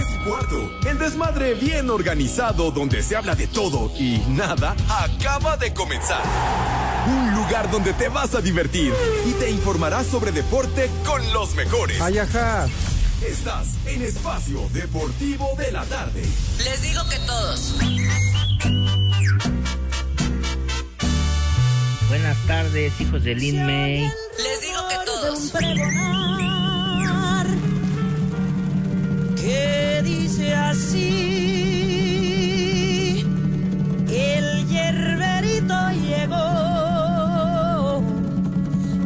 Son 0.00 0.06
las 0.06 0.06
3 0.06 0.06
y 0.08 0.24
cuarto. 0.24 0.88
El 0.88 0.98
desmadre 0.98 1.54
bien 1.54 1.90
organizado 1.90 2.70
donde 2.70 3.02
se 3.02 3.16
habla 3.16 3.34
de 3.34 3.46
todo 3.46 3.90
y 3.98 4.18
nada 4.28 4.74
acaba 4.88 5.56
de 5.56 5.72
comenzar. 5.74 6.22
Un 7.06 7.34
lugar 7.34 7.70
donde 7.70 7.92
te 7.92 8.08
vas 8.08 8.34
a 8.34 8.40
divertir 8.40 8.92
y 9.26 9.32
te 9.32 9.50
informarás 9.50 10.06
sobre 10.06 10.32
deporte 10.32 10.90
con 11.04 11.32
los 11.32 11.54
mejores. 11.54 12.00
Ay, 12.00 12.18
ajá. 12.18 12.66
Estás 13.26 13.68
en 13.86 14.02
Espacio 14.02 14.68
Deportivo 14.72 15.50
de 15.58 15.72
la 15.72 15.84
Tarde. 15.84 16.22
Les 16.64 16.82
digo 16.82 17.02
que 17.08 17.18
todos. 17.26 17.74
Buenas 22.08 22.36
tardes, 22.46 23.00
hijos 23.00 23.22
de 23.22 23.34
Lin 23.34 23.64
May. 23.66 24.00
Les 24.38 24.60
digo 24.62 24.88
que 24.88 24.96
todos. 25.04 26.59
Que 29.40 30.02
dice 30.04 30.54
así, 30.54 31.14
el 34.08 34.68
hierberito 34.68 35.74
llegó, 35.92 36.42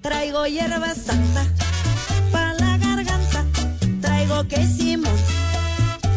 Traigo 0.00 0.46
hierba 0.46 0.94
santa 0.94 1.44
pa' 2.32 2.54
la 2.54 2.78
garganta, 2.78 3.44
traigo 4.00 4.48
quesimón 4.48 5.18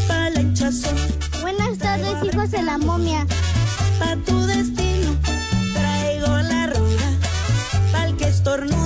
pa' 0.08 0.30
la 0.30 0.42
hinchazón. 0.42 0.96
Buenas 1.42 1.78
tardes, 1.78 2.24
hijos 2.24 2.52
de 2.52 2.62
la 2.64 2.78
momia. 2.78 3.28
Pa' 4.00 4.16
tu 4.26 4.46
destino 4.46 5.18
traigo 5.74 6.38
la 6.38 6.68
ruda, 6.68 7.08
tal 7.92 8.16
que 8.16 8.28
estornuda. 8.30 8.79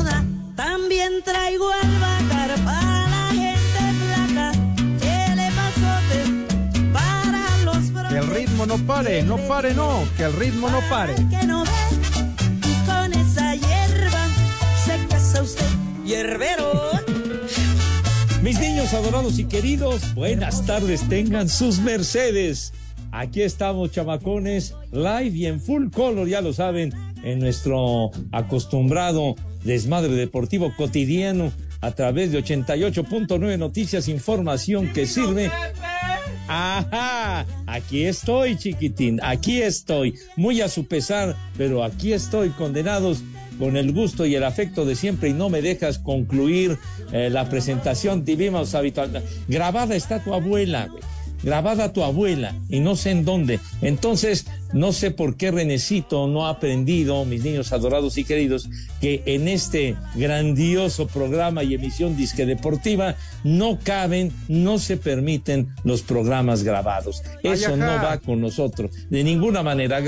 Ritmo 8.63 8.77
no 8.77 8.87
pare, 8.87 9.23
no 9.23 9.37
pare, 9.47 9.73
no. 9.73 10.03
Que 10.15 10.23
el 10.23 10.33
ritmo 10.33 10.69
no 10.69 10.79
pare. 10.89 11.15
que 11.15 11.45
no 11.45 11.63
ve 11.63 11.69
y 12.69 12.85
con 12.85 13.13
esa 13.13 13.55
hierba 13.55 14.27
se 14.85 15.07
casa 15.07 15.41
usted 15.41 15.65
hierbero. 16.05 16.91
Mis 18.41 18.59
niños 18.59 18.93
adorados 18.93 19.39
y 19.39 19.45
queridos, 19.45 20.13
buenas 20.13 20.65
tardes, 20.65 21.07
tengan 21.09 21.49
sus 21.49 21.79
mercedes. 21.79 22.73
Aquí 23.11 23.41
estamos, 23.41 23.91
chamacones, 23.91 24.73
live 24.91 25.31
y 25.35 25.45
en 25.45 25.61
full 25.61 25.89
color, 25.89 26.27
ya 26.27 26.41
lo 26.41 26.51
saben, 26.53 26.93
en 27.23 27.39
nuestro 27.39 28.11
acostumbrado 28.31 29.35
desmadre 29.63 30.13
deportivo 30.13 30.73
cotidiano 30.75 31.51
a 31.81 31.91
través 31.91 32.31
de 32.31 32.43
88.9 32.43 33.57
Noticias, 33.57 34.07
información 34.07 34.91
que 34.93 35.05
sirve. 35.05 35.51
Ajá, 36.55 37.47
aquí 37.65 38.05
estoy, 38.05 38.55
chiquitín, 38.55 39.19
aquí 39.23 39.63
estoy, 39.63 40.19
muy 40.35 40.61
a 40.61 40.69
su 40.69 40.85
pesar, 40.85 41.35
pero 41.57 41.83
aquí 41.83 42.13
estoy, 42.13 42.49
condenados 42.49 43.23
con 43.57 43.75
el 43.75 43.91
gusto 43.91 44.27
y 44.27 44.35
el 44.35 44.43
afecto 44.43 44.85
de 44.85 44.95
siempre 44.95 45.29
y 45.29 45.33
no 45.33 45.49
me 45.49 45.63
dejas 45.63 45.97
concluir 45.97 46.77
eh, 47.11 47.31
la 47.31 47.49
presentación 47.49 48.23
divimos 48.23 48.75
habitual. 48.75 49.23
Grabada 49.47 49.95
está 49.95 50.23
tu 50.23 50.31
abuela, 50.31 50.85
güey. 50.85 51.01
Grabada 51.43 51.93
tu 51.93 52.03
abuela 52.03 52.55
y 52.69 52.79
no 52.79 52.95
sé 52.95 53.11
en 53.11 53.25
dónde. 53.25 53.59
Entonces, 53.81 54.45
no 54.71 54.91
sé 54.91 55.11
por 55.11 55.35
qué 55.37 55.51
Renecito 55.51 56.27
no 56.27 56.47
ha 56.47 56.51
aprendido, 56.51 57.25
mis 57.25 57.43
niños 57.43 57.73
adorados 57.73 58.17
y 58.17 58.23
queridos, 58.23 58.69
que 59.01 59.21
en 59.25 59.47
este 59.47 59.95
grandioso 60.15 61.07
programa 61.07 61.63
y 61.63 61.73
emisión 61.73 62.15
disque 62.17 62.45
deportiva 62.45 63.15
no 63.43 63.77
caben, 63.83 64.31
no 64.47 64.79
se 64.79 64.97
permiten 64.97 65.69
los 65.83 66.01
programas 66.01 66.63
grabados. 66.63 67.21
Eso 67.43 67.75
no 67.77 67.85
va 67.85 68.17
con 68.17 68.41
nosotros, 68.41 68.91
de 69.09 69.23
ninguna 69.23 69.61
manera 69.63 70.01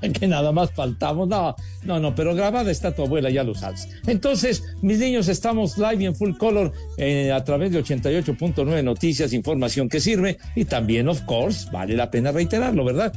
que 0.20 0.26
nada 0.26 0.52
más 0.52 0.70
faltamos. 0.72 1.28
No, 1.28 1.54
no, 1.84 2.00
no, 2.00 2.14
pero 2.14 2.34
grabada 2.34 2.70
está 2.70 2.94
tu 2.94 3.02
abuela, 3.02 3.30
ya 3.30 3.44
lo 3.44 3.54
sabes. 3.54 3.88
Entonces, 4.06 4.62
mis 4.82 4.98
niños, 4.98 5.28
estamos 5.28 5.78
live 5.78 6.02
y 6.02 6.06
en 6.06 6.14
full 6.14 6.36
color 6.36 6.72
eh, 6.96 7.32
a 7.32 7.42
través 7.44 7.72
de 7.72 7.82
88.9 7.82 8.82
Noticias, 8.82 9.32
información 9.32 9.88
que 9.88 10.00
sirve 10.00 10.38
y 10.54 10.64
también, 10.64 11.08
of 11.08 11.22
course, 11.22 11.68
vale 11.72 11.96
la 11.96 12.10
pena 12.10 12.32
reiterarlo, 12.32 12.84
¿verdad? 12.84 13.12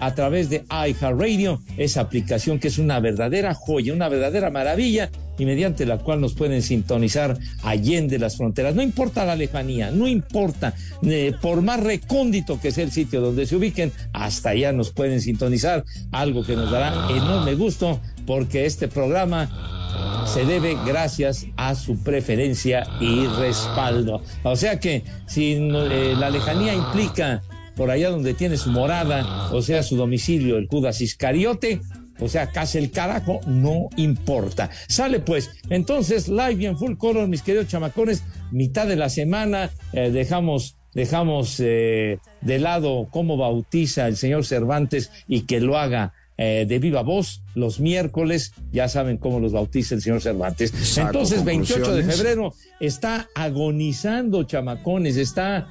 A 0.00 0.14
través 0.14 0.50
de 0.50 0.64
iHeartRadio, 0.70 1.60
esa 1.76 2.00
aplicación 2.00 2.58
que 2.58 2.68
es 2.68 2.78
una 2.78 3.00
verdadera 3.00 3.54
joya, 3.54 3.92
una 3.92 4.08
verdadera 4.08 4.50
maravilla 4.50 5.10
y 5.38 5.46
mediante 5.46 5.86
la 5.86 5.98
cual 5.98 6.20
nos 6.20 6.34
pueden 6.34 6.62
sintonizar 6.62 7.36
allende 7.62 8.18
las 8.18 8.36
fronteras. 8.36 8.74
No 8.74 8.82
importa 8.82 9.24
la 9.24 9.36
lejanía, 9.36 9.90
no 9.90 10.06
importa, 10.06 10.74
eh, 11.02 11.32
por 11.40 11.62
más 11.62 11.80
recóndito 11.80 12.60
que 12.60 12.72
sea 12.72 12.84
el 12.84 12.92
sitio 12.92 13.20
donde 13.20 13.46
se 13.46 13.56
ubiquen, 13.56 13.92
hasta 14.12 14.50
allá 14.50 14.72
nos 14.72 14.90
pueden 14.90 15.20
sintonizar, 15.20 15.84
algo 16.12 16.44
que 16.44 16.56
nos 16.56 16.70
dará 16.70 17.08
enorme 17.10 17.54
gusto 17.54 18.00
porque 18.26 18.66
este 18.66 18.88
programa 18.88 20.26
se 20.26 20.44
debe 20.44 20.76
gracias 20.86 21.46
a 21.56 21.74
su 21.74 21.98
preferencia 22.02 22.86
y 23.00 23.26
respaldo. 23.26 24.22
O 24.42 24.56
sea 24.56 24.78
que 24.78 25.04
si 25.26 25.54
eh, 25.54 26.14
la 26.18 26.30
lejanía 26.30 26.74
implica 26.74 27.42
por 27.80 27.90
allá 27.90 28.10
donde 28.10 28.34
tiene 28.34 28.58
su 28.58 28.70
morada, 28.70 29.50
o 29.54 29.62
sea, 29.62 29.82
su 29.82 29.96
domicilio, 29.96 30.58
el 30.58 30.68
Judas 30.68 31.00
Iscariote, 31.00 31.80
o 32.18 32.28
sea, 32.28 32.50
casi 32.50 32.76
el 32.76 32.90
carajo, 32.90 33.40
no 33.46 33.88
importa. 33.96 34.68
Sale 34.86 35.20
pues, 35.20 35.48
entonces, 35.70 36.28
live 36.28 36.56
y 36.58 36.66
en 36.66 36.76
full 36.76 36.98
color, 36.98 37.26
mis 37.26 37.40
queridos 37.40 37.68
chamacones, 37.68 38.22
mitad 38.50 38.86
de 38.86 38.96
la 38.96 39.08
semana, 39.08 39.70
eh, 39.94 40.10
dejamos, 40.10 40.76
dejamos 40.92 41.58
eh, 41.60 42.18
de 42.42 42.58
lado 42.58 43.08
cómo 43.10 43.38
bautiza 43.38 44.08
el 44.08 44.18
señor 44.18 44.44
Cervantes 44.44 45.10
y 45.26 45.46
que 45.46 45.58
lo 45.60 45.78
haga 45.78 46.12
eh, 46.36 46.66
de 46.68 46.78
viva 46.80 47.02
voz 47.02 47.42
los 47.54 47.80
miércoles, 47.80 48.52
ya 48.72 48.88
saben 48.88 49.16
cómo 49.16 49.40
los 49.40 49.52
bautiza 49.52 49.94
el 49.94 50.02
señor 50.02 50.20
Cervantes. 50.20 50.70
Saco 50.70 51.08
Entonces, 51.08 51.44
28 51.44 51.94
de 51.94 52.02
febrero 52.02 52.52
está 52.78 53.30
agonizando, 53.34 54.42
chamacones, 54.44 55.16
está 55.16 55.66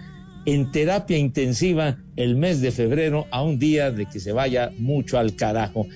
en 0.46 0.72
terapia 0.72 1.18
intensiva 1.18 1.98
el 2.16 2.36
mes 2.36 2.62
de 2.62 2.72
febrero 2.72 3.28
a 3.32 3.44
un 3.44 3.60
día 3.60 3.92
de 3.92 4.06
que 4.06 4.20
se 4.20 4.32
vaya 4.32 4.72
mucho 4.78 5.18
al 5.20 5.36
carajo. 5.36 5.88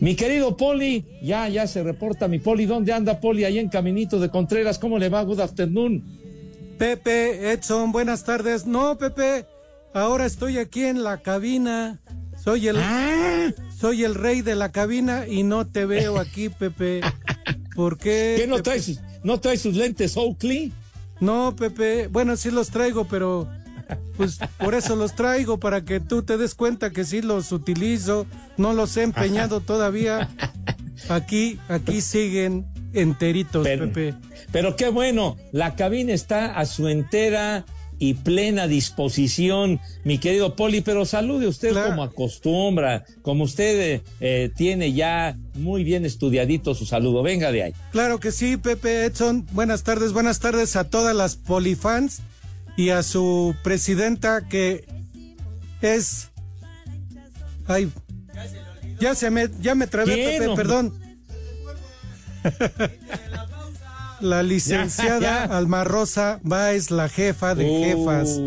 Mi 0.00 0.16
querido 0.16 0.56
Poli, 0.56 1.04
ya, 1.22 1.48
ya 1.48 1.66
se 1.66 1.82
reporta 1.82 2.26
mi 2.26 2.38
Poli. 2.40 2.66
¿Dónde 2.66 2.92
anda 2.92 3.20
Poli? 3.20 3.44
Ahí 3.44 3.58
en 3.58 3.68
Caminito 3.68 4.18
de 4.18 4.30
Contreras. 4.30 4.78
¿Cómo 4.78 4.98
le 4.98 5.08
va? 5.08 5.22
Good 5.22 5.40
afternoon. 5.40 6.02
Pepe, 6.76 7.52
Edson, 7.52 7.92
buenas 7.92 8.24
tardes. 8.24 8.66
No, 8.66 8.98
Pepe, 8.98 9.46
ahora 9.94 10.26
estoy 10.26 10.58
aquí 10.58 10.82
en 10.84 11.04
la 11.04 11.22
cabina. 11.22 12.00
Soy 12.42 12.66
el, 12.66 12.76
Ah, 12.80 13.52
soy 13.78 14.02
el 14.02 14.16
rey 14.16 14.42
de 14.42 14.56
la 14.56 14.72
cabina 14.72 15.28
y 15.28 15.44
no 15.44 15.68
te 15.68 15.86
veo 15.86 16.18
aquí, 16.18 16.48
Pepe. 16.48 17.00
¿Por 17.76 17.98
qué? 17.98 18.34
¿qué 18.40 18.46
no 18.48 18.56
Pepe? 18.56 18.64
trae 18.64 18.80
sus, 18.80 18.98
no 19.22 19.38
trae 19.38 19.56
sus 19.56 19.76
lentes 19.76 20.16
Oakley? 20.16 20.72
No, 21.20 21.54
Pepe. 21.54 22.08
Bueno, 22.08 22.36
sí 22.36 22.50
los 22.50 22.70
traigo, 22.70 23.04
pero 23.04 23.46
pues 24.16 24.38
por 24.58 24.74
eso 24.74 24.96
los 24.96 25.14
traigo, 25.14 25.58
para 25.58 25.84
que 25.84 26.00
tú 26.00 26.22
te 26.22 26.36
des 26.38 26.54
cuenta 26.54 26.90
que 26.90 27.04
sí 27.04 27.22
los 27.22 27.52
utilizo. 27.52 28.26
No 28.56 28.72
los 28.72 28.96
he 28.96 29.02
empeñado 29.02 29.60
todavía. 29.60 30.28
Aquí, 31.08 31.58
aquí 31.68 32.00
siguen 32.00 32.66
enteritos, 32.92 33.64
Pero, 33.64 33.86
Pepe. 33.86 34.14
pero 34.52 34.76
qué 34.76 34.88
bueno, 34.88 35.36
la 35.50 35.74
cabina 35.74 36.12
está 36.12 36.58
a 36.58 36.66
su 36.66 36.88
entera 36.88 37.64
y 37.98 38.14
plena 38.14 38.66
disposición, 38.66 39.80
mi 40.04 40.18
querido 40.18 40.56
Poli, 40.56 40.80
pero 40.80 41.04
salude 41.04 41.46
usted 41.46 41.70
Claro. 41.70 41.90
como 41.90 42.02
acostumbra, 42.02 43.04
como 43.22 43.44
usted 43.44 43.80
eh, 43.80 44.02
eh, 44.20 44.50
tiene 44.56 44.92
ya 44.92 45.36
muy 45.54 45.84
bien 45.84 46.04
estudiadito 46.04 46.74
su 46.74 46.84
saludo. 46.84 47.22
Venga 47.22 47.52
de 47.52 47.62
ahí. 47.62 47.74
Claro 47.92 48.18
que 48.20 48.32
sí, 48.32 48.56
Pepe 48.56 49.04
Edson. 49.04 49.46
Buenas 49.52 49.84
tardes, 49.84 50.12
buenas 50.12 50.40
tardes 50.40 50.74
a 50.76 50.84
todas 50.84 51.14
las 51.16 51.36
polifans 51.36 52.22
y 52.76 52.90
a 52.90 53.02
su 53.02 53.54
presidenta 53.62 54.48
que 54.48 54.84
es... 55.80 56.30
Ay, 57.66 57.90
Ya 59.00 59.14
se 59.14 59.30
me, 59.30 59.48
ya 59.60 59.74
me 59.74 59.86
trabé, 59.86 60.50
perdón. 60.56 60.92
La 64.20 64.42
licenciada 64.42 65.18
Ya, 65.20 65.46
ya. 65.48 65.56
Alma 65.56 65.84
Rosa 65.84 66.38
Báez, 66.42 66.90
la 66.90 67.08
jefa 67.08 67.54
de 67.54 67.64
Uh. 67.64 67.84
jefas. 67.84 68.38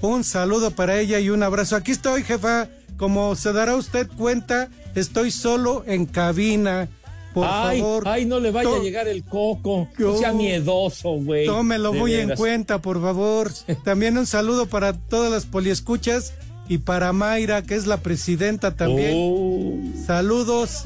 Un 0.00 0.24
saludo 0.24 0.70
para 0.70 0.98
ella 0.98 1.18
y 1.20 1.30
un 1.30 1.42
abrazo. 1.42 1.76
Aquí 1.76 1.92
estoy, 1.92 2.22
jefa. 2.24 2.68
Como 2.98 3.34
se 3.34 3.52
dará 3.52 3.74
usted 3.74 4.06
cuenta, 4.16 4.68
estoy 4.94 5.30
solo 5.30 5.82
en 5.86 6.06
cabina. 6.06 6.88
Por 7.34 7.46
ay, 7.50 7.80
favor. 7.80 8.04
ay, 8.06 8.24
no 8.26 8.38
le 8.40 8.50
vaya 8.52 8.70
a 8.74 8.78
llegar 8.78 9.08
el 9.08 9.24
coco. 9.24 9.88
No 9.98 10.12
Yo- 10.12 10.18
sea 10.18 10.32
miedoso, 10.32 11.10
güey. 11.14 11.44
Tómelo 11.46 11.92
muy 11.92 12.14
en 12.14 12.36
cuenta, 12.36 12.80
por 12.80 13.02
favor. 13.02 13.50
También 13.84 14.16
un 14.16 14.26
saludo 14.26 14.66
para 14.66 14.92
todas 14.92 15.30
las 15.32 15.44
poliescuchas 15.44 16.32
y 16.68 16.78
para 16.78 17.12
Mayra, 17.12 17.62
que 17.62 17.74
es 17.74 17.86
la 17.86 17.98
presidenta 17.98 18.76
también. 18.76 19.12
Oh. 19.14 19.78
Saludos 20.06 20.84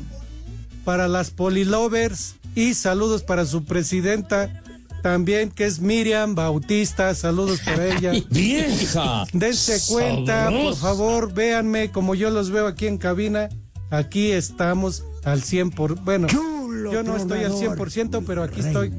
para 0.85 1.07
las 1.07 1.31
polilovers 1.31 2.37
y 2.55 2.75
saludos 2.75 3.23
para 3.23 3.45
su 3.45 3.65
presidenta 3.65 4.63
también, 5.03 5.51
que 5.51 5.65
es 5.67 5.81
Miriam 5.81 6.35
Bautista. 6.35 7.15
Saludos 7.15 7.61
para 7.65 7.87
ella. 7.97 8.13
¡Vieja! 8.31 9.25
Dense 9.33 9.81
cuenta, 9.93 10.51
por 10.51 10.75
favor, 10.77 11.33
véanme 11.33 11.91
como 11.93 12.15
yo 12.15 12.31
los 12.31 12.51
veo 12.51 12.67
aquí 12.67 12.87
en 12.87 12.99
cabina. 12.99 13.49
Aquí 13.91 14.31
estamos 14.33 15.05
al 15.25 15.43
100 15.43 15.71
por... 15.71 15.99
Bueno, 16.01 16.27
yo 16.29 17.03
no 17.03 17.17
estoy 17.17 17.45
al 17.45 17.53
100%, 17.53 18.23
pero 18.27 18.43
aquí 18.43 18.61
estoy. 18.61 18.93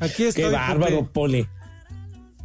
Aquí 0.00 0.24
estoy. 0.24 0.44
¡Qué 0.44 0.50
bárbaro. 0.50 1.10
Poli! 1.12 1.46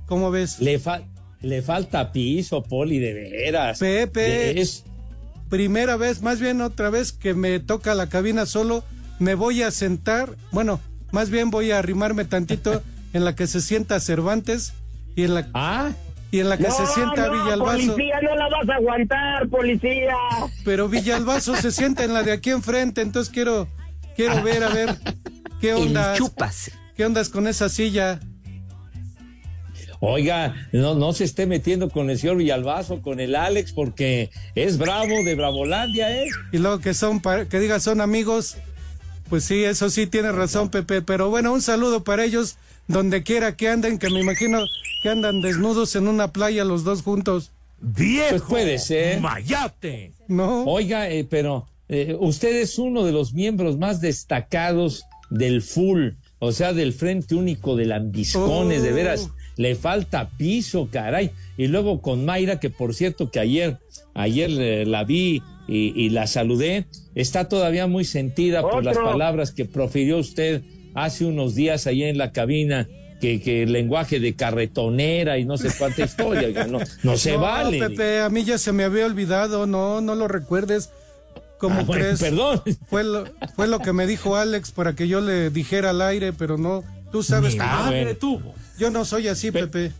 ¿Cómo 0.07 0.31
ves? 0.31 0.59
Le, 0.59 0.79
fa- 0.79 1.03
le 1.41 1.61
falta 1.61 2.11
piso, 2.11 2.63
Poli, 2.63 2.99
de 2.99 3.13
veras. 3.13 3.79
Pepe. 3.79 4.59
Es- 4.59 4.83
Primera 5.49 5.97
vez, 5.97 6.21
más 6.21 6.39
bien 6.39 6.61
otra 6.61 6.89
vez 6.89 7.11
que 7.11 7.33
me 7.33 7.59
toca 7.59 7.93
la 7.93 8.07
cabina 8.07 8.45
solo, 8.45 8.85
me 9.19 9.35
voy 9.35 9.63
a 9.63 9.71
sentar, 9.71 10.37
bueno, 10.53 10.79
más 11.11 11.29
bien 11.29 11.51
voy 11.51 11.71
a 11.71 11.79
arrimarme 11.79 12.23
tantito 12.23 12.81
en 13.11 13.25
la 13.25 13.35
que 13.35 13.47
se 13.47 13.59
sienta 13.59 13.99
Cervantes 13.99 14.71
y 15.13 15.23
en 15.23 15.33
la, 15.33 15.49
Ah, 15.53 15.91
y 16.31 16.39
en 16.39 16.49
la 16.49 16.57
que 16.57 16.71
se 16.71 16.87
sienta 16.87 17.29
Villalbazo. 17.29 17.91
Policía, 17.91 18.19
no 18.21 18.35
la 18.35 18.49
vas 18.49 18.69
a 18.69 18.75
aguantar, 18.75 19.49
policía. 19.49 20.15
Pero 20.63 20.87
Villalbazo 20.87 21.55
se 21.57 21.71
sienta 21.71 22.05
en 22.05 22.13
la 22.13 22.23
de 22.23 22.31
aquí 22.31 22.51
enfrente, 22.51 23.01
entonces 23.01 23.31
quiero, 23.31 23.67
quiero 24.15 24.41
ver, 24.41 24.63
a 24.63 24.69
ver, 24.69 24.95
qué 25.59 25.73
onda, 25.73 26.15
chupas. 26.15 26.71
qué 26.95 27.05
ondas 27.05 27.27
con 27.27 27.47
esa 27.47 27.67
silla. 27.67 28.21
oiga, 29.99 30.55
no, 30.71 30.95
no 30.95 31.11
se 31.11 31.25
esté 31.25 31.45
metiendo 31.45 31.89
con 31.89 32.09
el 32.09 32.17
señor 32.17 32.37
Villalbazo, 32.37 33.01
con 33.01 33.19
el 33.19 33.35
Alex, 33.35 33.73
porque 33.73 34.31
es 34.55 34.77
bravo 34.77 35.23
de 35.25 35.35
Bravolandia, 35.35 36.15
¿eh? 36.15 36.29
Y 36.53 36.59
luego 36.59 36.79
que 36.79 36.93
son, 36.93 37.21
que 37.21 37.59
diga 37.59 37.81
son 37.81 37.99
amigos, 37.99 38.55
pues 39.29 39.43
sí, 39.43 39.65
eso 39.65 39.89
sí 39.89 40.07
tiene 40.07 40.31
razón 40.31 40.69
Pepe, 40.69 41.01
pero 41.01 41.29
bueno, 41.29 41.51
un 41.51 41.61
saludo 41.61 42.05
para 42.05 42.23
ellos 42.23 42.55
donde 42.87 43.21
quiera 43.23 43.57
que 43.57 43.67
anden, 43.67 43.97
que 43.97 44.09
me 44.09 44.21
imagino 44.21 44.59
que 45.01 45.09
andan 45.09 45.41
desnudos 45.41 45.95
en 45.95 46.07
una 46.07 46.31
playa 46.31 46.63
los 46.63 46.83
dos 46.83 47.01
juntos, 47.01 47.51
Viejo. 47.83 48.29
Pues 48.29 48.41
puede 48.43 48.77
ser. 48.77 49.19
Mayate. 49.21 50.11
¿no? 50.27 50.65
Oiga, 50.65 51.09
eh, 51.09 51.25
pero 51.27 51.65
eh, 51.89 52.15
usted 52.19 52.55
es 52.61 52.77
uno 52.77 53.03
de 53.03 53.11
los 53.11 53.33
miembros 53.33 53.77
más 53.79 53.99
destacados 54.01 55.03
del 55.31 55.63
full, 55.63 56.09
o 56.37 56.51
sea, 56.51 56.73
del 56.73 56.93
Frente 56.93 57.33
Único 57.33 57.75
de 57.75 57.85
Lambiscones, 57.85 58.83
de 58.83 58.91
Oh. 58.91 58.95
veras, 58.95 59.29
le 59.57 59.75
falta 59.75 60.29
piso, 60.37 60.89
caray. 60.91 61.31
Y 61.57 61.67
luego 61.67 62.01
con 62.01 62.23
Mayra, 62.23 62.59
que 62.59 62.69
por 62.69 62.93
cierto 62.93 63.31
que 63.31 63.39
ayer, 63.39 63.79
ayer 64.13 64.51
eh, 64.51 64.85
la 64.85 65.03
vi 65.03 65.41
y, 65.67 65.93
y 65.99 66.09
la 66.09 66.27
saludé, 66.27 66.85
está 67.15 67.49
todavía 67.49 67.87
muy 67.87 68.05
sentida 68.05 68.61
por 68.61 68.83
las 68.83 68.97
palabras 68.97 69.51
que 69.51 69.65
profirió 69.65 70.19
usted 70.19 70.61
hace 70.93 71.25
unos 71.25 71.55
días 71.55 71.87
allá 71.87 72.09
en 72.09 72.19
la 72.19 72.31
cabina. 72.31 72.87
Que, 73.21 73.39
que 73.39 73.63
el 73.63 73.71
lenguaje 73.71 74.19
de 74.19 74.33
carretonera 74.35 75.37
y 75.37 75.45
no 75.45 75.55
sé 75.57 75.69
cuánta 75.77 76.03
historia, 76.03 76.47
oiga, 76.47 76.65
no, 76.65 76.79
no 77.03 77.17
se 77.17 77.33
No, 77.35 77.41
vale. 77.41 77.77
Pepe, 77.79 78.19
a 78.21 78.29
mí 78.29 78.43
ya 78.43 78.57
se 78.57 78.71
me 78.71 78.83
había 78.83 79.05
olvidado, 79.05 79.67
no, 79.67 80.01
no 80.01 80.15
lo 80.15 80.27
recuerdes. 80.27 80.89
¿Cómo 81.59 81.81
Ah, 81.81 81.83
bueno, 81.85 82.03
crees? 82.03 82.19
perdón. 82.19 82.63
Fue 82.89 83.03
lo, 83.03 83.25
fue 83.55 83.67
lo 83.67 83.77
que 83.79 83.93
me 83.93 84.07
dijo 84.07 84.35
Alex 84.35 84.71
para 84.71 84.93
que 84.95 85.07
yo 85.07 85.21
le 85.21 85.51
dijera 85.51 85.91
al 85.91 86.01
aire, 86.01 86.33
pero 86.33 86.57
no, 86.57 86.83
tú 87.11 87.21
sabes 87.21 87.53
que 87.53 87.61
Ah, 87.61 87.85
bueno. 87.87 88.15
tuvo. 88.15 88.55
yo 88.79 88.89
no 88.89 89.05
soy 89.05 89.27
así, 89.27 89.51
Pepe. 89.51 89.91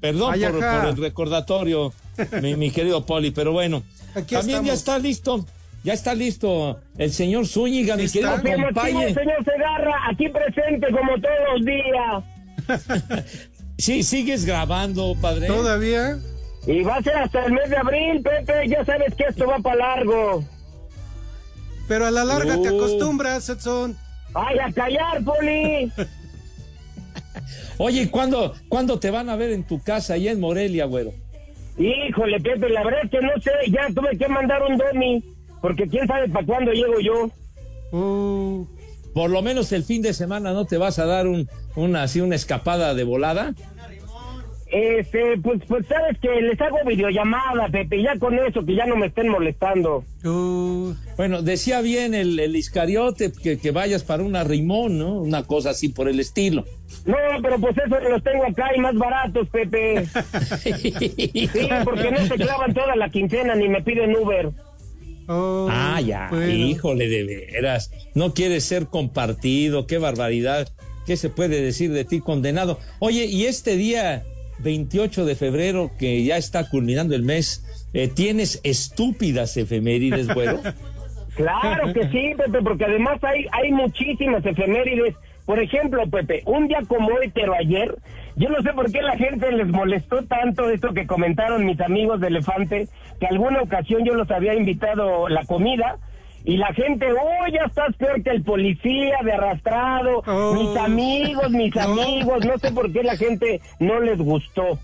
Perdón 0.00 0.34
por, 0.38 0.52
por 0.52 0.84
el 0.90 0.96
recordatorio, 0.98 1.92
mi, 2.42 2.56
mi 2.56 2.70
querido 2.70 3.06
Poli, 3.06 3.30
pero 3.30 3.52
bueno. 3.52 3.82
Aquí 4.14 4.34
También 4.34 4.62
ya 4.64 4.74
está 4.74 4.98
listo, 4.98 5.46
ya 5.84 5.94
está 5.94 6.14
listo 6.14 6.78
el 6.98 7.10
señor 7.12 7.46
Zúñiga, 7.46 7.96
mi 7.96 8.08
querido 8.10 8.32
compañero. 8.32 9.14
señor 9.14 9.42
Segarra, 9.44 9.94
aquí 10.10 10.28
presente 10.28 10.88
como 10.90 11.12
todos 11.18 11.34
los 11.54 11.64
días. 11.64 12.24
Sí, 13.78 14.04
sigues 14.04 14.44
grabando, 14.44 15.16
padre. 15.20 15.48
¿Todavía? 15.48 16.18
Y 16.68 16.82
va 16.82 16.96
a 16.96 17.02
ser 17.02 17.16
hasta 17.16 17.46
el 17.46 17.52
mes 17.52 17.68
de 17.68 17.76
abril, 17.76 18.22
Pepe. 18.22 18.68
Ya 18.68 18.84
sabes 18.84 19.12
que 19.16 19.24
esto 19.24 19.46
va 19.46 19.58
para 19.58 19.96
largo. 19.96 20.44
Pero 21.88 22.06
a 22.06 22.12
la 22.12 22.24
larga 22.24 22.60
te 22.62 22.68
acostumbras, 22.68 23.48
Edson. 23.48 23.96
¡Ay, 24.34 24.58
a 24.60 24.72
callar, 24.72 25.24
Poli! 25.24 25.92
Oye, 27.78 28.08
¿cuándo, 28.10 28.54
¿cuándo 28.68 29.00
te 29.00 29.10
van 29.10 29.28
a 29.28 29.36
ver 29.36 29.50
en 29.50 29.66
tu 29.66 29.82
casa 29.82 30.14
allá 30.14 30.30
en 30.30 30.38
Morelia, 30.38 30.84
güero? 30.84 31.12
Híjole, 31.76 32.38
Pepe, 32.40 32.68
la 32.68 32.84
verdad 32.84 33.00
es 33.04 33.10
que 33.10 33.20
no 33.20 33.32
sé. 33.42 33.50
Ya 33.68 33.88
tuve 33.92 34.16
que 34.16 34.28
mandar 34.28 34.62
un 34.62 34.76
domi. 34.78 35.24
Porque 35.60 35.88
quién 35.88 36.06
sabe 36.06 36.28
para 36.28 36.46
cuándo 36.46 36.72
llego 36.72 37.00
yo. 37.00 37.98
Uh, 37.98 38.66
Por 39.14 39.30
lo 39.30 39.42
menos 39.42 39.72
el 39.72 39.84
fin 39.84 40.02
de 40.02 40.14
semana 40.14 40.52
no 40.52 40.64
te 40.66 40.78
vas 40.78 40.98
a 40.98 41.06
dar 41.06 41.26
un, 41.26 41.48
una, 41.76 42.02
así, 42.04 42.20
una 42.20 42.34
escapada 42.36 42.94
de 42.94 43.04
volada. 43.04 43.54
Este, 44.74 45.36
pues, 45.42 45.60
pues 45.68 45.84
sabes 45.86 46.16
que 46.18 46.28
les 46.40 46.58
hago 46.58 46.78
videollamada, 46.86 47.68
Pepe. 47.68 48.02
Ya 48.02 48.18
con 48.18 48.38
eso, 48.38 48.64
que 48.64 48.74
ya 48.74 48.86
no 48.86 48.96
me 48.96 49.08
estén 49.08 49.28
molestando. 49.28 50.02
uh, 50.24 50.94
Bueno, 51.18 51.42
decía 51.42 51.82
bien 51.82 52.14
el, 52.14 52.38
el 52.40 52.56
Iscariote 52.56 53.32
que, 53.32 53.58
que 53.58 53.70
vayas 53.70 54.02
para 54.02 54.22
una 54.22 54.44
rimón, 54.44 54.96
¿no? 54.96 55.20
Una 55.20 55.42
cosa 55.42 55.70
así 55.70 55.90
por 55.90 56.08
el 56.08 56.18
estilo. 56.20 56.64
No, 57.04 57.16
pero 57.42 57.58
pues 57.58 57.76
eso 57.76 58.00
los 58.08 58.22
tengo 58.22 58.44
acá 58.46 58.70
y 58.74 58.80
más 58.80 58.94
baratos, 58.94 59.46
Pepe. 59.50 60.06
Sí, 60.62 61.68
porque 61.84 62.10
no 62.10 62.26
se 62.26 62.34
clavan 62.36 62.72
toda 62.72 62.96
la 62.96 63.10
quincena 63.10 63.54
ni 63.54 63.68
me 63.68 63.82
piden 63.82 64.16
Uber. 64.16 64.50
Oh, 65.28 65.68
Ah, 65.70 66.00
ya, 66.00 66.28
bueno. 66.30 66.50
híjole, 66.50 67.08
de 67.08 67.24
veras. 67.52 67.90
No 68.14 68.34
quieres 68.34 68.64
ser 68.64 68.86
compartido, 68.86 69.86
qué 69.86 69.98
barbaridad. 69.98 70.68
¿Qué 71.06 71.16
se 71.16 71.30
puede 71.30 71.60
decir 71.60 71.92
de 71.92 72.04
ti, 72.04 72.20
condenado? 72.20 72.78
Oye, 73.00 73.24
y 73.26 73.46
este 73.46 73.76
día 73.76 74.22
28 74.60 75.24
de 75.24 75.34
febrero, 75.34 75.90
que 75.98 76.22
ya 76.24 76.36
está 76.36 76.68
culminando 76.68 77.14
el 77.16 77.22
mes, 77.24 77.64
eh, 77.92 78.08
¿tienes 78.08 78.60
estúpidas 78.62 79.56
efemérides, 79.56 80.28
güero? 80.32 80.60
Claro 81.34 81.94
que 81.94 82.02
sí, 82.10 82.32
Pepe, 82.36 82.60
porque 82.62 82.84
además 82.84 83.18
hay, 83.24 83.46
hay 83.52 83.72
muchísimas 83.72 84.44
efemérides. 84.44 85.14
Por 85.46 85.58
ejemplo, 85.60 86.08
Pepe, 86.08 86.42
un 86.46 86.68
día 86.68 86.80
como 86.86 87.08
hoy, 87.08 87.30
pero 87.34 87.54
ayer, 87.54 87.96
yo 88.36 88.48
no 88.48 88.62
sé 88.62 88.72
por 88.72 88.90
qué 88.92 89.02
la 89.02 89.16
gente 89.16 89.50
les 89.52 89.66
molestó 89.68 90.22
tanto 90.24 90.70
esto 90.70 90.94
que 90.94 91.06
comentaron 91.06 91.66
mis 91.66 91.80
amigos 91.80 92.20
de 92.20 92.28
Elefante, 92.28 92.88
que 93.18 93.26
alguna 93.26 93.60
ocasión 93.62 94.04
yo 94.04 94.14
los 94.14 94.30
había 94.30 94.54
invitado 94.54 95.28
la 95.28 95.44
comida. 95.44 95.96
Y 96.44 96.56
la 96.56 96.72
gente, 96.74 97.06
oh, 97.12 97.46
ya 97.52 97.66
estás 97.66 97.94
peor 97.96 98.20
que 98.24 98.30
el 98.30 98.42
policía 98.42 99.18
de 99.24 99.32
arrastrado, 99.32 100.22
Oh. 100.26 100.54
mis 100.54 100.76
amigos, 100.76 101.50
mis 101.50 101.76
amigos, 101.76 102.44
no 102.44 102.58
sé 102.58 102.72
por 102.72 102.92
qué 102.92 103.04
la 103.04 103.16
gente 103.16 103.60
no 103.78 104.00
les 104.00 104.18
gustó. 104.18 104.78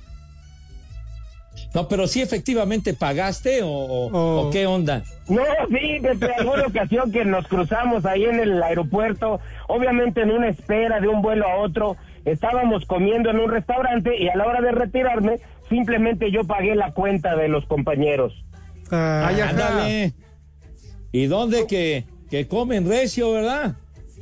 No, 1.75 1.87
pero 1.87 2.07
sí 2.07 2.23
efectivamente 2.23 2.95
pagaste 2.95 3.63
o, 3.63 3.69
o- 3.69 4.11
Oh. 4.13 4.47
o 4.47 4.51
qué 4.51 4.67
onda. 4.67 5.03
No, 5.29 5.43
sí, 5.69 5.99
desde 6.01 6.33
alguna 6.35 6.63
ocasión 6.67 7.13
que 7.13 7.25
nos 7.25 7.47
cruzamos 7.47 8.05
ahí 8.07 8.25
en 8.25 8.41
el 8.41 8.63
aeropuerto, 8.63 9.41
obviamente 9.69 10.23
en 10.23 10.31
una 10.31 10.49
espera 10.49 10.99
de 11.01 11.09
un 11.09 11.21
vuelo 11.21 11.47
a 11.47 11.57
otro, 11.57 11.97
estábamos 12.25 12.85
comiendo 12.87 13.31
en 13.31 13.39
un 13.41 13.51
restaurante 13.51 14.17
y 14.19 14.29
a 14.29 14.37
la 14.37 14.47
hora 14.47 14.61
de 14.63 14.73
retirarme, 14.73 15.41
simplemente 15.69 16.31
yo 16.31 16.45
pagué 16.45 16.75
la 16.75 16.93
cuenta 16.93 17.37
de 17.37 17.49
los 17.49 17.67
compañeros. 17.67 18.33
Ah, 18.91 19.29
Ay. 19.29 20.15
¿Y 21.13 21.27
dónde 21.27 21.67
que, 21.67 22.05
que 22.31 22.49
comen 22.49 22.89
recio, 22.89 23.33
verdad? 23.33 23.77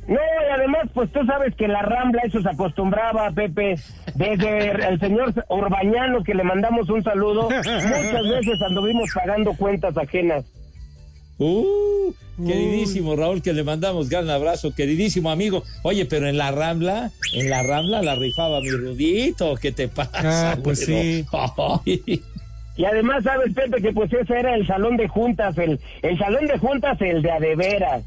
No, 0.08 0.18
además, 0.56 0.88
pues 0.92 1.10
tú 1.12 1.24
sabes 1.26 1.54
que 1.54 1.66
en 1.66 1.72
la 1.72 1.82
Rambla 1.82 2.22
eso 2.24 2.40
se 2.42 2.48
acostumbraba, 2.48 3.30
Pepe, 3.30 3.76
desde 4.14 4.70
el 4.88 4.98
señor 4.98 5.32
Urbañano, 5.48 6.22
que 6.24 6.34
le 6.34 6.42
mandamos 6.42 6.88
un 6.90 7.02
saludo, 7.02 7.44
muchas 7.44 8.28
veces 8.28 8.62
anduvimos 8.66 9.10
pagando 9.14 9.54
cuentas 9.54 9.96
ajenas. 9.96 10.44
Uh, 11.38 12.12
queridísimo 12.46 13.14
Raúl, 13.14 13.42
que 13.42 13.52
le 13.52 13.62
mandamos 13.62 14.08
gran 14.08 14.28
abrazo, 14.30 14.74
queridísimo 14.74 15.30
amigo. 15.30 15.64
Oye, 15.82 16.06
pero 16.06 16.28
en 16.28 16.38
la 16.38 16.50
Rambla, 16.50 17.10
en 17.34 17.50
la 17.50 17.62
Rambla 17.62 18.02
la 18.02 18.14
rifaba 18.14 18.60
mi 18.60 18.70
Rudito, 18.70 19.54
¿qué 19.56 19.70
te 19.70 19.88
pasa? 19.88 20.52
Ah, 20.52 20.56
pues 20.62 20.84
sí. 20.84 21.24
Y 22.78 22.84
además, 22.84 23.24
¿sabes, 23.24 23.54
Pepe? 23.54 23.80
Que 23.80 23.92
pues 23.92 24.12
ese 24.12 24.38
era 24.38 24.54
el 24.54 24.66
salón 24.66 24.98
de 24.98 25.08
juntas, 25.08 25.56
el, 25.56 25.80
el 26.02 26.18
salón 26.18 26.46
de 26.46 26.58
juntas, 26.58 27.00
el 27.00 27.22
de 27.22 27.30
adeveras. 27.30 28.02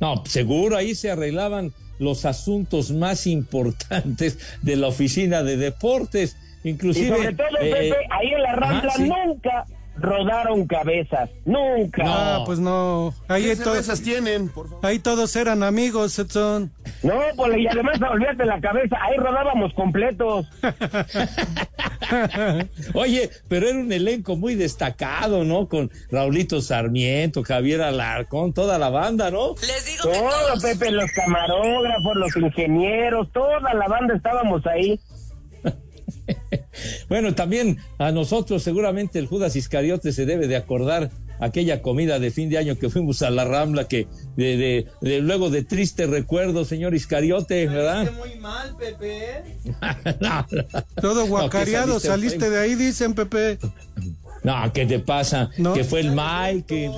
No, 0.00 0.24
seguro 0.26 0.76
ahí 0.76 0.94
se 0.94 1.10
arreglaban 1.10 1.72
los 1.98 2.24
asuntos 2.24 2.90
más 2.90 3.26
importantes 3.26 4.38
de 4.62 4.76
la 4.76 4.88
oficina 4.88 5.42
de 5.42 5.56
deportes. 5.56 6.36
Inclusive, 6.64 7.06
y 7.06 7.10
sobre 7.10 7.32
todo, 7.34 7.46
eh, 7.60 7.70
Pepe, 7.70 7.96
ahí 8.10 8.28
en 8.32 8.42
la 8.42 8.56
Rambla 8.56 8.92
sí. 8.96 9.08
nunca 9.08 9.66
rodaron 9.98 10.66
cabezas. 10.66 11.30
Nunca. 11.44 12.02
Ah, 12.06 12.42
pues 12.46 12.58
no. 12.58 13.14
Ahí, 13.28 13.44
¿Qué 13.44 13.56
to- 13.56 13.64
cervezas 13.64 14.02
tienen? 14.02 14.48
Por 14.48 14.68
favor. 14.68 14.86
ahí 14.86 14.98
todos 14.98 15.34
eran 15.36 15.62
amigos, 15.62 16.18
Edson. 16.18 16.70
No, 17.02 17.14
pues 17.36 17.58
y 17.58 17.66
además, 17.66 17.98
olvídate 18.10 18.44
la 18.44 18.60
cabeza, 18.60 18.96
ahí 19.02 19.16
rodábamos 19.16 19.72
completos. 19.74 20.46
Oye, 22.94 23.30
pero 23.48 23.68
era 23.68 23.78
un 23.78 23.92
elenco 23.92 24.36
muy 24.36 24.54
destacado, 24.54 25.44
¿no? 25.44 25.68
Con 25.68 25.90
Raulito 26.10 26.60
Sarmiento, 26.60 27.42
Javier 27.42 27.82
Alarcón, 27.82 28.52
toda 28.52 28.78
la 28.78 28.90
banda, 28.90 29.30
¿no? 29.30 29.54
Les 29.60 29.86
digo 29.86 30.10
que 30.10 30.18
Todo, 30.18 30.30
todos. 30.30 30.62
Pepe, 30.62 30.90
los 30.90 31.10
camarógrafos, 31.12 32.16
los 32.16 32.36
ingenieros, 32.36 33.30
toda 33.32 33.74
la 33.74 33.88
banda 33.88 34.14
estábamos 34.14 34.66
ahí. 34.66 35.00
Bueno, 37.08 37.34
también 37.34 37.78
a 37.98 38.12
nosotros 38.12 38.62
seguramente 38.62 39.18
el 39.18 39.26
Judas 39.26 39.56
Iscariote 39.56 40.12
se 40.12 40.26
debe 40.26 40.46
de 40.48 40.56
acordar 40.56 41.10
aquella 41.40 41.82
comida 41.82 42.18
de 42.18 42.30
fin 42.30 42.48
de 42.50 42.58
año 42.58 42.78
que 42.78 42.88
fuimos 42.90 43.22
a 43.22 43.30
la 43.30 43.44
Rambla, 43.44 43.88
que 43.88 44.06
de, 44.36 44.56
de- 44.56 44.86
de- 45.02 45.20
luego 45.20 45.50
de 45.50 45.62
triste 45.64 46.06
recuerdo, 46.06 46.64
señor 46.64 46.94
Iscariote, 46.94 47.66
¿verdad? 47.66 48.10
Muy 48.12 48.36
mal, 48.36 48.74
Pepe. 48.76 49.42
no, 50.20 50.46
Todo 51.00 51.26
guacareado, 51.26 52.00
saliste 52.00 52.50
de 52.50 52.58
ahí, 52.58 52.74
dicen 52.74 53.14
Pepe. 53.14 53.58
no, 54.42 54.72
¿qué 54.72 54.86
te 54.86 54.98
pasa? 54.98 55.50
No. 55.58 55.74
Que 55.74 55.84
fue 55.84 56.00
el 56.00 56.12
Mike, 56.12 56.64
que 56.66 56.90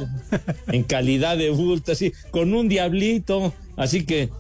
en 0.68 0.82
calidad 0.85 1.37
de 1.37 1.50
bulto, 1.50 1.92
así, 1.92 2.12
con 2.30 2.54
un 2.54 2.68
diablito, 2.68 3.52
así 3.76 4.04
que 4.06 4.30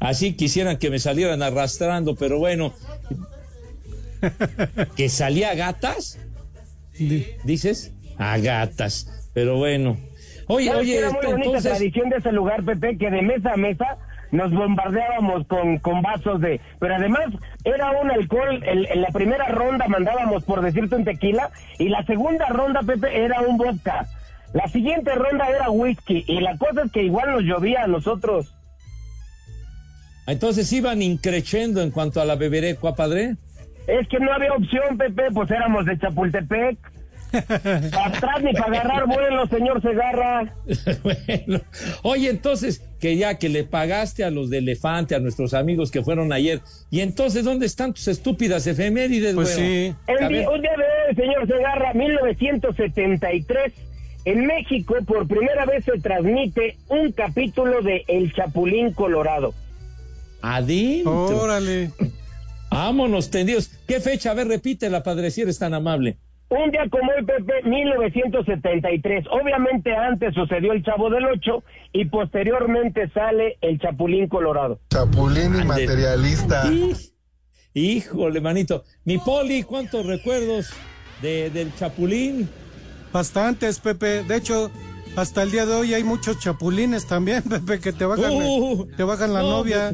así 0.00 0.34
quisieran 0.34 0.78
que 0.78 0.90
me 0.90 0.98
salieran 0.98 1.42
arrastrando, 1.42 2.14
pero 2.16 2.38
bueno, 2.38 2.72
que 4.96 5.08
salía 5.08 5.50
a 5.50 5.54
gatas, 5.54 6.18
dices, 7.44 7.92
a 8.18 8.38
gatas, 8.38 9.30
pero 9.34 9.56
bueno. 9.56 9.96
Oye, 10.48 10.66
¿Sabes 10.66 10.80
oye, 10.82 10.98
era 10.98 11.10
muy 11.10 11.24
bonita 11.26 11.46
entonces, 11.46 11.70
tradición 11.72 12.08
de 12.10 12.16
ese 12.16 12.32
lugar, 12.32 12.64
Pepe, 12.64 12.98
que 12.98 13.10
de 13.10 13.22
mesa 13.22 13.52
a 13.52 13.56
mesa 13.56 13.96
nos 14.32 14.50
bombardeábamos 14.52 15.46
con, 15.46 15.78
con 15.78 16.02
vasos 16.02 16.40
de... 16.40 16.60
Pero 16.80 16.96
además 16.96 17.26
era 17.64 17.90
un 17.92 18.10
alcohol, 18.10 18.62
el- 18.66 18.86
en 18.86 19.02
la 19.02 19.08
primera 19.08 19.46
ronda 19.48 19.86
mandábamos, 19.88 20.42
por 20.44 20.62
decirte, 20.62 20.96
un 20.96 21.04
tequila, 21.04 21.50
y 21.78 21.88
la 21.88 22.04
segunda 22.04 22.46
ronda, 22.48 22.80
Pepe, 22.82 23.24
era 23.24 23.40
un 23.42 23.56
vodka. 23.56 24.06
La 24.52 24.66
siguiente 24.68 25.14
ronda 25.14 25.48
era 25.48 25.70
whisky, 25.70 26.24
y 26.26 26.40
la 26.40 26.56
cosa 26.58 26.82
es 26.84 26.92
que 26.92 27.02
igual 27.02 27.30
nos 27.32 27.42
llovía 27.44 27.84
a 27.84 27.86
nosotros. 27.86 28.54
entonces 30.26 30.70
iban 30.72 31.02
increciendo 31.02 31.82
en 31.82 31.90
cuanto 31.90 32.20
a 32.20 32.24
la 32.24 32.34
beberecua, 32.36 32.94
padre. 32.94 33.36
Es 33.86 34.06
que 34.08 34.18
no 34.20 34.32
había 34.32 34.52
opción, 34.52 34.96
Pepe, 34.96 35.24
pues 35.34 35.50
éramos 35.50 35.84
de 35.86 35.98
Chapultepec. 35.98 36.78
Atrás 37.32 38.42
ni 38.42 38.52
para 38.52 38.66
agarrar 38.80 39.06
vuelo, 39.06 39.46
señor 39.46 39.80
Segarra. 39.80 40.52
bueno, 41.02 41.60
oye, 42.02 42.28
entonces, 42.28 42.82
que 43.00 43.16
ya 43.16 43.38
que 43.38 43.48
le 43.48 43.64
pagaste 43.64 44.22
a 44.22 44.30
los 44.30 44.50
de 44.50 44.58
Elefante, 44.58 45.14
a 45.14 45.18
nuestros 45.18 45.54
amigos 45.54 45.90
que 45.90 46.02
fueron 46.02 46.30
ayer, 46.32 46.60
y 46.90 47.00
entonces, 47.00 47.44
¿dónde 47.44 47.64
están 47.64 47.94
tus 47.94 48.06
estúpidas 48.08 48.66
efemérides, 48.66 49.34
Pues 49.34 49.48
sí. 49.48 49.94
El 50.06 50.24
A 50.24 50.28
di- 50.28 50.34
ver. 50.34 50.48
un 50.48 50.60
día 50.60 50.72
de 50.76 50.84
hoy, 51.08 51.14
señor 51.16 51.46
Segarra, 51.46 51.94
1973, 51.94 53.72
en 54.26 54.46
México 54.46 54.94
por 55.06 55.26
primera 55.26 55.64
vez 55.64 55.84
se 55.86 55.98
transmite 56.00 56.76
un 56.88 57.12
capítulo 57.12 57.80
de 57.80 58.04
El 58.08 58.32
Chapulín 58.34 58.92
Colorado. 58.92 59.54
Adentro. 60.42 61.26
Órale. 61.44 61.90
Vámonos, 62.72 63.30
tendidos. 63.30 63.68
¿Qué 63.86 64.00
fecha? 64.00 64.30
A 64.30 64.34
ver, 64.34 64.48
repítela, 64.48 65.02
padre, 65.02 65.30
si 65.30 65.42
eres 65.42 65.58
tan 65.58 65.74
amable. 65.74 66.18
Un 66.48 66.70
día 66.70 66.82
como 66.90 67.10
hoy, 67.12 67.24
Pepe, 67.24 67.62
1973. 67.68 69.24
Obviamente 69.30 69.94
antes 69.94 70.34
sucedió 70.34 70.72
El 70.72 70.82
Chavo 70.82 71.08
del 71.08 71.24
Ocho 71.26 71.64
y 71.92 72.04
posteriormente 72.06 73.08
sale 73.10 73.56
El 73.60 73.78
Chapulín 73.78 74.28
Colorado. 74.28 74.78
Chapulín 74.90 75.54
y 75.60 75.64
materialista. 75.64 76.64
Híjole, 77.74 78.40
manito. 78.40 78.84
Mi 79.04 79.16
poli, 79.18 79.62
¿cuántos 79.62 80.04
recuerdos 80.04 80.70
de, 81.22 81.48
del 81.50 81.74
Chapulín? 81.74 82.48
Bastantes, 83.12 83.80
Pepe. 83.80 84.22
De 84.24 84.36
hecho, 84.36 84.70
hasta 85.16 85.42
el 85.42 85.50
día 85.50 85.66
de 85.66 85.74
hoy 85.74 85.94
hay 85.94 86.04
muchos 86.04 86.38
chapulines 86.38 87.06
también, 87.06 87.42
Pepe, 87.48 87.80
que 87.80 87.92
te 87.92 88.04
bajan, 88.04 88.30
Uh, 88.32 88.86
te 88.96 89.04
bajan 89.04 89.32
la 89.32 89.40
no, 89.40 89.50
novia. 89.50 89.92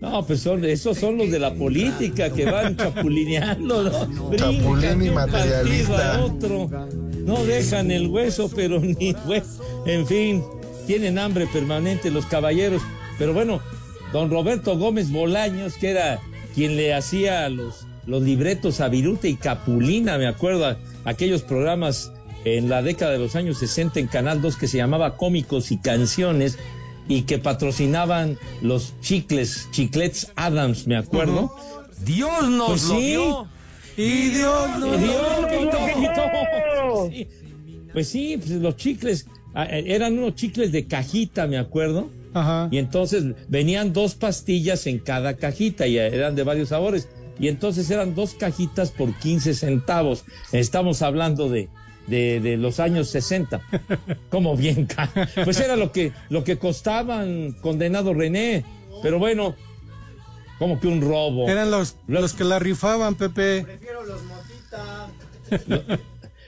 No, 0.00 0.26
pues 0.26 0.40
son, 0.40 0.64
esos 0.64 0.98
son 0.98 1.16
los 1.16 1.30
de 1.30 1.38
la 1.38 1.54
política 1.54 2.30
que 2.30 2.44
van 2.44 2.76
chapulineando, 2.76 3.84
¿no? 3.84 4.28
Brincan 4.28 4.56
Chapulín 4.56 5.02
y 5.02 5.04
de 5.04 5.10
un 5.10 5.16
partido 5.16 5.96
a 5.96 6.24
otro. 6.24 6.70
No 7.24 7.44
dejan 7.44 7.90
el 7.90 8.08
hueso, 8.08 8.50
pero 8.54 8.78
ni 8.80 9.14
hueso. 9.26 9.62
En 9.86 10.06
fin, 10.06 10.42
tienen 10.86 11.18
hambre 11.18 11.46
permanente 11.46 12.10
los 12.10 12.26
caballeros. 12.26 12.82
Pero 13.18 13.32
bueno, 13.32 13.60
don 14.12 14.30
Roberto 14.30 14.78
Gómez 14.78 15.10
Bolaños, 15.10 15.74
que 15.74 15.90
era 15.90 16.20
quien 16.54 16.76
le 16.76 16.92
hacía 16.92 17.48
los, 17.48 17.86
los 18.06 18.22
libretos 18.22 18.80
a 18.80 18.88
Viruta 18.88 19.28
y 19.28 19.36
Capulina, 19.36 20.18
me 20.18 20.26
acuerdo, 20.26 20.76
aquellos 21.04 21.42
programas 21.42 22.12
en 22.44 22.68
la 22.68 22.82
década 22.82 23.12
de 23.12 23.18
los 23.18 23.34
años 23.34 23.58
60 23.58 23.98
en 23.98 24.06
Canal 24.06 24.40
2 24.40 24.56
que 24.56 24.68
se 24.68 24.76
llamaba 24.76 25.16
Cómicos 25.16 25.72
y 25.72 25.78
Canciones 25.78 26.58
y 27.08 27.22
que 27.22 27.38
patrocinaban 27.38 28.38
los 28.62 28.94
chicles, 29.00 29.68
chiclets 29.70 30.32
Adams, 30.36 30.86
me 30.86 30.96
acuerdo. 30.96 31.54
Dios 32.04 32.48
nos 32.50 32.68
Pues 32.68 32.82
lo 32.84 32.94
sí. 32.96 33.06
dio. 33.06 33.48
Y 33.96 34.28
Dios 34.28 34.78
no. 34.78 34.96
Dios, 34.96 35.46
quitó. 35.50 35.78
Sí. 37.10 37.28
Pues 37.92 38.08
sí, 38.08 38.36
pues 38.36 38.50
los 38.50 38.76
chicles, 38.76 39.26
ah, 39.54 39.64
eh, 39.64 39.84
eran 39.88 40.18
unos 40.18 40.34
chicles 40.34 40.70
de 40.72 40.86
cajita, 40.86 41.46
me 41.46 41.56
acuerdo. 41.58 42.10
Ajá. 42.34 42.68
Y 42.70 42.78
entonces 42.78 43.24
venían 43.48 43.92
dos 43.92 44.14
pastillas 44.14 44.86
en 44.86 44.98
cada 44.98 45.36
cajita 45.36 45.86
y 45.86 45.96
eran 45.96 46.34
de 46.34 46.42
varios 46.42 46.68
sabores. 46.70 47.08
Y 47.38 47.48
entonces 47.48 47.90
eran 47.90 48.14
dos 48.14 48.34
cajitas 48.34 48.90
por 48.90 49.14
15 49.14 49.54
centavos. 49.54 50.24
Estamos 50.52 51.02
hablando 51.02 51.48
de, 51.48 51.68
de, 52.06 52.40
de 52.40 52.56
los 52.56 52.80
años 52.80 53.08
60. 53.08 53.60
Como 54.30 54.56
bien, 54.56 54.86
ca- 54.86 55.10
pues 55.44 55.58
era 55.60 55.76
lo 55.76 55.92
que, 55.92 56.12
lo 56.28 56.44
que 56.44 56.58
costaban 56.58 57.52
condenado 57.60 58.14
René. 58.14 58.64
Pero 59.02 59.18
bueno, 59.18 59.54
como 60.58 60.80
que 60.80 60.88
un 60.88 61.00
robo. 61.00 61.48
Eran 61.48 61.70
los, 61.70 61.96
los 62.06 62.32
que 62.32 62.44
la 62.44 62.58
rifaban, 62.58 63.14
Pepe. 63.14 63.66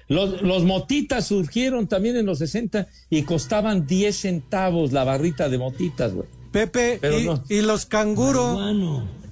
Los, 0.08 0.40
los 0.40 0.64
motitas 0.64 1.26
surgieron 1.26 1.86
también 1.86 2.16
en 2.16 2.24
los 2.24 2.38
60 2.38 2.86
y 3.10 3.22
costaban 3.24 3.86
10 3.86 4.16
centavos 4.16 4.92
la 4.92 5.04
barrita 5.04 5.50
de 5.50 5.58
motitas, 5.58 6.14
güey. 6.14 6.26
Pepe 6.50 6.96
Pero 6.98 7.18
y, 7.20 7.24
no. 7.26 7.44
y 7.50 7.60
los 7.60 7.84
canguro. 7.84 8.58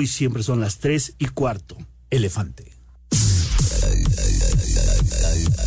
y 0.00 0.06
siempre 0.06 0.42
son 0.42 0.60
las 0.60 0.78
3 0.78 1.14
y 1.18 1.26
cuarto. 1.26 1.76
Elefante. 2.10 2.72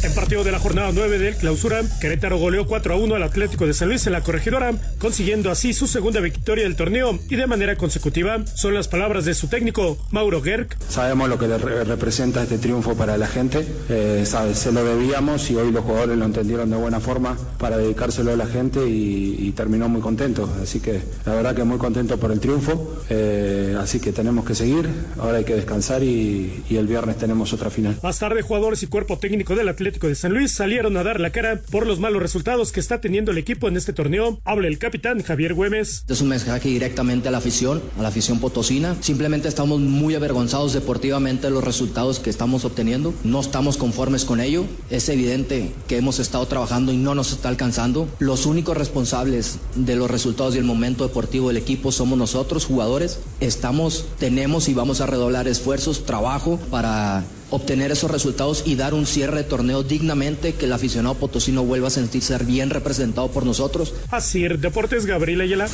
En 0.01 0.13
partido 0.13 0.45
de 0.45 0.51
la 0.53 0.59
jornada 0.59 0.91
9 0.93 1.19
del 1.19 1.35
clausura, 1.35 1.81
Querétaro 1.99 2.37
goleó 2.37 2.65
4 2.65 2.93
a 2.93 2.97
1 2.97 3.15
al 3.15 3.23
Atlético 3.23 3.67
de 3.67 3.73
San 3.73 3.89
Luis 3.89 4.07
en 4.07 4.13
la 4.13 4.21
corregidora, 4.21 4.71
consiguiendo 4.97 5.51
así 5.51 5.73
su 5.73 5.87
segunda 5.87 6.21
victoria 6.21 6.63
del 6.63 6.77
torneo 6.77 7.19
y 7.29 7.35
de 7.35 7.45
manera 7.47 7.75
consecutiva. 7.75 8.37
Son 8.55 8.73
las 8.73 8.87
palabras 8.87 9.25
de 9.25 9.33
su 9.33 9.47
técnico, 9.49 9.97
Mauro 10.11 10.41
Gerg. 10.41 10.69
Sabemos 10.87 11.27
lo 11.27 11.37
que 11.37 11.49
le 11.49 11.57
re- 11.57 11.83
representa 11.83 12.41
este 12.43 12.57
triunfo 12.59 12.95
para 12.95 13.17
la 13.17 13.27
gente, 13.27 13.67
eh, 13.89 14.23
sabe, 14.25 14.55
se 14.55 14.71
lo 14.71 14.85
debíamos 14.85 15.51
y 15.51 15.55
hoy 15.57 15.69
los 15.71 15.83
jugadores 15.83 16.17
lo 16.17 16.23
entendieron 16.25 16.69
de 16.69 16.77
buena 16.77 17.01
forma 17.01 17.37
para 17.57 17.77
dedicárselo 17.77 18.31
a 18.31 18.37
la 18.37 18.47
gente 18.47 18.87
y, 18.87 19.35
y 19.37 19.51
terminó 19.51 19.89
muy 19.89 19.99
contento. 20.01 20.49
Así 20.63 20.79
que 20.79 21.01
la 21.25 21.33
verdad 21.35 21.53
que 21.55 21.65
muy 21.65 21.77
contento 21.77 22.17
por 22.17 22.31
el 22.31 22.39
triunfo, 22.39 23.03
eh, 23.09 23.75
así 23.77 23.99
que 23.99 24.13
tenemos 24.13 24.45
que 24.45 24.55
seguir, 24.55 24.87
ahora 25.19 25.39
hay 25.39 25.43
que 25.43 25.55
descansar 25.55 26.03
y, 26.03 26.63
y 26.69 26.77
el 26.77 26.87
viernes 26.87 27.17
tenemos 27.17 27.51
otra 27.51 27.69
final. 27.69 27.97
Más 28.01 28.17
tarde, 28.17 28.41
jugadores 28.41 28.81
y 28.83 28.87
cuerpo 28.87 29.17
técnico 29.19 29.55
del 29.55 29.67
Atlético 29.67 29.88
de 29.97 30.15
San 30.15 30.33
Luis 30.33 30.51
salieron 30.51 30.95
a 30.97 31.03
dar 31.03 31.19
la 31.19 31.31
cara 31.31 31.61
por 31.71 31.87
los 31.87 31.99
malos 31.99 32.21
resultados 32.21 32.71
que 32.71 32.79
está 32.79 33.01
teniendo 33.01 33.31
el 33.31 33.37
equipo 33.39 33.67
en 33.67 33.75
este 33.75 33.91
torneo. 33.91 34.39
Habla 34.45 34.67
el 34.67 34.77
capitán 34.77 35.23
Javier 35.23 35.55
Güemes. 35.55 36.05
Es 36.07 36.21
un 36.21 36.29
mensaje 36.29 36.69
directamente 36.69 37.27
a 37.27 37.31
la 37.31 37.39
afición, 37.39 37.81
a 37.97 38.03
la 38.03 38.09
afición 38.09 38.39
potosina. 38.39 38.95
Simplemente 39.01 39.47
estamos 39.47 39.79
muy 39.79 40.13
avergonzados 40.13 40.73
deportivamente 40.73 41.47
de 41.47 41.53
los 41.53 41.63
resultados 41.63 42.19
que 42.19 42.29
estamos 42.29 42.65
obteniendo. 42.65 43.13
No 43.23 43.39
estamos 43.39 43.77
conformes 43.77 44.25
con 44.25 44.39
ello. 44.39 44.65
Es 44.91 45.09
evidente 45.09 45.71
que 45.87 45.97
hemos 45.97 46.19
estado 46.19 46.45
trabajando 46.45 46.93
y 46.93 46.97
no 46.97 47.15
nos 47.15 47.31
está 47.31 47.49
alcanzando. 47.49 48.07
Los 48.19 48.45
únicos 48.45 48.77
responsables 48.77 49.57
de 49.75 49.95
los 49.95 50.11
resultados 50.11 50.55
y 50.55 50.59
el 50.59 50.65
momento 50.65 51.07
deportivo 51.07 51.47
del 51.47 51.57
equipo 51.57 51.91
somos 51.91 52.17
nosotros, 52.17 52.65
jugadores. 52.65 53.19
Estamos, 53.39 54.05
tenemos 54.19 54.69
y 54.69 54.75
vamos 54.75 55.01
a 55.01 55.07
redoblar 55.07 55.47
esfuerzos, 55.47 56.05
trabajo 56.05 56.59
para 56.69 57.23
obtener 57.51 57.91
esos 57.91 58.11
resultados 58.11 58.63
y 58.65 58.75
dar 58.75 58.93
un 58.93 59.05
cierre 59.05 59.37
de 59.37 59.43
torneo 59.43 59.83
dignamente, 59.83 60.53
que 60.53 60.65
el 60.65 60.73
aficionado 60.73 61.15
potosino 61.15 61.63
vuelva 61.63 61.87
a 61.87 61.91
sentirse 61.91 62.37
bien 62.39 62.69
representado 62.69 63.29
por 63.31 63.45
nosotros. 63.45 63.93
Así, 64.11 64.47
Deportes 64.47 65.05
Gabriel 65.05 65.41
Ayala. 65.41 65.67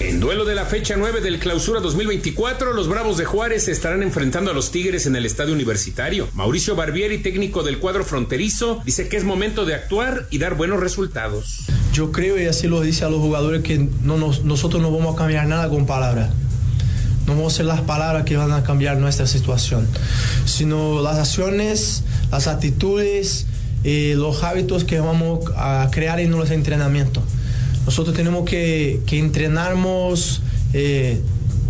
En 0.00 0.18
duelo 0.18 0.44
de 0.44 0.56
la 0.56 0.64
fecha 0.66 0.96
9 0.98 1.20
del 1.20 1.38
Clausura 1.38 1.80
2024, 1.80 2.74
los 2.74 2.88
Bravos 2.88 3.16
de 3.16 3.24
Juárez 3.24 3.64
se 3.64 3.70
estarán 3.72 4.02
enfrentando 4.02 4.50
a 4.50 4.54
los 4.54 4.70
Tigres 4.72 5.06
en 5.06 5.14
el 5.14 5.24
Estadio 5.24 5.54
Universitario. 5.54 6.28
Mauricio 6.34 6.74
Barbieri, 6.74 7.18
técnico 7.18 7.62
del 7.62 7.78
cuadro 7.78 8.04
fronterizo, 8.04 8.82
dice 8.84 9.08
que 9.08 9.16
es 9.16 9.24
momento 9.24 9.64
de 9.64 9.74
actuar 9.74 10.26
y 10.30 10.38
dar 10.38 10.56
buenos 10.56 10.80
resultados. 10.80 11.60
Yo 11.92 12.10
creo, 12.10 12.38
y 12.42 12.46
así 12.46 12.66
lo 12.66 12.80
dice 12.80 13.04
a 13.04 13.08
los 13.08 13.20
jugadores, 13.20 13.62
que 13.62 13.88
no 14.02 14.18
nos- 14.18 14.42
nosotros 14.44 14.82
no 14.82 14.90
vamos 14.90 15.14
a 15.14 15.18
cambiar 15.18 15.46
nada 15.46 15.68
con 15.68 15.86
palabras. 15.86 16.30
No 17.26 17.34
vamos 17.34 17.54
a 17.54 17.56
ser 17.56 17.66
las 17.66 17.80
palabras 17.80 18.24
que 18.24 18.36
van 18.36 18.52
a 18.52 18.62
cambiar 18.62 18.98
nuestra 18.98 19.26
situación, 19.26 19.88
sino 20.44 21.00
las 21.00 21.18
acciones, 21.18 22.04
las 22.30 22.46
actitudes, 22.46 23.46
eh, 23.84 24.14
los 24.16 24.42
hábitos 24.42 24.84
que 24.84 25.00
vamos 25.00 25.40
a 25.56 25.88
crear 25.90 26.20
en 26.20 26.30
los 26.32 26.50
entrenamientos. 26.50 27.22
Nosotros 27.86 28.16
tenemos 28.16 28.48
que, 28.48 29.00
que 29.06 29.18
entrenarnos 29.18 30.42
eh, 30.72 31.20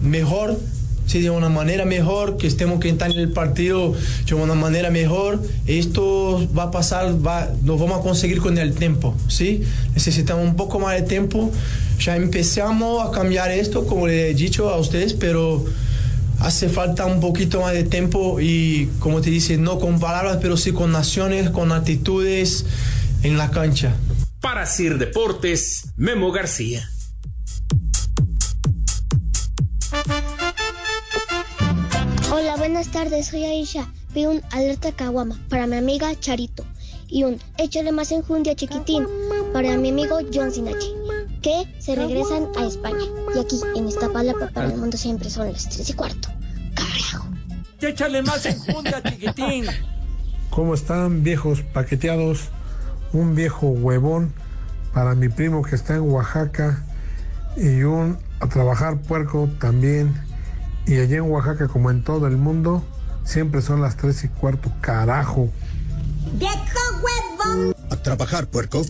mejor, 0.03 0.59
sí, 1.07 1.21
de 1.21 1.31
una 1.31 1.49
manera 1.49 1.85
mejor, 1.85 2.37
que 2.37 2.47
estemos 2.47 2.81
que 2.81 2.89
estar 2.89 3.11
en 3.11 3.19
el 3.19 3.31
partido 3.31 3.95
de 4.27 4.35
una 4.35 4.55
manera 4.55 4.91
mejor. 4.91 5.43
Esto 5.67 6.49
va 6.57 6.65
a 6.65 6.71
pasar, 6.71 7.15
va, 7.25 7.51
lo 7.65 7.79
vamos 7.79 8.01
a 8.01 8.03
conseguir 8.03 8.41
con 8.41 8.59
el 8.59 8.75
tiempo, 8.75 9.15
¿sí? 9.29 9.63
Necesitamos 9.95 10.45
un 10.45 10.57
poco 10.57 10.79
más 10.79 10.95
de 10.95 11.03
tiempo. 11.03 11.51
Ya 12.01 12.17
empezamos 12.17 13.07
a 13.07 13.11
cambiar 13.11 13.51
esto, 13.51 13.87
como 13.87 14.07
le 14.07 14.31
he 14.31 14.35
dicho 14.35 14.71
a 14.71 14.79
ustedes, 14.79 15.15
pero 15.15 15.65
hace 16.41 16.69
falta 16.69 17.07
un 17.07 17.21
poquito 17.21 17.61
más 17.61 17.73
de 17.73 17.85
tiempo 17.85 18.41
y, 18.41 18.91
como 18.99 19.21
te 19.21 19.31
dice, 19.31 19.57
no 19.57 19.79
con 19.79 20.01
palabras, 20.01 20.39
pero 20.41 20.57
sí 20.57 20.73
con 20.73 20.95
acciones, 20.97 21.51
con 21.51 21.73
actitudes 21.73 22.67
en 23.23 23.39
la 23.39 23.51
cancha. 23.51 23.97
Para 24.41 24.67
Sir 24.67 24.99
Deportes, 24.99 25.87
Memo 25.97 26.31
García. 26.33 26.89
Buenas 32.75 32.91
tardes, 32.91 33.27
soy 33.29 33.45
Aisha. 33.45 33.87
Pido 34.13 34.33
un 34.33 34.43
alerta 34.51 34.91
caguama 34.91 35.39
para 35.49 35.69
mi 35.69 35.77
amiga 35.77 36.13
Charito 36.19 36.65
y 37.07 37.23
un 37.23 37.39
échale 37.57 37.93
más 37.93 38.11
enjundia 38.11 38.57
chiquitín 38.57 39.07
para 39.53 39.77
mi 39.77 39.91
amigo 39.91 40.19
John 40.35 40.51
Sinachi, 40.51 40.93
que 41.41 41.73
se 41.79 41.95
regresan 41.95 42.49
a 42.59 42.67
España. 42.67 43.05
Y 43.33 43.39
aquí, 43.39 43.61
en 43.77 43.87
esta 43.87 44.13
palapa 44.13 44.49
para 44.49 44.73
el 44.73 44.77
mundo 44.77 44.97
siempre 44.97 45.31
son 45.31 45.53
las 45.53 45.69
tres 45.69 45.89
y 45.89 45.93
cuarto. 45.93 46.31
Échale 47.81 48.23
más 48.23 48.45
enjundia, 48.45 49.01
chiquitín. 49.05 49.67
¿Cómo 50.51 50.75
están 50.75 51.23
viejos 51.23 51.63
paqueteados? 51.63 52.49
Un 53.13 53.37
viejo 53.37 53.69
huevón 53.69 54.33
para 54.93 55.15
mi 55.15 55.29
primo 55.29 55.63
que 55.63 55.77
está 55.77 55.95
en 55.95 56.11
Oaxaca 56.11 56.85
y 57.57 57.85
un 57.85 58.19
a 58.41 58.49
trabajar 58.49 59.01
puerco 59.01 59.49
también. 59.61 60.34
Y 60.87 60.99
allá 60.99 61.17
en 61.17 61.31
Oaxaca, 61.31 61.69
como 61.69 61.91
en 61.91 62.03
todo 62.03 62.27
el 62.27 62.37
mundo, 62.37 62.85
siempre 63.25 63.63
son 63.63 63.81
las 63.81 63.97
tres 63.97 64.23
y 64.25 64.29
cuarto, 64.29 64.71
carajo. 64.81 65.51
A 67.91 67.97
trabajar 67.97 68.47
puerco. 68.47 68.83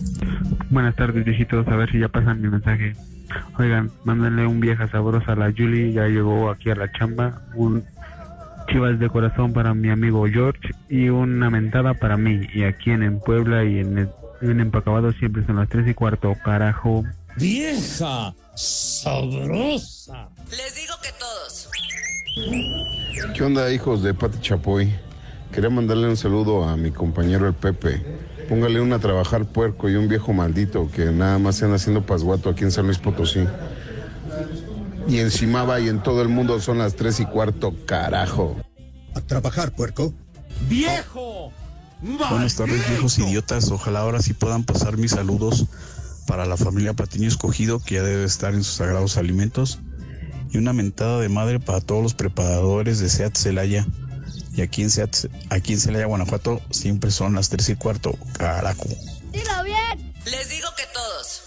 Buenas 0.69 0.95
tardes, 0.95 1.23
viejitos. 1.23 1.67
A 1.67 1.75
ver 1.75 1.91
si 1.91 1.99
ya 1.99 2.09
pasan 2.09 2.41
mi 2.41 2.49
mensaje. 2.49 2.95
Oigan, 3.57 3.91
mándenle 4.03 4.45
un 4.45 4.59
vieja 4.59 4.89
sabrosa 4.89 5.33
a 5.33 5.35
la 5.35 5.53
Julie. 5.55 5.93
Ya 5.93 6.07
llegó 6.07 6.49
aquí 6.49 6.69
a 6.69 6.75
la 6.75 6.91
chamba. 6.91 7.41
Un 7.53 7.83
chivas 8.67 8.99
de 8.99 9.09
corazón 9.09 9.53
para 9.53 9.73
mi 9.73 9.89
amigo 9.89 10.25
George. 10.25 10.71
Y 10.89 11.09
una 11.09 11.49
mentada 11.49 11.93
para 11.93 12.17
mí. 12.17 12.47
Y 12.53 12.63
aquí 12.63 12.91
en, 12.91 13.03
en 13.03 13.19
Puebla 13.19 13.63
y 13.63 13.79
en, 13.79 14.09
en 14.41 14.59
Empacabado 14.59 15.11
siempre 15.13 15.45
son 15.45 15.57
las 15.57 15.69
tres 15.69 15.87
y 15.87 15.93
cuarto. 15.93 16.33
Carajo. 16.43 17.03
Vieja, 17.37 18.33
sabrosa. 18.55 20.29
Les 20.49 20.75
digo 20.75 20.95
que 21.01 21.09
todos. 21.19 21.69
¿Qué 23.33 23.43
onda, 23.43 23.71
hijos 23.71 24.01
de 24.01 24.13
Pati 24.13 24.39
Chapoy? 24.39 24.93
Quería 25.51 25.69
mandarle 25.69 26.09
un 26.09 26.17
saludo 26.17 26.63
a 26.63 26.75
mi 26.75 26.91
compañero 26.91 27.47
el 27.47 27.53
Pepe. 27.53 28.03
Póngale 28.49 28.81
una 28.81 28.97
a 28.97 28.99
trabajar 28.99 29.45
puerco 29.45 29.89
y 29.89 29.95
un 29.95 30.07
viejo 30.07 30.33
maldito 30.33 30.89
que 30.91 31.05
nada 31.05 31.39
más 31.39 31.55
se 31.55 31.65
anda 31.65 31.77
haciendo 31.77 32.05
pasguato 32.05 32.49
aquí 32.49 32.63
en 32.63 32.71
San 32.71 32.85
Luis 32.85 32.97
Potosí. 32.97 33.45
Y 35.07 35.19
encima 35.19 35.63
va 35.63 35.79
y 35.79 35.87
en 35.87 36.01
todo 36.01 36.21
el 36.21 36.29
mundo 36.29 36.59
son 36.59 36.79
las 36.79 36.95
tres 36.95 37.19
y 37.19 37.25
cuarto, 37.25 37.73
carajo. 37.85 38.55
A 39.13 39.21
trabajar 39.21 39.71
puerco. 39.71 40.13
¡Viejo! 40.67 41.51
Buenas 42.01 42.55
tardes, 42.55 42.87
viejos 42.89 43.17
idiotas. 43.17 43.71
Ojalá 43.71 43.99
ahora 43.99 44.21
sí 44.21 44.33
puedan 44.33 44.63
pasar 44.63 44.97
mis 44.97 45.11
saludos 45.11 45.67
para 46.25 46.45
la 46.45 46.57
familia 46.57 46.93
Patiño 46.93 47.27
Escogido, 47.27 47.79
que 47.79 47.95
ya 47.95 48.03
debe 48.03 48.25
estar 48.25 48.53
en 48.53 48.63
sus 48.63 48.75
sagrados 48.75 49.17
alimentos. 49.17 49.79
Y 50.51 50.57
una 50.57 50.73
mentada 50.73 51.19
de 51.19 51.29
madre 51.29 51.59
para 51.59 51.81
todos 51.81 52.01
los 52.01 52.13
preparadores 52.13 52.99
de 52.99 53.09
SEAT 53.09 53.35
Celaya. 53.35 53.85
Y 54.53 54.61
aquí 54.61 54.83
en, 54.83 54.89
Seat, 54.89 55.27
aquí 55.49 55.73
en 55.73 55.79
Celaya, 55.79 56.05
Guanajuato, 56.05 56.61
siempre 56.71 57.11
son 57.11 57.35
las 57.35 57.49
tres 57.49 57.67
y 57.69 57.75
cuarto. 57.75 58.17
Carajo. 58.37 58.87
Dilo 59.31 59.63
bien. 59.63 60.13
Les 60.25 60.49
digo 60.49 60.67
que 60.77 60.83
todos. 60.93 61.43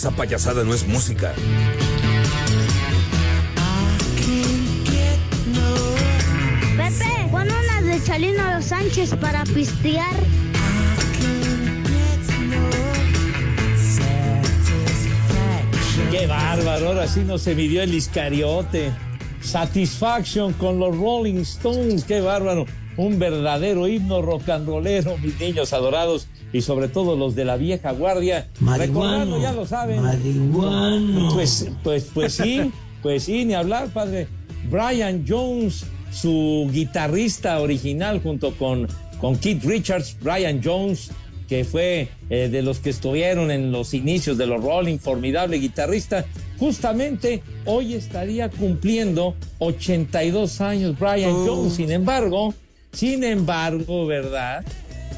Esa 0.00 0.10
payasada 0.12 0.64
no 0.64 0.72
es 0.72 0.86
música. 0.88 1.34
Pepe, 6.74 7.28
pon 7.30 7.42
unas 7.42 7.84
de 7.84 8.02
Chalino 8.02 8.62
Sánchez 8.62 9.14
para 9.16 9.44
pistear. 9.44 10.16
Qué 16.10 16.26
bárbaro, 16.26 16.86
ahora 16.86 17.06
sí 17.06 17.20
no 17.20 17.36
se 17.36 17.54
midió 17.54 17.82
el 17.82 17.92
iscariote. 17.92 18.92
Satisfaction 19.42 20.54
con 20.54 20.78
los 20.78 20.96
Rolling 20.96 21.42
Stones, 21.42 22.04
qué 22.04 22.22
bárbaro. 22.22 22.64
Un 22.96 23.18
verdadero 23.18 23.86
himno 23.86 24.22
rock 24.22 24.48
and 24.48 24.66
rollero, 24.66 25.18
mis 25.18 25.38
niños 25.38 25.74
adorados, 25.74 26.26
y 26.52 26.60
sobre 26.62 26.88
todo 26.88 27.16
los 27.16 27.34
de 27.34 27.44
la 27.44 27.56
vieja 27.56 27.92
guardia. 27.92 28.48
Recordando, 28.78 29.40
ya 29.40 29.52
lo 29.52 29.66
saben. 29.66 30.02
Pues, 31.32 31.68
pues, 31.82 32.10
pues 32.12 32.34
sí, 32.34 32.70
pues 33.02 33.24
sí, 33.24 33.44
ni 33.44 33.54
hablar, 33.54 33.88
padre. 33.88 34.26
Brian 34.70 35.24
Jones, 35.26 35.84
su 36.12 36.68
guitarrista 36.72 37.60
original 37.60 38.20
junto 38.22 38.54
con, 38.56 38.86
con 39.20 39.36
Keith 39.36 39.64
Richards, 39.64 40.16
Brian 40.22 40.60
Jones, 40.62 41.10
que 41.48 41.64
fue 41.64 42.08
eh, 42.28 42.48
de 42.50 42.62
los 42.62 42.78
que 42.78 42.90
estuvieron 42.90 43.50
en 43.50 43.72
los 43.72 43.94
inicios 43.94 44.36
de 44.38 44.46
los 44.46 44.62
Rolling, 44.62 44.98
formidable 44.98 45.56
guitarrista, 45.58 46.24
justamente 46.58 47.42
hoy 47.64 47.94
estaría 47.94 48.48
cumpliendo 48.50 49.34
82 49.58 50.60
años 50.60 50.98
Brian 50.98 51.32
Oh. 51.32 51.46
Jones. 51.46 51.74
Sin 51.74 51.90
embargo, 51.90 52.54
sin 52.92 53.24
embargo, 53.24 54.06
¿verdad? 54.06 54.64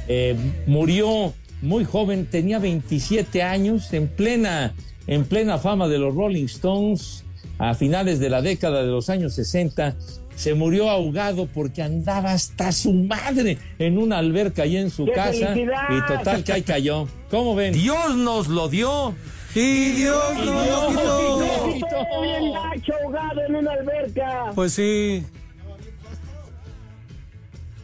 Eh, 0.09 0.37
murió 0.66 1.33
muy 1.61 1.85
joven, 1.85 2.26
tenía 2.26 2.59
27 2.59 3.42
años, 3.42 3.92
en 3.92 4.09
plena, 4.09 4.74
en 5.07 5.24
plena 5.24 5.59
fama 5.59 5.88
de 5.88 5.98
los 5.98 6.14
Rolling 6.14 6.46
Stones, 6.46 7.24
a 7.59 7.74
finales 7.74 8.18
de 8.18 8.31
la 8.31 8.42
década 8.42 8.83
de 8.83 8.88
los 8.90 9.09
años 9.09 9.35
60, 9.35 9.96
se 10.35 10.55
murió 10.55 10.90
ahogado 10.90 11.46
porque 11.46 11.83
andaba 11.83 12.33
hasta 12.33 12.72
su 12.72 12.92
madre 12.92 13.59
en 13.78 13.98
una 13.98 14.18
alberca 14.18 14.62
ahí 14.64 14.76
en 14.76 14.90
su 14.90 15.05
¡Qué 15.05 15.12
casa 15.12 15.48
felicidad! 15.48 15.83
y 15.90 16.07
total 16.07 16.42
que 16.42 16.52
ahí 16.52 16.62
cayó. 16.62 17.07
¿Cómo 17.31 17.55
ven? 17.55 17.72
Dios 17.74 18.16
nos 18.16 18.48
lo 18.48 18.68
dio. 18.68 19.14
Y 19.55 19.90
Dios 19.92 20.33
Y 20.33 20.46
nos 20.46 20.64
Dios 20.64 20.94
lo 20.94 21.72
quitó. 21.74 21.87
Gacho 21.87 22.92
ahogado 23.05 23.40
en 23.46 23.55
una 23.57 23.72
alberca. 23.72 24.50
Pues 24.55 24.72
sí. 24.72 25.24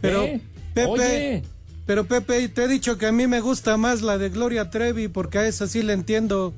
Pero, 0.00 0.24
¿Eh? 0.24 0.40
Pepe, 0.74 0.88
Oye. 0.90 1.42
Pero 1.88 2.04
Pepe, 2.04 2.46
te 2.50 2.64
he 2.64 2.68
dicho 2.68 2.98
que 2.98 3.06
a 3.06 3.12
mí 3.12 3.26
me 3.26 3.40
gusta 3.40 3.78
más 3.78 4.02
la 4.02 4.18
de 4.18 4.28
Gloria 4.28 4.68
Trevi 4.68 5.08
porque 5.08 5.38
a 5.38 5.48
esa 5.48 5.66
sí 5.66 5.82
le 5.82 5.94
entiendo. 5.94 6.52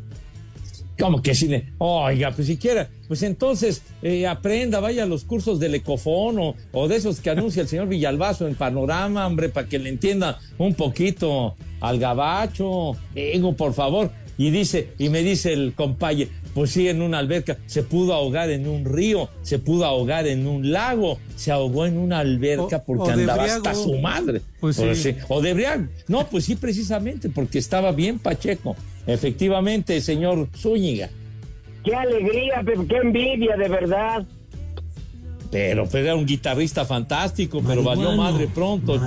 ¿Cómo 0.99 1.23
que 1.23 1.37
sí? 1.37 1.47
le- 1.47 1.73
Oiga, 1.79 2.33
pues 2.33 2.49
siquiera, 2.49 2.88
pues 3.07 3.23
entonces 3.23 3.83
eh, 4.03 4.27
aprenda, 4.27 4.81
vaya 4.81 5.05
a 5.05 5.07
los 5.07 5.23
cursos 5.23 5.61
del 5.61 5.77
Ecofón 5.77 6.57
o, 6.73 6.88
de 6.88 6.97
esos 6.97 7.21
que 7.21 7.31
anuncia 7.31 7.62
el 7.62 7.69
señor 7.69 7.87
Villalbazo 7.87 8.49
en 8.49 8.57
Panorama, 8.57 9.25
hombre, 9.25 9.51
para 9.51 9.69
que 9.69 9.79
le 9.79 9.88
entienda 9.88 10.40
un 10.59 10.75
poquito 10.75 11.55
al 11.81 12.01
gabacho. 12.01 12.97
Digo, 13.14 13.55
por 13.55 13.73
favor. 13.73 14.11
Y 14.37 14.51
dice, 14.51 14.95
y 14.99 15.11
me 15.11 15.23
dice 15.23 15.53
el 15.53 15.75
compaye, 15.77 16.29
pues 16.55 16.71
sí, 16.71 16.89
en 16.89 17.01
una 17.03 17.19
alberca, 17.19 17.59
se 17.67 17.83
pudo 17.83 18.13
ahogar 18.15 18.51
en 18.51 18.67
un 18.69 18.85
río, 18.85 19.29
se 19.43 19.59
pudo 19.59 19.85
ahogar 19.85 20.27
en 20.27 20.47
un 20.47 20.73
lago, 20.73 21.19
se 21.37 21.51
ahogó 21.53 21.87
en 21.87 21.97
una 21.99 22.19
alberca 22.21 22.79
O- 22.79 22.85
porque 22.85 23.03
o 23.05 23.11
andaba 23.11 23.43
briago. 23.45 23.69
hasta 23.69 23.75
su 23.75 23.95
madre. 23.99 24.41
Pues 24.61 24.79
O 24.79 24.95
sí. 24.95 25.15
O 25.29 25.41
de 25.41 25.55
briago. 25.55 25.85
No, 26.09 26.27
pues 26.29 26.45
sí, 26.45 26.57
precisamente, 26.57 27.29
porque 27.31 27.59
estaba 27.59 27.93
bien 27.93 28.19
Pacheco. 28.19 28.77
Efectivamente, 29.07 30.01
señor 30.01 30.49
Zúñiga. 30.57 31.09
Qué 31.85 31.95
alegría, 31.95 32.63
qué 32.89 32.97
envidia, 32.97 33.57
de 33.57 33.69
verdad. 33.69 34.27
Pero, 35.51 35.87
pero 35.91 36.05
era 36.05 36.15
un 36.15 36.25
guitarrista 36.27 36.85
fantástico, 36.85 37.61
pero 37.67 37.83
valió 37.83 38.13
madre 38.13 38.47
pronto. 38.47 38.99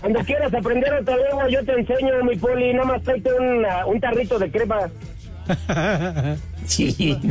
Cuando 0.00 0.20
quieras 0.24 0.54
aprender 0.54 0.92
otra 0.94 1.16
lengua, 1.16 1.48
yo 1.50 1.64
te 1.64 1.72
enseño, 1.72 2.22
mi 2.24 2.36
poli. 2.36 2.72
Nada 2.74 2.84
más 2.86 3.02
tráete 3.02 3.30
un, 3.32 3.64
ah, 3.64 3.86
un 3.86 3.98
tarrito 4.00 4.38
de 4.38 4.50
crema. 4.50 4.88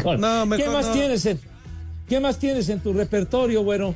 Con- 0.03 0.19
No, 0.21 0.45
¿Qué 0.57 0.67
más 0.67 0.87
no. 0.87 0.93
tienes 0.93 1.25
en, 1.25 1.39
qué 2.07 2.19
más 2.19 2.37
tienes 2.37 2.67
en 2.69 2.79
tu 2.79 2.91
repertorio, 2.93 3.63
güero? 3.63 3.95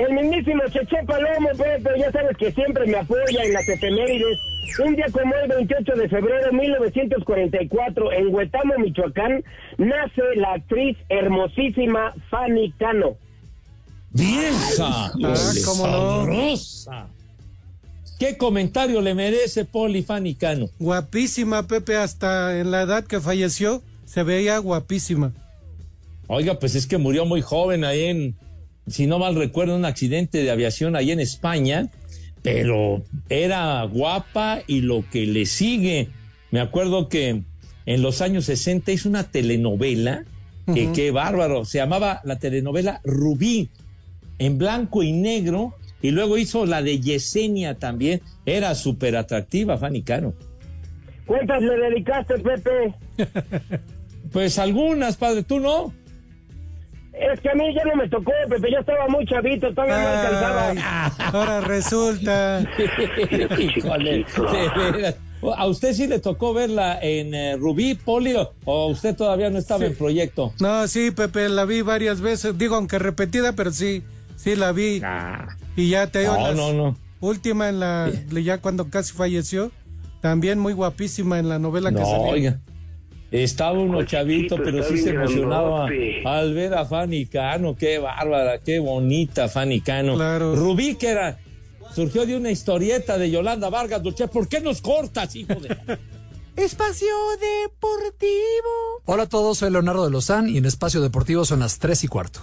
El 0.00 0.14
mismísimo 0.14 0.62
Cheche 0.72 0.96
Palomo, 1.06 1.50
Pepe, 1.58 1.90
ya 1.98 2.10
sabes 2.10 2.34
que 2.38 2.50
siempre 2.52 2.86
me 2.86 2.96
apoya 2.96 3.44
en 3.44 3.52
las 3.52 3.68
efemérides. 3.68 4.38
Un 4.82 4.96
día 4.96 5.04
como 5.12 5.34
el 5.34 5.48
28 5.48 5.92
de 5.92 6.08
febrero 6.08 6.46
de 6.46 6.52
1944, 6.52 8.12
en 8.12 8.34
Huetamo, 8.34 8.78
Michoacán, 8.78 9.44
nace 9.76 10.22
la 10.36 10.54
actriz 10.54 10.96
hermosísima 11.10 12.14
Fanny 12.30 12.72
Cano. 12.78 13.18
¡Vieja! 14.12 15.12
Ah, 15.22 15.52
cómo 15.66 15.86
no. 15.86 16.56
¿Qué 18.18 18.38
comentario 18.38 19.02
le 19.02 19.14
merece 19.14 19.66
Poli 19.66 20.02
Fanicano? 20.02 20.70
Guapísima, 20.78 21.66
Pepe, 21.66 21.96
hasta 21.96 22.58
en 22.58 22.70
la 22.70 22.82
edad 22.82 23.04
que 23.04 23.20
falleció, 23.20 23.82
se 24.06 24.22
veía 24.22 24.56
guapísima. 24.58 25.32
Oiga, 26.26 26.58
pues 26.58 26.74
es 26.74 26.86
que 26.86 26.96
murió 26.96 27.26
muy 27.26 27.42
joven 27.42 27.84
ahí 27.84 28.04
en, 28.04 28.36
si 28.90 29.06
no 29.06 29.18
mal 29.18 29.34
recuerdo, 29.36 29.76
un 29.76 29.84
accidente 29.84 30.42
de 30.42 30.50
aviación 30.50 30.96
ahí 30.96 31.12
en 31.12 31.20
España, 31.20 31.88
pero 32.42 33.04
era 33.28 33.82
guapa 33.84 34.60
y 34.66 34.80
lo 34.80 35.04
que 35.10 35.26
le 35.26 35.46
sigue. 35.46 36.08
Me 36.50 36.60
acuerdo 36.60 37.08
que 37.08 37.42
en 37.86 38.02
los 38.02 38.20
años 38.20 38.46
60 38.46 38.92
hizo 38.92 39.08
una 39.08 39.24
telenovela, 39.24 40.24
que 40.72 40.92
qué 40.92 41.10
bárbaro, 41.10 41.64
se 41.64 41.78
llamaba 41.78 42.20
la 42.24 42.38
telenovela 42.38 43.00
Rubí, 43.04 43.70
en 44.38 44.58
blanco 44.58 45.02
y 45.02 45.12
negro, 45.12 45.74
y 46.00 46.12
luego 46.12 46.38
hizo 46.38 46.64
la 46.64 46.82
de 46.82 47.00
Yesenia 47.00 47.74
también, 47.74 48.20
era 48.46 48.74
súper 48.74 49.16
atractiva, 49.16 49.78
Fanny 49.78 50.02
Cano. 50.02 50.32
¿Cuántas 51.26 51.62
le 51.62 51.76
dedicaste, 51.76 52.34
Pepe? 52.38 52.94
Pues 54.32 54.60
algunas, 54.60 55.16
padre, 55.16 55.42
tú 55.42 55.58
no. 55.58 55.92
Es 57.20 57.40
que 57.40 57.50
a 57.50 57.54
mí 57.54 57.64
ya 57.74 57.84
no 57.84 57.96
me 57.96 58.08
tocó, 58.08 58.32
Pepe, 58.48 58.70
ya 58.72 58.78
estaba 58.80 59.06
muy 59.08 59.26
chavito, 59.26 59.72
todavía 59.74 60.00
no 60.00 60.08
alcanzaba. 60.08 60.72
Ahora 61.32 61.60
resulta. 61.60 62.62
Híjole, 63.58 64.24
de 64.36 64.90
veras. 64.92 65.16
¿A 65.56 65.66
usted 65.66 65.94
sí 65.94 66.06
le 66.06 66.18
tocó 66.18 66.52
verla 66.52 66.98
en 67.00 67.34
eh, 67.34 67.56
Rubí, 67.56 67.94
Poli, 67.94 68.34
o- 68.64 68.86
usted 68.88 69.16
todavía 69.16 69.48
no 69.48 69.58
estaba 69.58 69.86
en 69.86 69.94
proyecto? 69.96 70.52
No, 70.60 70.86
sí, 70.86 71.10
Pepe, 71.12 71.48
la 71.48 71.64
vi 71.64 71.80
varias 71.80 72.20
veces. 72.20 72.58
Digo, 72.58 72.76
aunque 72.76 72.98
repetida, 72.98 73.52
pero 73.54 73.70
sí, 73.72 74.02
sí 74.36 74.54
la 74.54 74.72
vi. 74.72 75.00
Y 75.76 75.88
ya 75.90 76.06
te 76.08 76.20
digo, 76.20 76.34
No, 76.36 76.52
no, 76.54 76.72
no. 76.72 76.96
Última 77.20 77.68
en 77.70 77.80
la, 77.80 78.10
ya 78.30 78.58
cuando 78.58 78.88
casi 78.90 79.12
falleció, 79.14 79.72
también 80.20 80.58
muy 80.58 80.72
guapísima 80.74 81.38
en 81.38 81.48
la 81.48 81.58
novela 81.58 81.90
que 81.90 81.98
salió. 81.98 82.20
oiga. 82.22 82.60
Estaba 83.30 83.78
uno 83.78 84.02
chavito, 84.04 84.56
pero 84.56 84.82
sí 84.82 84.98
se 84.98 85.10
emocionaba 85.10 85.86
grandote. 85.86 86.22
al 86.24 86.54
ver 86.54 86.74
a 86.74 86.84
Fanny 86.84 87.26
Cano. 87.26 87.76
Qué 87.76 87.98
bárbara, 87.98 88.58
qué 88.58 88.80
bonita 88.80 89.48
Fanny 89.48 89.80
Cano. 89.80 90.16
Claro. 90.16 90.56
Rubí, 90.56 90.96
que 90.96 91.08
era, 91.08 91.38
surgió 91.94 92.26
de 92.26 92.36
una 92.36 92.50
historieta 92.50 93.18
de 93.18 93.30
Yolanda 93.30 93.70
Vargas 93.70 94.02
Dulce. 94.02 94.26
¿Por 94.26 94.48
qué 94.48 94.60
nos 94.60 94.80
cortas, 94.80 95.34
hijo 95.36 95.54
de...? 95.54 95.76
Espacio 96.56 97.06
Deportivo. 97.40 99.00
Hola 99.06 99.22
a 99.22 99.28
todos, 99.28 99.58
soy 99.58 99.70
Leonardo 99.70 100.04
de 100.04 100.10
Lozán 100.10 100.48
y 100.48 100.58
en 100.58 100.66
Espacio 100.66 101.00
Deportivo 101.00 101.44
son 101.44 101.60
las 101.60 101.78
3 101.78 102.04
y 102.04 102.08
cuarto. 102.08 102.40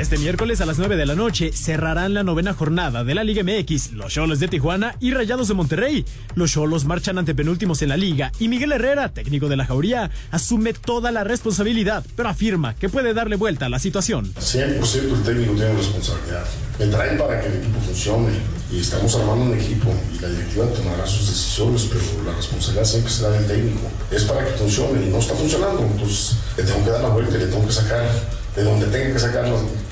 Este 0.00 0.16
miércoles 0.16 0.62
a 0.62 0.66
las 0.66 0.78
9 0.78 0.96
de 0.96 1.04
la 1.04 1.14
noche 1.14 1.52
cerrarán 1.52 2.14
la 2.14 2.22
novena 2.22 2.54
jornada 2.54 3.04
de 3.04 3.14
la 3.14 3.22
Liga 3.22 3.42
MX, 3.42 3.92
los 3.92 4.10
Cholos 4.10 4.40
de 4.40 4.48
Tijuana 4.48 4.96
y 4.98 5.12
Rayados 5.12 5.48
de 5.48 5.52
Monterrey. 5.52 6.06
Los 6.34 6.52
Cholos 6.52 6.86
marchan 6.86 7.18
ante 7.18 7.34
penúltimos 7.34 7.82
en 7.82 7.90
la 7.90 7.98
liga 7.98 8.32
y 8.38 8.48
Miguel 8.48 8.72
Herrera, 8.72 9.10
técnico 9.10 9.50
de 9.50 9.58
la 9.58 9.66
Jauría, 9.66 10.10
asume 10.30 10.72
toda 10.72 11.12
la 11.12 11.22
responsabilidad, 11.22 12.02
pero 12.16 12.30
afirma 12.30 12.74
que 12.76 12.88
puede 12.88 13.12
darle 13.12 13.36
vuelta 13.36 13.66
a 13.66 13.68
la 13.68 13.78
situación. 13.78 14.32
100% 14.36 15.18
el 15.18 15.22
técnico 15.22 15.52
tiene 15.52 15.74
responsabilidad. 15.74 16.46
Me 16.78 16.86
traen 16.86 17.18
para 17.18 17.38
que 17.38 17.48
el 17.48 17.56
equipo 17.56 17.78
funcione 17.80 18.32
y 18.72 18.80
estamos 18.80 19.14
armando 19.16 19.52
un 19.52 19.58
equipo 19.60 19.94
y 20.16 20.22
la 20.22 20.30
directiva 20.30 20.64
tomará 20.68 21.06
sus 21.06 21.28
decisiones, 21.28 21.90
pero 21.92 22.24
la 22.24 22.34
responsabilidad 22.34 22.86
siempre 22.86 23.12
será 23.12 23.30
del 23.32 23.46
técnico. 23.46 23.90
Es 24.10 24.24
para 24.24 24.46
que 24.46 24.52
funcione 24.52 25.04
y 25.04 25.10
no 25.10 25.18
está 25.18 25.34
funcionando, 25.34 25.82
entonces 25.82 26.38
le 26.56 26.62
tengo 26.62 26.82
que 26.86 26.90
dar 26.90 27.02
la 27.02 27.10
vuelta 27.10 27.36
y 27.36 27.40
le 27.40 27.46
tengo 27.48 27.66
que 27.66 27.72
sacar 27.72 28.08
de 28.56 28.64
donde 28.64 28.86
tenga 28.86 29.12
que 29.12 29.18
sacar 29.18 29.44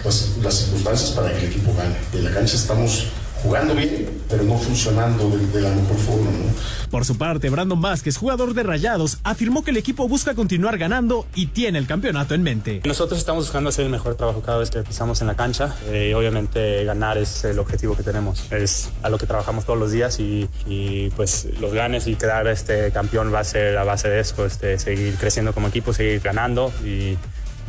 las, 0.05 0.37
las- 0.43 0.55
circunstancias 0.59 1.11
para 1.13 1.33
que 1.33 1.39
el 1.39 1.45
equipo 1.53 1.73
gane. 1.77 1.95
En 2.13 2.25
la 2.25 2.31
cancha 2.31 2.57
estamos 2.57 3.07
jugando 3.43 3.73
bien, 3.73 4.09
pero 4.29 4.43
no 4.43 4.59
funcionando 4.59 5.31
de, 5.31 5.47
de 5.47 5.61
la 5.61 5.71
mejor 5.71 5.97
forma, 5.97 6.29
¿no? 6.31 6.89
Por 6.91 7.05
su 7.05 7.17
parte, 7.17 7.49
Brandon 7.51 7.81
Vázquez, 7.81 8.17
jugador 8.17 8.53
de 8.53 8.65
Rayados, 8.65 9.19
afirmó 9.23 9.63
que 9.63 9.71
el 9.71 9.77
equipo 9.77 10.09
busca 10.09 10.35
continuar 10.35 10.77
ganando 10.77 11.25
y 11.37 11.47
tiene 11.47 11.79
el 11.79 11.87
campeonato 11.87 12.35
en 12.35 12.43
mente. 12.43 12.81
Nosotros 12.85 13.21
estamos 13.21 13.45
buscando 13.45 13.69
hacer 13.69 13.85
el 13.85 13.93
mejor 13.93 14.17
trabajo 14.17 14.41
cada 14.43 14.59
vez 14.59 14.71
que 14.71 14.83
pisamos 14.83 15.21
en 15.21 15.29
la 15.29 15.37
cancha. 15.37 15.77
Eh, 15.87 16.09
y 16.11 16.15
obviamente 16.15 16.83
ganar 16.85 17.17
es 17.17 17.45
el 17.45 17.61
objetivo 17.61 17.97
que 17.97 18.03
tenemos. 18.03 18.51
Es 18.51 18.89
a 19.05 19.09
lo 19.09 19.19
que 19.19 19.27
trabajamos 19.27 19.65
todos 19.67 19.79
los 19.79 19.93
días 19.93 20.19
y, 20.19 20.49
y, 20.67 21.11
pues 21.11 21.47
los 21.61 21.73
ganes 21.73 22.09
y 22.09 22.17
quedar 22.17 22.49
este 22.49 22.91
campeón 22.91 23.33
va 23.33 23.41
a 23.41 23.45
ser 23.45 23.79
a 23.79 23.85
base 23.85 24.09
de 24.09 24.19
eso, 24.19 24.45
este, 24.47 24.81
seguir 24.81 25.15
creciendo 25.15 25.53
como 25.53 25.69
equipo, 25.69 25.93
seguir 25.93 26.21
ganando 26.21 26.73
y, 26.85 27.17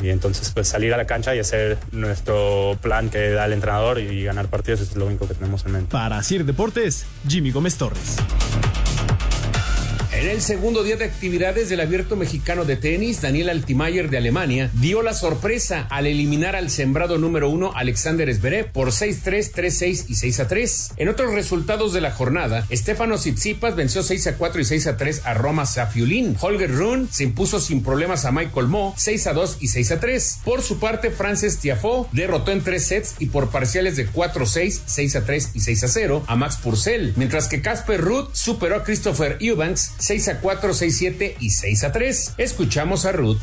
y 0.02 0.10
entonces 0.10 0.52
pues 0.54 0.68
salir 0.68 0.94
a 0.94 0.98
la 0.98 1.06
cancha 1.06 1.36
y 1.36 1.40
hacer 1.40 1.78
nuestro 1.92 2.78
plan 2.82 3.10
que 3.10 3.32
da 3.32 3.46
el 3.46 3.54
entrenador 3.54 4.00
y 4.00 4.24
ganar 4.24 4.48
partidos 4.48 4.82
es 4.82 4.96
lo 4.96 5.06
único 5.06 5.28
que 5.28 5.34
tenemos 5.34 5.66
en 5.66 5.74
mente. 5.74 5.92
Para 5.92 6.22
Sir 6.24 6.46
Deportes, 6.46 7.06
Jimmy 7.28 7.52
Gómez 7.52 7.78
Torres. 7.78 8.18
En 10.20 10.28
el 10.28 10.42
segundo 10.42 10.84
día 10.84 10.98
de 10.98 11.06
actividades 11.06 11.70
del 11.70 11.80
Abierto 11.80 12.18
Mexicano 12.18 12.66
de 12.66 12.76
Tenis, 12.76 13.22
Daniel 13.22 13.48
Altimayer 13.48 14.10
de 14.10 14.18
Alemania 14.18 14.70
dio 14.74 15.02
la 15.02 15.14
sorpresa 15.14 15.88
al 15.90 16.08
eliminar 16.08 16.58
al 16.58 16.70
sembrado 16.70 17.18
número 17.18 17.50
uno 17.50 17.72
Alexander 17.74 18.30
Zverev 18.36 18.70
por 18.74 18.90
6-3, 18.90 19.54
3-6 19.54 20.06
y 20.10 20.16
6-3. 20.16 20.92
En 20.98 21.08
otros 21.08 21.34
resultados 21.34 21.94
de 21.94 22.02
la 22.02 22.12
jornada, 22.12 22.68
Stefano 22.70 23.16
Tsitsipas 23.16 23.78
venció 23.78 24.02
6-4 24.02 24.56
y 24.56 24.80
6-3 24.82 25.22
a 25.24 25.36
Roma 25.36 25.66
Safiulin. 25.66 26.36
Holger 26.38 26.70
Rune 26.70 27.08
se 27.10 27.24
impuso 27.24 27.62
sin 27.62 27.82
problemas 27.82 28.26
a 28.26 28.34
Michael 28.34 28.68
Mo 28.68 28.96
6-2 28.98 29.56
y 29.62 29.68
6-3. 29.68 30.44
Por 30.44 30.62
su 30.62 30.80
parte, 30.80 31.12
Frances 31.12 31.60
Tiafoe 31.60 32.08
derrotó 32.12 32.52
en 32.52 32.62
tres 32.62 32.88
sets 32.88 33.16
y 33.20 33.28
por 33.28 33.52
parciales 33.52 33.96
de 33.96 34.10
4-6, 34.10 34.82
6-3 34.86 35.52
y 35.54 35.60
6-0 35.62 36.24
a 36.28 36.36
Max 36.36 36.58
Purcell, 36.58 37.14
mientras 37.16 37.48
que 37.48 37.62
Casper 37.62 38.02
Ruud 38.02 38.28
superó 38.34 38.76
a 38.76 38.84
Christopher 38.84 39.38
Eubanks 39.40 39.94
6 40.10 40.28
a 40.30 40.40
4, 40.40 40.74
6 40.74 40.98
7 40.98 41.36
y 41.40 41.52
6 41.52 41.84
a 41.84 41.92
3. 41.92 42.34
Escuchamos 42.40 43.06
a 43.06 43.12
Ruth. 43.12 43.38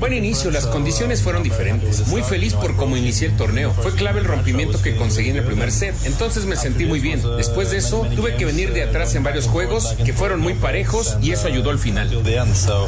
Buen 0.00 0.14
inicio, 0.14 0.50
las 0.50 0.66
condiciones 0.66 1.20
fueron 1.20 1.42
diferentes. 1.42 2.06
Muy 2.06 2.22
feliz 2.22 2.54
por 2.54 2.74
cómo 2.74 2.96
inicié 2.96 3.28
el 3.28 3.36
torneo. 3.36 3.74
Fue 3.74 3.94
clave 3.94 4.20
el 4.20 4.24
rompimiento 4.24 4.80
que 4.80 4.96
conseguí 4.96 5.28
en 5.28 5.36
el 5.36 5.44
primer 5.44 5.70
set. 5.70 5.94
Entonces 6.04 6.46
me 6.46 6.56
sentí 6.56 6.86
muy 6.86 7.00
bien. 7.00 7.20
Después 7.36 7.70
de 7.70 7.76
eso, 7.76 8.06
tuve 8.16 8.36
que 8.36 8.46
venir 8.46 8.72
de 8.72 8.84
atrás 8.84 9.14
en 9.14 9.24
varios 9.24 9.46
juegos 9.46 9.94
que 10.06 10.14
fueron 10.14 10.40
muy 10.40 10.54
parejos 10.54 11.18
y 11.20 11.32
eso 11.32 11.48
ayudó 11.48 11.68
al 11.68 11.78
final. 11.78 12.08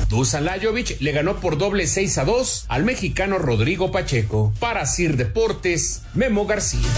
Dusan 0.09 0.47
Lajovic 0.47 0.99
le 1.03 1.13
ganó 1.13 1.39
por 1.39 1.59
doble 1.59 1.87
6 1.87 2.17
a 2.17 2.25
2 2.25 2.65
al 2.69 2.85
mexicano 2.85 3.37
Rodrigo 3.37 3.93
Pacheco. 3.93 4.55
Para 4.59 4.87
Sir 4.87 5.19
Deportes, 5.19 6.01
Memo 6.15 6.47
García. 6.47 6.89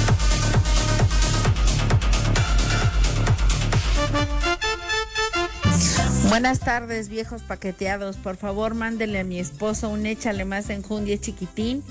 Buenas 6.30 6.60
tardes, 6.60 7.08
viejos 7.08 7.42
paqueteados. 7.42 8.16
Por 8.16 8.36
favor, 8.36 8.74
mándenle 8.74 9.18
a 9.18 9.24
mi 9.24 9.40
esposo 9.40 9.88
un 9.88 10.06
échale 10.06 10.44
más 10.44 10.70
enjundia 10.70 11.18
chiquitín 11.20 11.82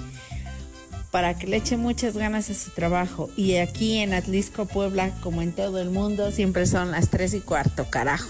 para 1.12 1.38
que 1.38 1.46
le 1.46 1.58
eche 1.58 1.76
muchas 1.76 2.16
ganas 2.16 2.50
a 2.50 2.54
su 2.54 2.72
trabajo. 2.72 3.30
Y 3.36 3.58
aquí 3.58 3.98
en 3.98 4.14
Atlisco, 4.14 4.66
Puebla, 4.66 5.12
como 5.20 5.42
en 5.42 5.52
todo 5.52 5.80
el 5.80 5.90
mundo, 5.90 6.32
siempre 6.32 6.66
son 6.68 6.92
las 6.92 7.10
tres 7.10 7.34
y 7.34 7.42
cuarto, 7.42 7.88
carajo. 7.90 8.30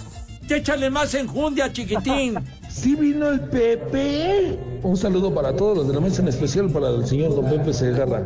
Échale 0.50 0.90
más 0.90 1.14
enjundia, 1.14 1.72
chiquitín. 1.72 2.40
¿Sí 2.70 2.96
vino 2.96 3.30
el 3.30 3.42
Pepe? 3.42 4.58
Un 4.82 4.98
saludo 4.98 5.32
para 5.32 5.56
todos 5.56 5.78
los 5.78 5.88
de 5.88 5.94
la 5.94 6.00
mesa, 6.00 6.24
en 6.24 6.30
especial 6.30 6.72
para 6.72 6.90
el 6.90 7.06
señor 7.06 7.36
Don 7.36 7.46
Pepe 7.46 7.72
Segarra. 7.72 8.24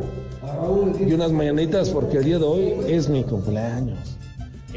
Y 0.98 1.12
unas 1.12 1.32
mañanitas 1.32 1.90
porque 1.90 2.16
el 2.16 2.24
día 2.24 2.38
de 2.38 2.44
hoy 2.44 2.74
es 2.88 3.10
mi 3.10 3.24
cumpleaños. 3.24 4.16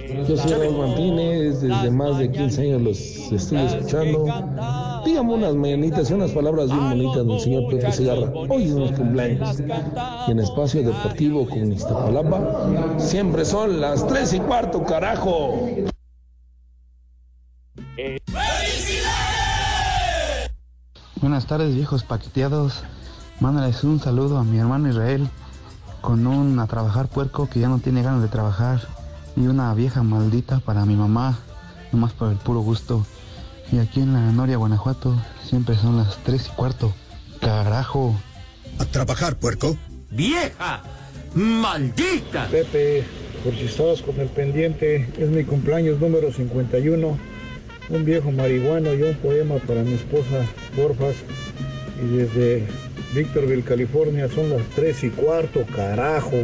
Yo 0.08 0.38
soy 0.38 0.54
Raúl 0.54 0.88
Martínez, 0.88 1.60
desde 1.60 1.91
más 1.91 2.17
de 2.17 2.32
15 2.32 2.62
años 2.62 2.82
los 2.82 3.00
estoy 3.32 3.58
escuchando. 3.60 4.26
Dígame 5.06 5.34
unas 5.34 5.56
mañanitas 5.56 6.10
y 6.10 6.13
unas 6.13 6.32
palabras 6.32 6.70
bien 6.70 6.89
bonitas 6.89 7.28
del 7.28 7.39
señor 7.39 7.70
Pepe 7.70 7.91
Segarra. 7.91 8.32
Hoy 8.50 8.63
es 8.63 8.74
mi 8.74 8.93
cumpleaños. 8.93 9.60
Y 10.28 10.32
en 10.32 10.39
Espacio 10.39 10.84
Deportivo 10.84 11.48
con 11.48 11.74
Iztapalapa 11.74 13.00
siempre 13.00 13.43
son 13.43 13.82
las 13.82 14.08
3 14.08 14.34
y 14.34 14.39
cuarto, 14.39 14.84
carajo. 14.84 15.67
Buenas 21.22 21.48
tardes, 21.48 21.76
viejos 21.76 22.04
paqueteados. 22.04 22.84
Mándales 23.41 23.84
un 23.84 24.00
saludo 24.00 24.38
a 24.38 24.43
mi 24.43 24.58
hermano 24.58 24.89
Israel 24.89 25.28
con 26.00 26.26
un 26.28 26.60
a 26.60 26.67
trabajar 26.67 27.08
puerco 27.08 27.50
que 27.50 27.60
ya 27.60 27.67
no 27.67 27.80
tiene 27.80 28.02
ganas 28.02 28.22
de 28.22 28.30
trabajar 28.30 28.80
y 29.38 29.47
una 29.47 29.73
vieja 29.76 30.02
maldita 30.02 30.60
para 30.60 30.86
mi 30.86 30.95
mamá, 30.95 31.38
nomás 31.91 32.12
por 32.13 32.32
el 32.32 32.38
puro 32.38 32.60
gusto. 32.60 33.06
Y 33.71 33.78
aquí 33.78 34.02
en 34.02 34.13
la 34.13 34.32
Noria, 34.32 34.58
Guanajuato, 34.58 35.15
siempre 35.47 35.76
son 35.76 35.97
las 35.97 36.17
3 36.23 36.47
y 36.47 36.56
cuarto. 36.56 36.93
Carajo. 37.39 38.15
A 38.80 38.86
trabajar, 38.86 39.38
puerco. 39.38 39.78
¡Vieja! 40.10 40.82
¡Maldita! 41.36 42.47
Pepe, 42.47 43.04
por 43.43 43.54
si 43.54 43.65
estabas 43.65 44.02
con 44.02 44.19
el 44.19 44.30
pendiente, 44.30 45.08
es 45.17 45.30
mi 45.30 45.43
cumpleaños 45.43 46.00
número 46.00 46.32
51. 46.32 47.17
Un 47.89 48.06
viejo 48.06 48.32
marihuano 48.32 48.93
y 48.93 49.04
un 49.04 49.15
poema 49.15 49.56
para 49.58 49.84
mi 49.84 49.93
esposa, 49.93 50.45
Borfas. 50.76 51.15
Y 52.04 52.17
desde 52.17 52.67
Victorville, 53.13 53.63
California, 53.63 54.28
son 54.34 54.50
las 54.50 54.63
3 54.76 55.04
y 55.04 55.10
cuarto, 55.12 55.63
carajo. 55.76 56.38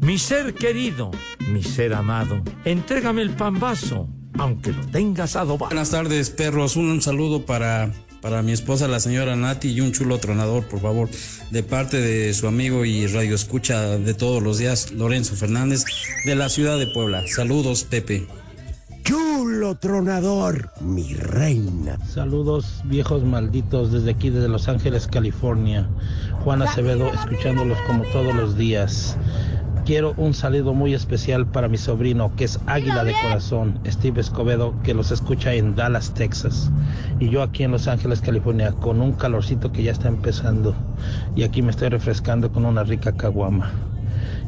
Mi 0.00 0.18
ser 0.18 0.54
querido, 0.54 1.10
mi 1.54 1.62
ser 1.62 1.94
amado, 1.94 2.42
entrégame 2.64 3.22
el 3.22 3.30
pambazo, 3.30 4.08
aunque 4.36 4.72
lo 4.72 4.84
tengas 4.86 5.36
adobado. 5.36 5.66
Buenas 5.66 5.90
tardes, 5.90 6.30
perros. 6.30 6.74
Un, 6.74 7.00
saludo 7.00 7.46
para, 7.46 7.92
para 8.20 8.42
mi 8.42 8.50
esposa, 8.50 8.88
la 8.88 8.98
señora 8.98 9.36
Nati, 9.36 9.68
y 9.68 9.80
un 9.80 9.92
chulo 9.92 10.18
tronador, 10.18 10.64
por 10.64 10.80
favor, 10.80 11.08
de 11.52 11.62
parte 11.62 12.00
de 12.00 12.34
su 12.34 12.48
amigo 12.48 12.84
y 12.84 13.06
radio 13.06 13.36
escucha 13.36 13.98
de 13.98 14.14
todos 14.14 14.42
los 14.42 14.58
días, 14.58 14.90
Lorenzo 14.90 15.36
Fernández, 15.36 15.84
de 16.26 16.34
la 16.34 16.48
ciudad 16.48 16.76
de 16.76 16.88
Puebla. 16.88 17.22
Saludos, 17.28 17.84
Pepe. 17.84 18.26
Chulo 19.04 19.76
tronador, 19.76 20.70
mi 20.80 21.14
reina. 21.14 22.04
Saludos 22.04 22.82
viejos 22.86 23.22
malditos 23.22 23.92
desde 23.92 24.10
aquí, 24.10 24.30
desde 24.30 24.48
Los 24.48 24.66
Ángeles, 24.66 25.06
California. 25.06 25.88
Juan 26.42 26.62
Acevedo, 26.62 27.12
escuchándolos 27.12 27.78
como 27.86 28.02
todos 28.04 28.34
los 28.34 28.56
días. 28.56 29.16
Quiero 29.84 30.14
un 30.16 30.32
saludo 30.32 30.72
muy 30.72 30.94
especial 30.94 31.46
para 31.46 31.68
mi 31.68 31.76
sobrino, 31.76 32.34
que 32.36 32.44
es 32.44 32.58
Águila 32.64 33.04
de 33.04 33.12
Corazón, 33.20 33.78
Steve 33.86 34.22
Escobedo, 34.22 34.74
que 34.82 34.94
los 34.94 35.10
escucha 35.10 35.52
en 35.52 35.74
Dallas, 35.74 36.14
Texas. 36.14 36.70
Y 37.20 37.28
yo 37.28 37.42
aquí 37.42 37.64
en 37.64 37.72
Los 37.72 37.86
Ángeles, 37.86 38.22
California, 38.22 38.72
con 38.72 39.02
un 39.02 39.12
calorcito 39.12 39.72
que 39.72 39.82
ya 39.82 39.92
está 39.92 40.08
empezando. 40.08 40.74
Y 41.36 41.42
aquí 41.42 41.60
me 41.60 41.70
estoy 41.70 41.90
refrescando 41.90 42.50
con 42.50 42.64
una 42.64 42.82
rica 42.82 43.12
caguama. 43.12 43.72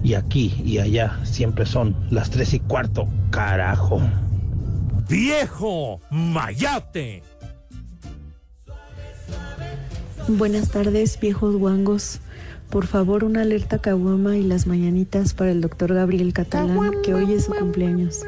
Y 0.03 0.15
aquí 0.15 0.55
y 0.65 0.79
allá 0.79 1.19
siempre 1.23 1.67
son 1.67 1.95
las 2.11 2.31
tres 2.31 2.55
y 2.55 2.61
cuarto, 2.61 3.07
carajo. 3.29 4.01
¡Viejo 5.07 6.01
mayate! 6.11 7.23
Buenas 10.29 10.71
tardes, 10.71 11.21
viejos 11.21 11.57
guangos. 11.57 12.21
Por 12.71 12.87
favor, 12.87 13.25
una 13.25 13.43
alerta 13.43 13.79
caguama 13.79 14.37
y 14.37 14.43
las 14.43 14.67
mañanitas 14.67 15.35
para 15.35 15.51
el 15.51 15.61
doctor 15.61 15.95
Gabriel 15.95 16.33
Catalán, 16.33 16.91
que 17.03 17.15
hoy 17.15 17.33
es 17.33 17.45
su 17.45 17.53
cumpleaños. 17.55 18.23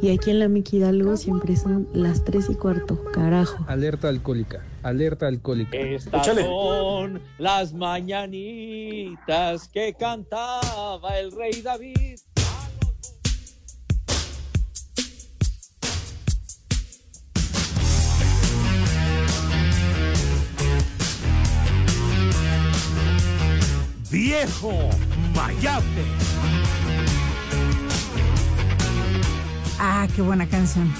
Y 0.00 0.10
aquí 0.10 0.30
en 0.30 0.40
la 0.40 0.48
Mickey 0.48 0.80
Hidalgo 0.80 1.16
siempre 1.16 1.54
son 1.56 1.86
las 1.92 2.24
tres 2.24 2.50
y 2.50 2.56
cuarto, 2.56 3.04
carajo. 3.12 3.64
Alerta 3.68 4.08
alcohólica, 4.08 4.64
alerta 4.82 5.28
alcohólica. 5.28 5.76
Estas 5.76 6.26
son 6.26 7.20
las 7.38 7.72
mañanitas 7.72 9.68
que 9.68 9.94
cantaba 9.94 11.18
el 11.20 11.30
rey 11.30 11.62
David. 11.62 12.18
¡Viejo 24.32 24.72
mayate! 25.34 25.84
Ah, 29.78 30.08
qué 30.16 30.22
buena 30.22 30.48
canción. 30.48 30.90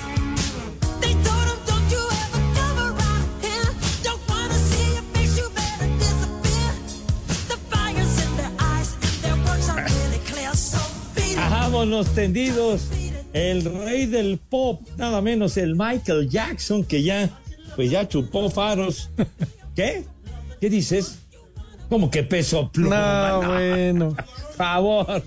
Vámonos 11.49 12.15
tendidos. 12.15 12.89
El 13.33 13.65
rey 13.65 14.05
del 14.05 14.39
pop, 14.39 14.83
nada 14.99 15.23
menos 15.23 15.57
el 15.57 15.75
Michael 15.75 16.29
Jackson, 16.29 16.85
que 16.85 17.03
ya, 17.03 17.31
pues 17.77 17.91
ya 17.91 18.07
chupó 18.07 18.51
faros. 18.51 19.09
¿Qué? 19.75 20.05
¿Qué 20.61 20.69
dices? 20.69 21.22
¿Cómo 21.93 22.11
que 22.11 22.23
peso 22.23 22.71
pluma? 22.73 23.41
No, 23.43 23.49
bueno. 23.49 24.17
Por 24.17 24.55
favor. 24.57 25.23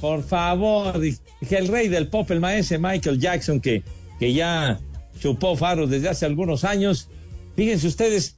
Por 0.00 0.22
favor. 0.22 1.00
Dije 1.00 1.58
el 1.58 1.66
rey 1.66 1.88
del 1.88 2.06
pop, 2.06 2.30
el 2.30 2.38
maestro 2.38 2.78
Michael 2.78 3.18
Jackson, 3.18 3.60
que, 3.60 3.82
que 4.20 4.32
ya 4.32 4.78
chupó 5.18 5.56
faros 5.56 5.90
desde 5.90 6.10
hace 6.10 6.26
algunos 6.26 6.62
años. 6.62 7.08
Fíjense 7.56 7.88
ustedes, 7.88 8.36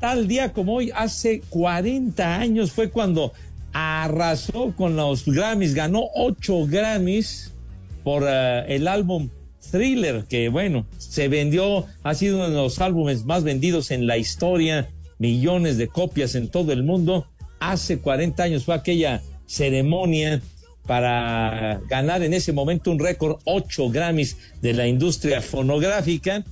tal 0.00 0.26
día 0.26 0.52
como 0.52 0.74
hoy, 0.74 0.90
hace 0.92 1.40
40 1.50 2.34
años 2.34 2.72
fue 2.72 2.90
cuando 2.90 3.32
arrasó 3.72 4.74
con 4.76 4.96
los 4.96 5.24
Grammys, 5.24 5.72
ganó 5.72 6.08
ocho 6.16 6.66
Grammys 6.66 7.52
por 8.02 8.24
uh, 8.24 8.66
el 8.66 8.88
álbum 8.88 9.28
Thriller, 9.70 10.24
que 10.24 10.48
bueno, 10.48 10.84
se 10.98 11.28
vendió, 11.28 11.86
ha 12.02 12.14
sido 12.14 12.38
uno 12.38 12.48
de 12.50 12.56
los 12.56 12.80
álbumes 12.80 13.24
más 13.24 13.44
vendidos 13.44 13.92
en 13.92 14.08
la 14.08 14.16
historia, 14.16 14.90
millones 15.18 15.78
de 15.78 15.88
copias 15.88 16.34
en 16.34 16.48
todo 16.48 16.72
el 16.72 16.82
mundo. 16.82 17.26
Hace 17.60 17.98
40 17.98 18.42
años 18.42 18.64
fue 18.64 18.74
aquella 18.74 19.22
ceremonia 19.46 20.40
para 20.86 21.80
ganar 21.88 22.22
en 22.22 22.34
ese 22.34 22.52
momento 22.52 22.90
un 22.90 22.98
récord, 22.98 23.38
ocho 23.44 23.90
Grammys 23.90 24.36
de 24.62 24.72
la 24.72 24.86
industria 24.86 25.40
fonográfica. 25.40 26.44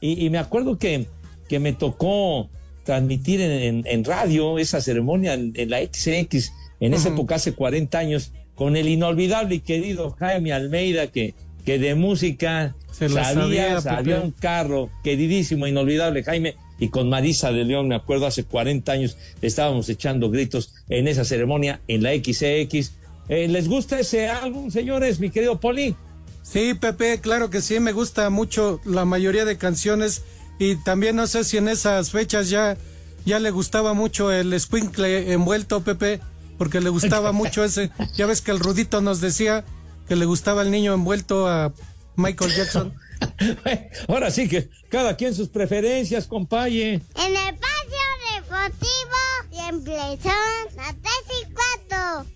Y, 0.00 0.24
y 0.24 0.30
me 0.30 0.38
acuerdo 0.38 0.78
que, 0.78 1.06
que 1.48 1.58
me 1.58 1.72
tocó 1.72 2.48
transmitir 2.84 3.40
en, 3.40 3.50
en, 3.50 3.82
en 3.86 4.04
radio 4.04 4.58
esa 4.58 4.80
ceremonia 4.80 5.34
en, 5.34 5.52
en 5.54 5.70
la 5.70 5.80
XX 5.80 6.52
en 6.82 6.94
esa 6.94 7.10
época 7.10 7.36
hace 7.36 7.52
40 7.52 7.96
años, 7.96 8.32
con 8.56 8.76
el 8.76 8.88
inolvidable 8.88 9.54
y 9.54 9.60
querido 9.60 10.10
Jaime 10.18 10.52
Almeida, 10.52 11.06
que, 11.06 11.32
que 11.64 11.78
de 11.78 11.94
música 11.94 12.74
Se 12.90 13.08
sabía, 13.08 13.34
sabía, 13.34 13.80
sabía 13.80 14.20
un 14.20 14.32
carro, 14.32 14.90
queridísimo, 15.04 15.68
inolvidable 15.68 16.24
Jaime, 16.24 16.56
y 16.82 16.88
con 16.88 17.08
Marisa 17.08 17.52
de 17.52 17.64
León, 17.64 17.86
me 17.86 17.94
acuerdo, 17.94 18.26
hace 18.26 18.42
40 18.42 18.90
años 18.90 19.16
estábamos 19.40 19.88
echando 19.88 20.30
gritos 20.30 20.74
en 20.88 21.06
esa 21.06 21.24
ceremonia 21.24 21.80
en 21.86 22.02
la 22.02 22.10
XX. 22.10 22.90
Eh, 23.28 23.46
¿Les 23.46 23.68
gusta 23.68 24.00
ese 24.00 24.28
álbum, 24.28 24.68
señores, 24.68 25.20
mi 25.20 25.30
querido 25.30 25.60
Poli? 25.60 25.94
Sí, 26.42 26.74
Pepe, 26.74 27.20
claro 27.20 27.50
que 27.50 27.60
sí, 27.60 27.78
me 27.78 27.92
gusta 27.92 28.30
mucho 28.30 28.80
la 28.84 29.04
mayoría 29.04 29.44
de 29.44 29.58
canciones 29.58 30.24
y 30.58 30.74
también 30.74 31.14
no 31.14 31.28
sé 31.28 31.44
si 31.44 31.56
en 31.56 31.68
esas 31.68 32.10
fechas 32.10 32.50
ya, 32.50 32.76
ya 33.24 33.38
le 33.38 33.52
gustaba 33.52 33.94
mucho 33.94 34.32
el 34.32 34.58
sprinkle 34.58 35.32
envuelto, 35.32 35.84
Pepe, 35.84 36.18
porque 36.58 36.80
le 36.80 36.90
gustaba 36.90 37.30
mucho 37.32 37.62
ese. 37.62 37.92
Ya 38.16 38.26
ves 38.26 38.40
que 38.40 38.50
el 38.50 38.58
Rudito 38.58 39.00
nos 39.00 39.20
decía 39.20 39.64
que 40.08 40.16
le 40.16 40.24
gustaba 40.24 40.62
el 40.62 40.72
niño 40.72 40.94
envuelto 40.94 41.46
a 41.46 41.72
Michael 42.16 42.52
Jackson. 42.56 42.92
Ahora 44.08 44.30
sí 44.30 44.48
que 44.48 44.68
cada 44.88 45.16
quien 45.16 45.34
sus 45.34 45.48
preferencias, 45.48 46.26
compañe. 46.26 46.94
En 46.94 47.00
el 47.16 47.54
patio 47.54 48.04
deportivo 48.36 49.18
siempre 49.50 49.96
son 50.22 50.76
las 50.76 50.94
3 51.00 51.12
y 51.40 51.52
4. 51.88 52.26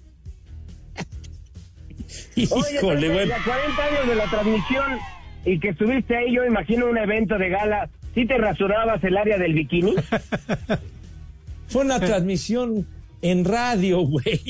Oye, 2.56 2.76
Híjole, 2.76 3.32
a 3.32 3.44
40 3.44 3.84
años 3.84 4.08
de 4.08 4.14
la 4.14 4.30
transmisión 4.30 4.98
y 5.44 5.60
que 5.60 5.68
estuviste 5.70 6.16
ahí, 6.16 6.34
yo 6.34 6.44
imagino 6.44 6.86
un 6.86 6.98
evento 6.98 7.38
de 7.38 7.48
gala. 7.48 7.88
¿Sí 8.14 8.26
te 8.26 8.38
rasurabas 8.38 9.02
el 9.04 9.16
área 9.16 9.38
del 9.38 9.54
bikini? 9.54 9.94
Fue 11.68 11.82
una 11.82 12.00
transmisión 12.00 12.86
en 13.22 13.44
radio, 13.44 14.00
güey. 14.00 14.40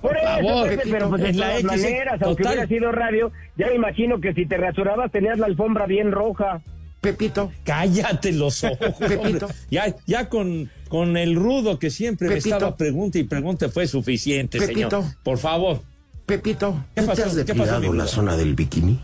Por 0.00 0.16
eso, 0.16 0.26
favor, 0.26 0.68
Pepe, 0.68 0.82
pero 0.90 1.08
pues 1.10 1.22
de 1.22 1.28
en 1.30 1.38
la 1.38 1.46
todas 1.46 1.60
X, 1.60 1.82
maneras, 1.82 2.22
aunque 2.22 2.42
total. 2.42 2.58
hubiera 2.58 2.68
sido 2.68 2.92
radio, 2.92 3.32
ya 3.56 3.66
me 3.68 3.74
imagino 3.74 4.20
que 4.20 4.32
si 4.34 4.46
te 4.46 4.56
rasurabas 4.56 5.10
tenías 5.12 5.38
la 5.38 5.46
alfombra 5.46 5.86
bien 5.86 6.12
roja. 6.12 6.60
Pepito. 7.00 7.52
Cállate 7.64 8.32
los 8.32 8.64
ojos. 8.64 8.94
Pepito. 8.98 9.46
hombre. 9.46 9.58
Ya, 9.70 9.94
ya 10.06 10.28
con, 10.28 10.68
con 10.88 11.16
el 11.16 11.36
rudo 11.36 11.78
que 11.78 11.90
siempre 11.90 12.28
Pepito. 12.28 12.48
me 12.48 12.54
estaba 12.56 12.76
pregunta 12.76 13.18
y 13.18 13.24
pregunta 13.24 13.68
fue 13.68 13.86
suficiente, 13.86 14.58
Pepito. 14.58 15.02
señor. 15.02 15.14
Por 15.22 15.38
favor. 15.38 15.80
Pepito, 16.26 16.84
¿Qué 16.94 17.02
¿tú 17.02 17.06
pasó? 17.06 17.22
te 17.22 17.28
has 17.28 17.34
¿Qué 17.36 17.54
pasó, 17.54 17.72
depilado 17.80 17.92
la 17.94 18.06
zona 18.06 18.36
del 18.36 18.54
bikini? 18.54 19.00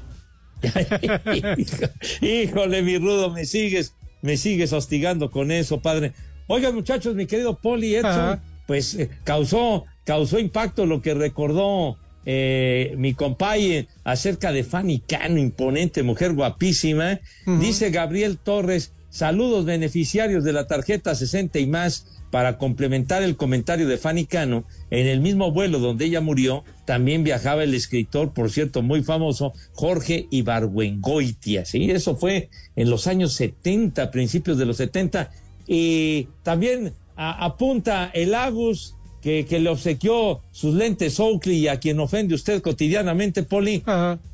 Híjole, 2.21 2.83
mi 2.83 2.99
rudo, 2.99 3.31
me 3.31 3.45
sigues, 3.45 3.95
me 4.23 4.37
sigues 4.37 4.73
hostigando 4.73 5.31
con 5.31 5.51
eso, 5.51 5.81
padre. 5.81 6.13
Oigan, 6.47 6.75
muchachos, 6.75 7.15
mi 7.15 7.27
querido 7.27 7.59
Poli 7.59 7.95
Edson, 7.97 8.11
Ajá. 8.11 8.43
Pues 8.67 8.95
eh, 8.95 9.11
causó, 9.25 9.85
causó 10.05 10.39
impacto 10.39 10.87
lo 10.87 11.03
que 11.03 11.15
recordó 11.15 11.99
eh, 12.27 12.95
mi 12.97 13.15
compañero 13.15 13.87
acerca 14.03 14.53
de 14.53 14.65
Fanny 14.65 15.01
Cano, 15.01 15.39
imponente 15.39 16.03
mujer 16.03 16.33
guapísima. 16.33 17.21
Dice 17.47 17.91
Gabriel 17.91 18.39
Torres, 18.39 18.93
saludos 19.11 19.65
beneficiarios 19.65 20.45
de 20.45 20.53
la 20.53 20.67
tarjeta 20.67 21.15
60 21.15 21.59
y 21.59 21.67
más. 21.67 22.07
Para 22.31 22.59
complementar 22.59 23.23
el 23.23 23.37
comentario 23.37 23.87
de 23.87 23.97
Fanny 23.97 24.27
Cano, 24.27 24.65
en 24.91 25.07
el 25.07 25.21
mismo 25.21 25.53
vuelo 25.53 25.79
donde 25.79 26.07
ella 26.07 26.21
murió, 26.21 26.65
también 26.85 27.23
viajaba 27.23 27.63
el 27.63 27.75
escritor, 27.75 28.33
por 28.33 28.51
cierto, 28.51 28.83
muy 28.83 29.05
famoso, 29.05 29.53
Jorge 29.73 30.27
Ibargüengoitia. 30.31 31.65
¿sí? 31.65 31.93
Eso 31.93 32.17
fue 32.17 32.51
en 32.75 32.91
los 32.91 33.07
años 33.07 33.35
70, 33.35 34.11
principios 34.11 34.59
de 34.59 34.67
los 34.67 34.79
70. 34.79 35.31
Y 35.69 36.27
también 36.43 36.95
a- 37.17 37.45
apunta 37.45 38.11
el 38.15 38.35
Agus, 38.35 38.97
que, 39.21 39.47
que 39.47 39.59
le 39.59 39.71
obsequió 39.71 40.41
sus 40.51 40.75
lentes 40.75 41.19
Oakley 41.19 41.57
y 41.61 41.69
a 41.69 41.79
quien 41.81 41.99
ofende 42.01 42.35
usted 42.35 42.61
cotidianamente, 42.61 43.43
Poli, 43.43 43.83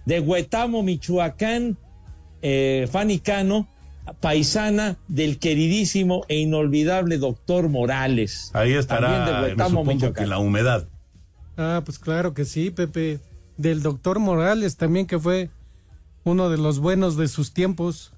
de 0.05 0.21
Huetamo, 0.21 0.83
Michoacán, 0.83 1.79
eh, 2.43 2.89
Fanny 2.91 3.21
Cano, 3.21 3.69
paisana 4.19 4.97
del 5.07 5.39
queridísimo 5.39 6.23
e 6.27 6.39
inolvidable 6.39 7.19
doctor 7.19 7.69
Morales. 7.69 8.51
Ahí 8.55 8.73
También 8.73 8.75
de 8.75 8.81
estará, 8.81 9.41
me 9.43 9.47
Huetamo, 9.51 9.69
supongo 9.71 9.93
Michoacán. 9.95 10.25
que 10.25 10.29
la 10.29 10.39
humedad. 10.39 10.89
Ah, 11.57 11.83
pues 11.85 11.99
claro 11.99 12.35
que 12.35 12.45
sí, 12.45 12.71
Pepe. 12.71 13.21
Del 13.59 13.83
doctor 13.83 14.19
Morales 14.19 14.77
también, 14.77 15.07
que 15.07 15.19
fue 15.21 15.51
uno 16.25 16.49
de 16.51 16.57
los 16.59 16.79
buenos 16.81 17.17
de 17.17 17.29
sus 17.29 17.53
tiempos. 17.53 18.13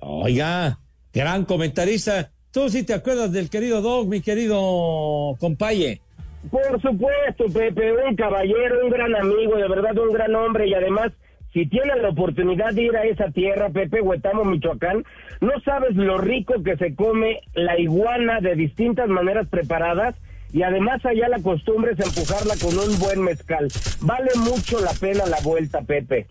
Oiga, 0.00 0.78
gran 1.12 1.44
comentarista. 1.44 2.30
Tú 2.52 2.68
sí 2.68 2.82
te 2.84 2.92
acuerdas 2.92 3.32
del 3.32 3.48
querido 3.48 3.80
Doc, 3.80 4.06
mi 4.06 4.20
querido 4.20 5.36
compaye. 5.40 6.02
Por 6.50 6.82
supuesto, 6.82 7.46
Pepe, 7.52 7.92
un 7.92 8.14
caballero, 8.14 8.84
un 8.84 8.90
gran 8.90 9.14
amigo, 9.16 9.56
de 9.56 9.68
verdad 9.68 9.96
un 9.96 10.12
gran 10.12 10.34
hombre 10.34 10.68
y 10.68 10.74
además, 10.74 11.12
si 11.54 11.66
tienen 11.66 12.02
la 12.02 12.10
oportunidad 12.10 12.74
de 12.74 12.82
ir 12.82 12.96
a 12.96 13.04
esa 13.04 13.30
tierra, 13.30 13.70
Pepe, 13.70 14.02
Huetamo, 14.02 14.44
Michoacán, 14.44 15.02
no 15.40 15.52
sabes 15.64 15.94
lo 15.96 16.18
rico 16.18 16.62
que 16.62 16.76
se 16.76 16.94
come 16.94 17.40
la 17.54 17.78
iguana 17.78 18.40
de 18.40 18.54
distintas 18.54 19.08
maneras 19.08 19.48
preparadas 19.48 20.14
y 20.52 20.62
además 20.62 21.04
allá 21.06 21.28
la 21.28 21.40
costumbre 21.40 21.92
es 21.92 22.00
empujarla 22.00 22.54
con 22.60 22.78
un 22.78 22.98
buen 22.98 23.22
mezcal. 23.22 23.68
Vale 24.00 24.30
mucho 24.36 24.78
la 24.80 24.92
pena 24.92 25.24
la 25.24 25.40
vuelta, 25.40 25.80
Pepe. 25.80 26.26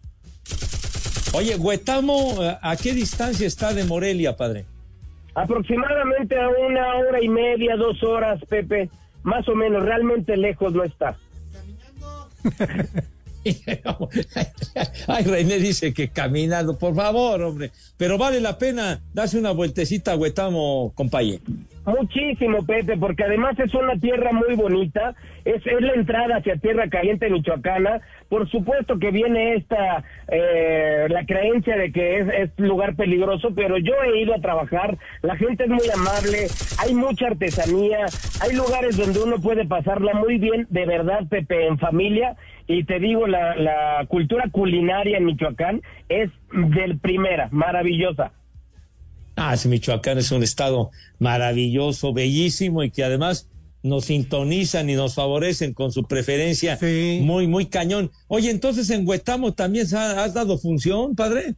Oye, 1.34 1.56
Huetamo, 1.56 2.36
¿a 2.62 2.76
qué 2.76 2.94
distancia 2.94 3.48
está 3.48 3.74
de 3.74 3.86
Morelia, 3.86 4.36
padre? 4.36 4.66
Aproximadamente 5.34 6.38
a 6.40 6.50
una 6.50 6.96
hora 6.96 7.22
y 7.22 7.30
media, 7.30 7.76
dos 7.76 8.04
horas, 8.04 8.40
Pepe. 8.50 8.90
Más 9.24 9.48
o 9.48 9.56
menos, 9.56 9.84
realmente 9.84 10.36
lejos 10.36 10.74
no 10.74 10.84
está. 10.84 11.16
Ay, 15.08 15.24
René 15.24 15.58
dice 15.58 15.94
que 15.94 16.10
caminando, 16.10 16.78
por 16.78 16.96
favor, 16.96 17.42
hombre. 17.42 17.72
Pero 17.98 18.18
vale 18.18 18.40
la 18.40 18.58
pena 18.58 19.02
darse 19.14 19.40
una 19.40 19.52
vueltecita 19.52 20.14
a 20.14 20.16
Huetamo, 20.16 20.92
compaye. 20.96 21.40
Muchísimo, 21.86 22.64
Pepe, 22.64 22.96
porque 22.98 23.24
además 23.24 23.58
es 23.58 23.74
una 23.74 23.96
tierra 23.96 24.32
muy 24.32 24.56
bonita, 24.56 25.16
es, 25.44 25.66
es 25.66 25.82
la 25.82 25.94
entrada 25.94 26.38
hacia 26.38 26.58
Tierra 26.58 26.88
Caliente 26.90 27.28
Michoacana. 27.30 28.02
Por 28.30 28.48
supuesto 28.50 29.00
que 29.00 29.10
viene 29.10 29.56
esta, 29.56 30.04
eh, 30.28 31.08
la 31.10 31.26
creencia 31.26 31.76
de 31.76 31.92
que 31.92 32.20
es, 32.20 32.28
es 32.38 32.60
lugar 32.60 32.96
peligroso, 32.96 33.50
pero 33.56 33.80
yo 33.80 33.94
he 34.04 34.22
ido 34.22 34.36
a 34.36 34.42
trabajar, 34.42 34.96
la 35.24 35.36
gente 35.38 35.64
es 35.64 35.70
muy 35.70 35.90
amable, 35.92 36.48
hay 36.78 36.94
mucha 36.94 37.28
artesanía, 37.28 38.06
hay 38.42 38.56
lugares 38.56 38.96
donde 38.96 39.24
uno 39.24 39.42
puede 39.42 39.66
pasarla 39.66 40.14
muy 40.14 40.38
bien, 40.38 40.68
de 40.70 40.86
verdad, 40.86 41.28
Pepe, 41.30 41.66
en 41.66 41.80
familia. 41.80 42.36
Y 42.68 42.84
te 42.84 43.00
digo, 43.00 43.26
la, 43.26 43.56
la 43.56 44.06
cultura 44.08 44.46
culinaria 44.52 45.18
en 45.18 45.26
Michoacán 45.26 45.82
es 46.10 46.30
del 46.52 47.00
primera, 47.00 47.50
maravillosa. 47.52 48.34
Ah, 49.44 49.58
sí, 49.58 49.68
Michoacán 49.70 50.20
es 50.20 50.32
un 50.32 50.44
estado 50.44 50.92
maravilloso, 51.18 52.14
bellísimo 52.14 52.84
y 52.84 52.92
que 52.92 53.04
además 53.04 53.50
nos 53.84 54.06
sintonizan 54.06 54.88
y 54.90 54.94
nos 54.94 55.16
favorecen 55.16 55.74
con 55.74 55.92
su 55.92 56.04
preferencia 56.04 56.78
muy, 57.22 57.48
muy 57.48 57.66
cañón. 57.66 58.12
Oye, 58.28 58.52
entonces 58.52 58.90
en 58.92 59.08
Huetamo 59.08 59.54
también 59.54 59.88
ha- 59.96 60.24
has 60.24 60.36
dado 60.36 60.60
función, 60.60 61.16
padre. 61.16 61.56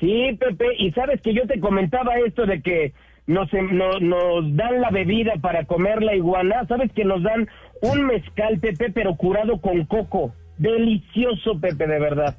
Sí, 0.00 0.36
Pepe, 0.38 0.66
y 0.78 0.90
sabes 0.92 1.22
que 1.22 1.32
yo 1.32 1.46
te 1.46 1.58
comentaba 1.60 2.12
esto 2.26 2.44
de 2.44 2.60
que 2.60 2.92
nos, 3.26 3.48
no- 3.72 3.98
nos 4.00 4.54
dan 4.54 4.82
la 4.82 4.90
bebida 4.90 5.32
para 5.40 5.64
comer 5.64 6.02
la 6.02 6.14
iguana, 6.14 6.66
sabes 6.68 6.92
que 6.92 7.04
nos 7.06 7.22
dan 7.22 7.48
un 7.80 8.04
mezcal, 8.04 8.58
Pepe, 8.60 8.90
pero 8.92 9.16
curado 9.16 9.62
con 9.62 9.86
coco. 9.86 10.34
Delicioso, 10.58 11.58
Pepe, 11.58 11.86
de 11.86 11.98
verdad. 11.98 12.36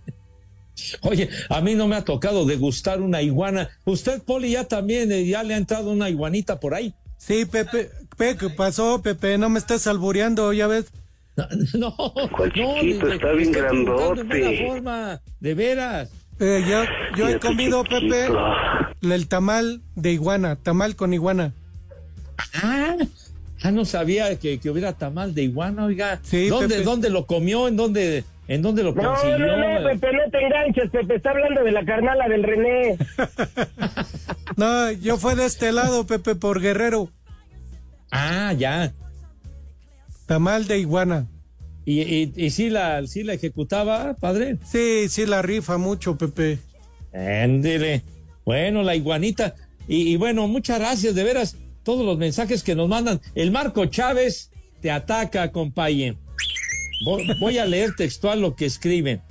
Oye, 1.01 1.29
a 1.49 1.61
mí 1.61 1.75
no 1.75 1.87
me 1.87 1.95
ha 1.95 2.03
tocado 2.03 2.45
degustar 2.45 3.01
una 3.01 3.21
iguana. 3.21 3.69
Usted, 3.85 4.21
Poli, 4.23 4.51
ya 4.51 4.65
también, 4.65 5.11
eh, 5.11 5.25
ya 5.25 5.43
le 5.43 5.53
ha 5.53 5.57
entrado 5.57 5.91
una 5.91 6.09
iguanita 6.09 6.59
por 6.59 6.73
ahí. 6.73 6.93
Sí, 7.17 7.45
Pepe, 7.45 7.89
Pepe, 8.17 8.37
¿qué 8.37 8.49
pasó, 8.49 9.01
Pepe? 9.01 9.37
No 9.37 9.49
me 9.49 9.59
estés 9.59 9.87
albureando, 9.87 10.51
ya 10.53 10.67
ves. 10.67 10.85
No, 11.77 11.93
¿Cuál 12.35 12.53
chiquito? 12.53 13.11
está 13.11 13.31
bien 13.33 13.51
grandote. 13.51 14.67
forma, 14.67 15.21
de 15.39 15.53
veras. 15.53 16.09
Eh, 16.39 16.63
yo 16.67 16.83
yo 17.17 17.29
he 17.29 17.39
comido, 17.39 17.83
Pepe, 17.83 18.27
el 19.01 19.27
tamal 19.27 19.81
de 19.95 20.11
iguana, 20.11 20.55
tamal 20.57 20.95
con 20.95 21.13
iguana. 21.13 21.53
Ah, 22.61 22.95
ah, 23.63 23.71
no 23.71 23.85
sabía 23.85 24.37
que, 24.37 24.59
que 24.59 24.69
hubiera 24.69 24.93
tamal 24.93 25.33
de 25.33 25.43
iguana, 25.43 25.85
oiga. 25.85 26.21
¿Dónde, 26.49 26.75
Pepe. 26.75 26.83
¿Dónde 26.83 27.09
lo 27.09 27.25
comió? 27.25 27.67
¿En 27.67 27.77
dónde, 27.77 28.23
en 28.47 28.61
dónde 28.61 28.83
lo 28.83 28.93
No, 28.93 29.03
consiguió? 29.13 29.37
no, 29.39 29.79
no, 29.79 29.89
Pepe, 29.89 30.07
no 30.13 30.31
te 30.31 30.45
enganches, 30.45 30.89
Pepe, 30.91 31.15
está 31.15 31.31
hablando 31.31 31.63
de 31.63 31.71
la 31.71 31.83
carnala 31.85 32.27
del 32.27 32.43
René. 32.43 32.97
No, 34.57 34.91
yo 34.91 35.17
fue 35.17 35.35
de 35.35 35.45
este 35.45 35.71
lado, 35.73 36.05
Pepe, 36.07 36.35
por 36.35 36.61
Guerrero. 36.61 37.11
Ah, 38.11 38.53
ya. 38.53 38.93
Tamal 40.27 40.65
de 40.67 40.79
iguana. 40.79 41.27
¿Y, 41.83 42.01
y, 42.01 42.33
y 42.35 42.49
sí, 42.51 42.69
la, 42.69 43.05
sí 43.05 43.23
la 43.23 43.33
ejecutaba, 43.33 44.13
padre? 44.15 44.57
Sí, 44.63 45.07
sí 45.09 45.25
la 45.25 45.41
rifa 45.41 45.77
mucho, 45.77 46.17
Pepe. 46.17 46.59
Ándele. 47.13 48.01
Bueno, 48.45 48.81
la 48.81 48.95
iguanita. 48.95 49.55
Y, 49.87 50.13
y 50.13 50.15
bueno, 50.15 50.47
muchas 50.47 50.79
gracias, 50.79 51.13
de 51.15 51.23
veras, 51.23 51.57
todos 51.83 52.05
los 52.05 52.17
mensajes 52.17 52.63
que 52.63 52.75
nos 52.75 52.87
mandan. 52.87 53.19
El 53.35 53.51
Marco 53.51 53.85
Chávez 53.87 54.51
te 54.81 54.89
ataca, 54.89 55.51
compañe. 55.51 56.15
Voy, 57.03 57.27
voy 57.39 57.57
a 57.57 57.65
leer 57.65 57.95
textual 57.95 58.41
lo 58.41 58.55
que 58.55 58.65
escriben. 58.65 59.21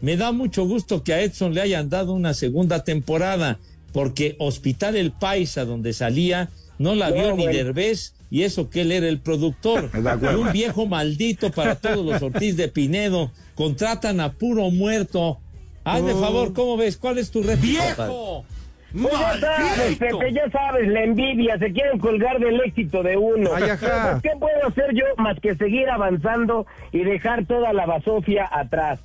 Me 0.00 0.16
da 0.16 0.32
mucho 0.32 0.64
gusto 0.64 1.04
que 1.04 1.14
a 1.14 1.22
Edson 1.22 1.54
le 1.54 1.60
hayan 1.60 1.88
dado 1.88 2.12
una 2.12 2.34
segunda 2.34 2.82
temporada, 2.82 3.58
porque 3.92 4.34
Hospital 4.38 4.96
El 4.96 5.12
Paisa, 5.12 5.64
donde 5.64 5.92
salía, 5.92 6.50
no 6.78 6.94
la 6.94 7.10
No, 7.10 7.14
vio 7.14 7.36
ni 7.36 7.44
bueno. 7.44 7.52
Derbez, 7.52 8.14
y 8.30 8.42
eso 8.42 8.68
que 8.68 8.80
él 8.80 8.92
era 8.92 9.08
el 9.08 9.20
productor. 9.20 9.90
Y 9.94 10.34
un 10.34 10.52
viejo 10.52 10.86
maldito 10.86 11.50
para 11.52 11.76
todos 11.76 12.04
los 12.04 12.22
Ortiz 12.22 12.56
de 12.56 12.68
Pinedo. 12.68 13.30
Contratan 13.54 14.20
a 14.20 14.32
puro 14.32 14.70
muerto. 14.70 15.38
Hazme 15.84 16.14
Oh. 16.14 16.20
favor, 16.20 16.52
¿cómo 16.52 16.76
ves? 16.76 16.96
¿Cuál 16.96 17.18
es 17.18 17.30
tu 17.30 17.42
réplica? 17.42 17.94
¡Viejo! 17.94 18.44
Pues 18.92 19.12
ya 19.12 19.40
sabes, 19.40 19.98
Pepe, 19.98 20.32
ya 20.32 20.50
sabes, 20.50 20.86
la 20.88 21.02
envidia, 21.02 21.58
se 21.58 21.72
quieren 21.72 21.98
colgar 21.98 22.38
del 22.38 22.60
éxito 22.60 23.02
de 23.02 23.16
uno. 23.16 23.50
Ay, 23.54 23.70
ajá. 23.70 23.78
Pero, 23.80 23.94
pues, 24.10 24.22
¿Qué 24.22 24.30
puedo 24.38 24.66
hacer 24.66 24.94
yo 24.94 25.06
más 25.16 25.40
que 25.40 25.56
seguir 25.56 25.88
avanzando 25.88 26.66
y 26.92 27.02
dejar 27.04 27.46
toda 27.46 27.72
la 27.72 27.86
basofia 27.86 28.46
atrás? 28.50 29.00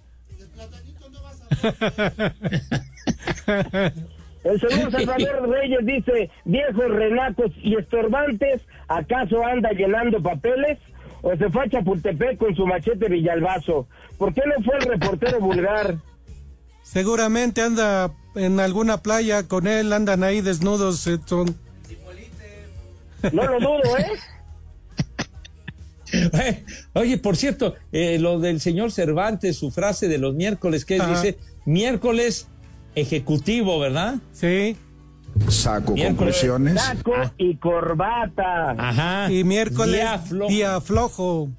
El 4.44 4.60
señor 4.62 4.92
Salvador 4.92 5.50
Reyes 5.50 5.86
dice, 5.86 6.30
viejos 6.46 6.90
renacos 6.90 7.52
y 7.62 7.76
estorbantes, 7.76 8.62
¿acaso 8.88 9.46
anda 9.46 9.72
llenando 9.72 10.22
papeles? 10.22 10.78
¿O 11.22 11.36
se 11.36 11.50
fue 11.50 11.66
a 11.66 11.70
Chapultepec 11.70 12.38
con 12.38 12.56
su 12.56 12.66
machete 12.66 13.10
Villalbazo? 13.10 13.88
¿Por 14.18 14.34
qué 14.34 14.42
no 14.46 14.64
fue 14.64 14.78
el 14.78 14.84
reportero 14.84 15.40
vulgar? 15.40 15.96
Seguramente 16.92 17.62
anda 17.62 18.14
en 18.36 18.60
alguna 18.60 19.02
playa 19.04 19.44
con 19.48 19.68
él, 19.68 19.92
andan 19.94 20.24
ahí 20.24 20.42
desnudos. 20.42 21.06
eh, 21.08 21.20
son- 21.26 21.56
No 23.34 23.44
lo 23.46 23.60
dudo, 23.60 23.98
¿eh? 23.98 24.06
Eh, 26.14 26.64
Oye, 26.94 27.18
por 27.18 27.36
cierto, 27.36 27.76
eh, 27.92 28.18
lo 28.18 28.40
del 28.40 28.62
señor 28.62 28.94
Cervantes, 28.94 29.58
su 29.58 29.72
frase 29.72 30.08
de 30.08 30.18
los 30.18 30.34
miércoles, 30.36 30.86
que 30.86 30.96
Ajá. 31.02 31.10
dice 31.10 31.38
miércoles 31.66 32.48
ejecutivo, 32.96 33.78
¿verdad? 33.80 34.16
Sí. 34.32 34.78
Saco 35.50 35.92
Miércoles. 35.92 36.36
conclusiones. 36.38 36.82
Saco 36.82 37.12
y 37.38 37.58
corbata. 37.58 38.72
Ajá. 38.78 39.30
Y 39.32 39.44
miércoles, 39.44 39.96
Día 39.96 40.18
flojo. 40.20 40.50
día 40.50 40.80
flojo. 40.82 41.50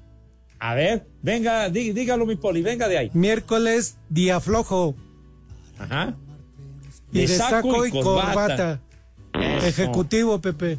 A 0.57 0.73
ver, 0.73 1.05
venga, 1.21 1.69
dí- 1.69 1.93
dígalo 1.93 2.25
mi 2.25 2.35
poli, 2.35 2.63
venga 2.63 2.87
de 2.87 2.97
ahí. 2.97 3.11
Miércoles, 3.13 3.97
día 4.09 4.39
flojo. 4.39 4.95
Ajá. 5.79 6.15
Y 7.11 7.21
de, 7.21 7.27
saco, 7.27 7.85
y 7.85 7.91
corbata. 7.91 8.79
Ejecutivo, 9.33 10.39
Pepe. 10.39 10.77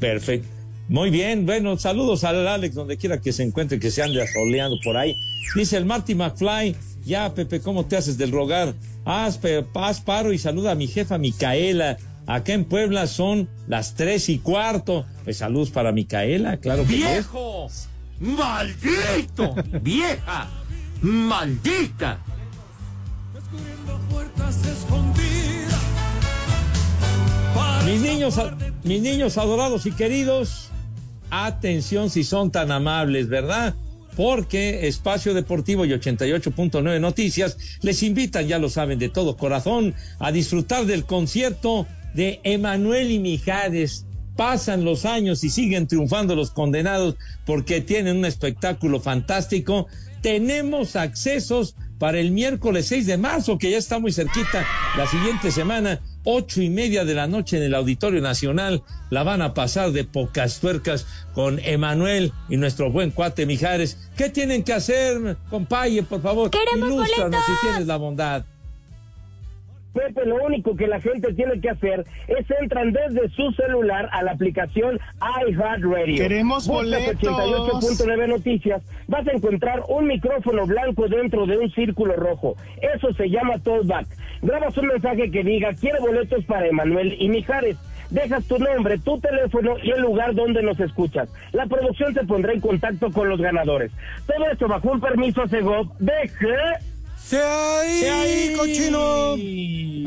Perfecto. 0.00 0.48
Muy 0.88 1.10
bien, 1.10 1.46
bueno, 1.46 1.78
saludos 1.78 2.24
al 2.24 2.46
Alex 2.46 2.74
donde 2.74 2.96
quiera 2.98 3.20
que 3.20 3.32
se 3.32 3.42
encuentre, 3.42 3.78
que 3.80 3.90
se 3.90 4.02
ande 4.02 4.22
asoleando 4.22 4.76
por 4.84 4.96
ahí. 4.96 5.14
Dice 5.54 5.76
el 5.78 5.86
Marty 5.86 6.14
McFly, 6.14 6.76
ya 7.06 7.32
Pepe, 7.34 7.60
¿cómo 7.60 7.86
te 7.86 7.96
haces 7.96 8.18
del 8.18 8.32
rogar? 8.32 8.74
Haz, 9.06 9.38
pe- 9.38 9.64
haz 9.74 10.00
paro 10.00 10.32
y 10.32 10.38
saluda 10.38 10.72
a 10.72 10.74
mi 10.74 10.86
jefa 10.86 11.16
Micaela. 11.18 11.96
Acá 12.26 12.52
en 12.52 12.64
Puebla 12.64 13.06
son 13.06 13.48
las 13.66 13.94
tres 13.94 14.28
y 14.28 14.38
cuarto. 14.38 15.06
Pues 15.24 15.38
saludos 15.38 15.70
para 15.70 15.90
Micaela, 15.92 16.58
claro 16.58 16.82
que 16.82 16.88
sí. 16.88 16.96
¡Viejo! 16.96 17.68
¡Maldito! 18.20 19.54
¡Vieja! 19.82 20.50
¡Maldita! 21.00 22.18
Mis 27.86 28.00
niños, 28.00 28.40
mis 28.82 29.02
niños 29.02 29.36
adorados 29.36 29.84
y 29.84 29.92
queridos, 29.92 30.70
atención 31.30 32.08
si 32.08 32.24
son 32.24 32.50
tan 32.50 32.72
amables, 32.72 33.28
¿verdad? 33.28 33.74
Porque 34.16 34.88
Espacio 34.88 35.34
Deportivo 35.34 35.84
y 35.84 35.90
88.9 35.90 37.00
Noticias 37.00 37.58
les 37.82 38.02
invitan, 38.02 38.46
ya 38.46 38.58
lo 38.58 38.70
saben, 38.70 38.98
de 38.98 39.10
todo 39.10 39.36
corazón, 39.36 39.94
a 40.18 40.32
disfrutar 40.32 40.86
del 40.86 41.04
concierto 41.04 41.86
de 42.14 42.40
Emanuel 42.44 43.10
y 43.10 43.18
Mijares. 43.18 44.06
Pasan 44.34 44.84
los 44.84 45.04
años 45.04 45.44
y 45.44 45.50
siguen 45.50 45.86
triunfando 45.86 46.34
los 46.34 46.50
condenados 46.50 47.16
porque 47.44 47.80
tienen 47.80 48.16
un 48.16 48.24
espectáculo 48.24 48.98
fantástico. 48.98 49.88
Tenemos 50.22 50.96
accesos 50.96 51.76
para 51.98 52.18
el 52.18 52.30
miércoles 52.30 52.86
6 52.86 53.06
de 53.06 53.16
marzo, 53.16 53.58
que 53.58 53.70
ya 53.70 53.78
está 53.78 53.98
muy 53.98 54.12
cerquita, 54.12 54.66
la 54.96 55.06
siguiente 55.06 55.50
semana, 55.50 56.00
ocho 56.24 56.60
y 56.60 56.70
media 56.70 57.04
de 57.04 57.14
la 57.14 57.26
noche 57.26 57.56
en 57.56 57.62
el 57.62 57.74
Auditorio 57.74 58.20
Nacional. 58.20 58.82
La 59.10 59.22
van 59.22 59.42
a 59.42 59.54
pasar 59.54 59.92
de 59.92 60.04
pocas 60.04 60.60
tuercas 60.60 61.06
con 61.34 61.58
Emanuel 61.60 62.32
y 62.48 62.56
nuestro 62.56 62.90
buen 62.90 63.10
cuate 63.10 63.46
Mijares. 63.46 63.98
¿Qué 64.16 64.30
tienen 64.30 64.64
que 64.64 64.72
hacer, 64.72 65.36
compaye, 65.50 66.02
por 66.02 66.22
favor? 66.22 66.50
¡Queremos 66.50 66.90
Ilústranos 66.90 67.30
boletos! 67.30 67.44
si 67.46 67.66
tienes 67.66 67.86
la 67.86 67.96
bondad. 67.96 68.44
Pepe, 69.94 70.26
lo 70.26 70.44
único 70.44 70.76
que 70.76 70.86
la 70.86 71.00
gente 71.00 71.32
tiene 71.32 71.60
que 71.60 71.70
hacer 71.70 72.04
es 72.26 72.50
entran 72.60 72.92
desde 72.92 73.28
su 73.30 73.52
celular 73.52 74.08
a 74.12 74.22
la 74.22 74.32
aplicación 74.32 74.98
iHeartRadio. 75.46 76.16
Queremos 76.16 76.66
boletos. 76.66 77.22
88.9 77.22 78.28
Noticias. 78.28 78.82
Vas 79.06 79.26
a 79.26 79.32
encontrar 79.32 79.82
un 79.88 80.06
micrófono 80.06 80.66
blanco 80.66 81.08
dentro 81.08 81.46
de 81.46 81.58
un 81.58 81.70
círculo 81.70 82.16
rojo. 82.16 82.56
Eso 82.94 83.12
se 83.14 83.30
llama 83.30 83.58
Tollback. 83.60 84.06
Grabas 84.42 84.76
un 84.76 84.88
mensaje 84.88 85.30
que 85.30 85.42
diga, 85.42 85.72
quiero 85.80 86.00
boletos 86.00 86.44
para 86.44 86.66
Emanuel 86.66 87.16
y 87.18 87.28
Mijares. 87.28 87.76
Dejas 88.10 88.44
tu 88.44 88.58
nombre, 88.58 88.98
tu 88.98 89.18
teléfono 89.18 89.76
y 89.82 89.90
el 89.90 90.02
lugar 90.02 90.34
donde 90.34 90.62
nos 90.62 90.78
escuchas. 90.78 91.28
La 91.52 91.66
producción 91.66 92.12
se 92.12 92.24
pondrá 92.24 92.52
en 92.52 92.60
contacto 92.60 93.10
con 93.10 93.28
los 93.28 93.40
ganadores. 93.40 93.90
Todo 94.26 94.46
esto 94.50 94.68
bajo 94.68 94.92
un 94.92 95.00
permiso 95.00 95.46
Segov 95.48 95.96
de 95.98 96.30
¡Se 97.16 97.40
ahí, 97.42 98.54
cochino! 98.56 99.34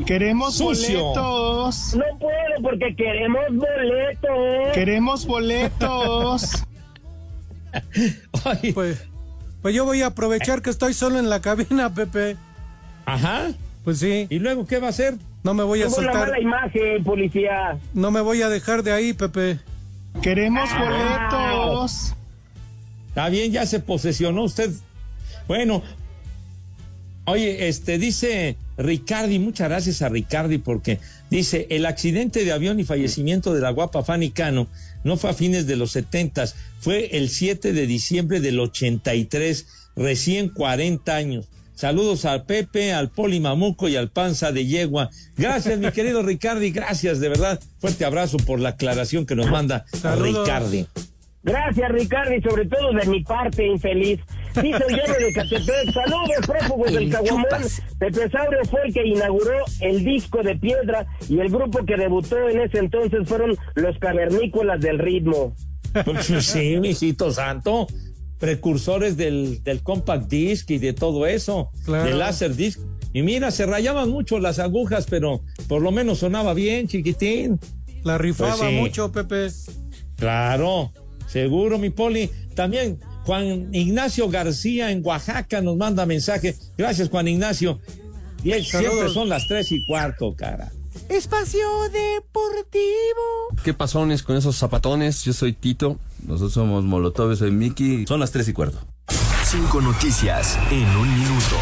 Queremos 0.06 0.56
Sucio. 0.56 1.02
boletos. 1.04 1.94
No 1.96 2.04
puedo 2.18 2.62
porque 2.62 2.94
queremos 2.96 3.42
boletos. 3.50 4.72
Queremos 4.74 5.26
boletos. 5.26 6.64
Ay, 8.44 8.72
Pues, 8.72 9.04
pues 9.60 9.74
yo 9.74 9.84
voy 9.84 10.02
a 10.02 10.06
aprovechar 10.06 10.62
que 10.62 10.70
estoy 10.70 10.94
solo 10.94 11.18
en 11.18 11.28
la 11.28 11.40
cabina, 11.40 11.92
Pepe. 11.92 12.36
Ajá. 13.04 13.48
Pues 13.84 13.98
sí, 13.98 14.26
¿Y 14.30 14.38
luego 14.38 14.66
qué 14.66 14.78
va 14.78 14.88
a 14.88 14.90
hacer? 14.90 15.14
no 15.44 15.54
me 15.54 15.62
voy 15.64 15.82
a 15.82 15.88
soltar. 15.88 16.14
mala 16.28 16.40
imagen, 16.40 17.02
policía. 17.04 17.78
No 17.94 18.10
me 18.10 18.20
voy 18.20 18.42
a 18.42 18.48
dejar 18.48 18.82
de 18.82 18.92
ahí, 18.92 19.12
Pepe. 19.14 19.58
Queremos 20.22 20.68
Ah. 20.72 21.28
boletos. 21.30 22.14
Está 23.08 23.28
bien, 23.30 23.50
ya 23.52 23.64
se 23.66 23.80
posesionó 23.80 24.42
usted. 24.44 24.70
Bueno, 25.46 25.82
oye, 27.28 27.68
este 27.68 27.98
dice 27.98 28.56
Ricardi, 28.76 29.38
muchas 29.38 29.68
gracias 29.68 30.02
a 30.02 30.08
Ricardi 30.08 30.58
porque 30.58 30.98
dice, 31.30 31.66
el 31.70 31.86
accidente 31.86 32.44
de 32.44 32.52
avión 32.52 32.78
y 32.80 32.84
fallecimiento 32.84 33.52
de 33.54 33.60
la 33.60 33.70
guapa 33.70 34.04
Fanny 34.04 34.30
Cano 34.30 34.68
no 35.04 35.16
fue 35.16 35.30
a 35.30 35.34
fines 35.34 35.66
de 35.66 35.76
los 35.76 35.92
setentas, 35.92 36.56
fue 36.80 37.16
el 37.16 37.28
7 37.28 37.72
de 37.72 37.86
diciembre 37.86 38.40
del 38.40 38.60
83, 38.60 39.66
recién 39.96 40.48
40 40.48 41.14
años. 41.14 41.48
Saludos 41.74 42.24
al 42.24 42.44
Pepe, 42.44 42.92
al 42.92 43.08
Poli 43.08 43.38
Mamuco 43.38 43.88
y 43.88 43.94
al 43.94 44.10
Panza 44.10 44.50
de 44.50 44.66
Yegua. 44.66 45.10
Gracias, 45.36 45.78
mi 45.78 45.92
querido 45.92 46.24
Ricardi, 46.24 46.72
gracias, 46.72 47.20
de 47.20 47.28
verdad. 47.28 47.60
Fuerte 47.78 48.04
abrazo 48.04 48.36
por 48.38 48.58
la 48.58 48.70
aclaración 48.70 49.26
que 49.26 49.36
nos 49.36 49.48
manda 49.48 49.84
Saludos. 49.92 50.44
Ricardi. 50.44 50.86
Gracias, 51.44 51.88
Ricardo, 51.92 52.34
y 52.34 52.42
sobre 52.42 52.66
todo 52.66 52.92
de 52.92 53.06
mi 53.06 53.22
parte, 53.22 53.64
infeliz. 53.64 54.20
Dice 54.62 54.82
el 54.88 54.96
Guerrero 54.96 55.26
de 55.26 55.32
Catepec. 55.32 55.92
Saludos, 55.92 56.46
prófugos 56.46 56.92
del 56.92 57.10
Caguamón. 57.10 57.44
Pepe 57.98 58.30
Saurio 58.30 58.64
fue 58.70 58.80
el 58.86 58.94
que 58.94 59.06
inauguró 59.06 59.58
el 59.80 60.04
disco 60.04 60.42
de 60.42 60.56
piedra 60.56 61.06
y 61.28 61.38
el 61.40 61.48
grupo 61.48 61.84
que 61.84 61.96
debutó 61.96 62.48
en 62.48 62.60
ese 62.60 62.78
entonces 62.78 63.20
fueron 63.28 63.56
los 63.74 63.98
cavernícolas 63.98 64.80
del 64.80 64.98
ritmo. 64.98 65.54
Pues 66.04 66.26
sí, 66.46 66.78
misito 66.80 67.30
santo. 67.32 67.86
Precursores 68.38 69.16
del, 69.16 69.64
del 69.64 69.82
compact 69.82 70.28
disc 70.28 70.70
y 70.70 70.78
de 70.78 70.92
todo 70.92 71.26
eso. 71.26 71.70
Claro. 71.84 72.04
Del 72.04 72.18
láser 72.18 72.54
disc. 72.54 72.78
Y 73.12 73.22
mira, 73.22 73.50
se 73.50 73.66
rayaban 73.66 74.10
mucho 74.10 74.38
las 74.38 74.58
agujas, 74.58 75.06
pero 75.08 75.40
por 75.66 75.82
lo 75.82 75.90
menos 75.90 76.18
sonaba 76.18 76.54
bien, 76.54 76.86
chiquitín. 76.86 77.58
La 78.04 78.16
rifaba 78.18 78.54
Pues 78.56 78.70
sí. 78.70 78.76
mucho, 78.76 79.10
Pepe. 79.10 79.48
Claro, 80.16 80.92
seguro, 81.26 81.78
mi 81.78 81.90
poli. 81.90 82.30
También 82.54 82.98
Juan 83.28 83.68
Ignacio 83.74 84.30
García 84.30 84.90
en 84.90 85.04
Oaxaca 85.04 85.60
nos 85.60 85.76
manda 85.76 86.06
mensaje. 86.06 86.56
Gracias, 86.78 87.10
Juan 87.10 87.28
Ignacio. 87.28 87.78
Y 88.42 88.52
él- 88.52 88.64
siempre 88.64 89.10
son 89.12 89.28
las 89.28 89.46
tres 89.46 89.70
y 89.70 89.84
cuarto, 89.86 90.34
cara. 90.34 90.72
Espacio 91.10 91.68
Deportivo. 91.92 92.82
¿Qué 93.62 93.74
pasones 93.74 94.22
con 94.22 94.34
esos 94.34 94.56
zapatones? 94.56 95.24
Yo 95.24 95.34
soy 95.34 95.52
Tito. 95.52 95.98
Nosotros 96.26 96.54
somos 96.54 96.84
Molotov, 96.84 97.28
yo 97.32 97.36
soy 97.36 97.50
Mickey. 97.50 98.06
Son 98.06 98.18
las 98.18 98.30
tres 98.32 98.48
y 98.48 98.54
cuarto. 98.54 98.78
Cinco 99.44 99.82
noticias 99.82 100.58
en 100.70 100.86
un 100.96 101.18
minuto. 101.20 101.56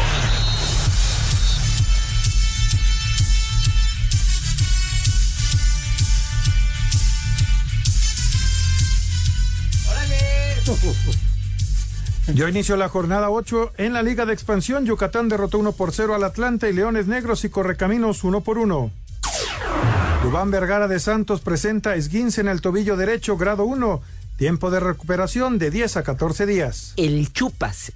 Yo 12.33 12.47
inicio 12.47 12.75
la 12.75 12.89
jornada 12.89 13.29
8 13.29 13.73
en 13.77 13.93
la 13.93 14.03
Liga 14.03 14.25
de 14.25 14.33
Expansión. 14.33 14.85
Yucatán 14.85 15.29
derrotó 15.29 15.59
1 15.59 15.71
por 15.71 15.93
0 15.93 16.13
al 16.13 16.23
Atlanta 16.25 16.67
y 16.67 16.73
Leones 16.73 17.07
Negros 17.07 17.45
y 17.45 17.49
Correcaminos 17.49 18.23
1 18.23 18.41
por 18.41 18.57
1. 18.57 18.91
Dubán 20.23 20.51
Vergara 20.51 20.89
de 20.89 20.99
Santos 20.99 21.39
presenta 21.39 21.95
esguince 21.95 22.41
en 22.41 22.49
el 22.49 22.59
tobillo 22.59 22.97
derecho 22.97 23.37
grado 23.37 23.63
1. 23.63 24.01
Tiempo 24.37 24.69
de 24.69 24.81
recuperación 24.81 25.57
de 25.57 25.71
10 25.71 25.97
a 25.97 26.03
14 26.03 26.45
días. 26.45 26.93
El 26.97 27.31
chupas. 27.31 27.93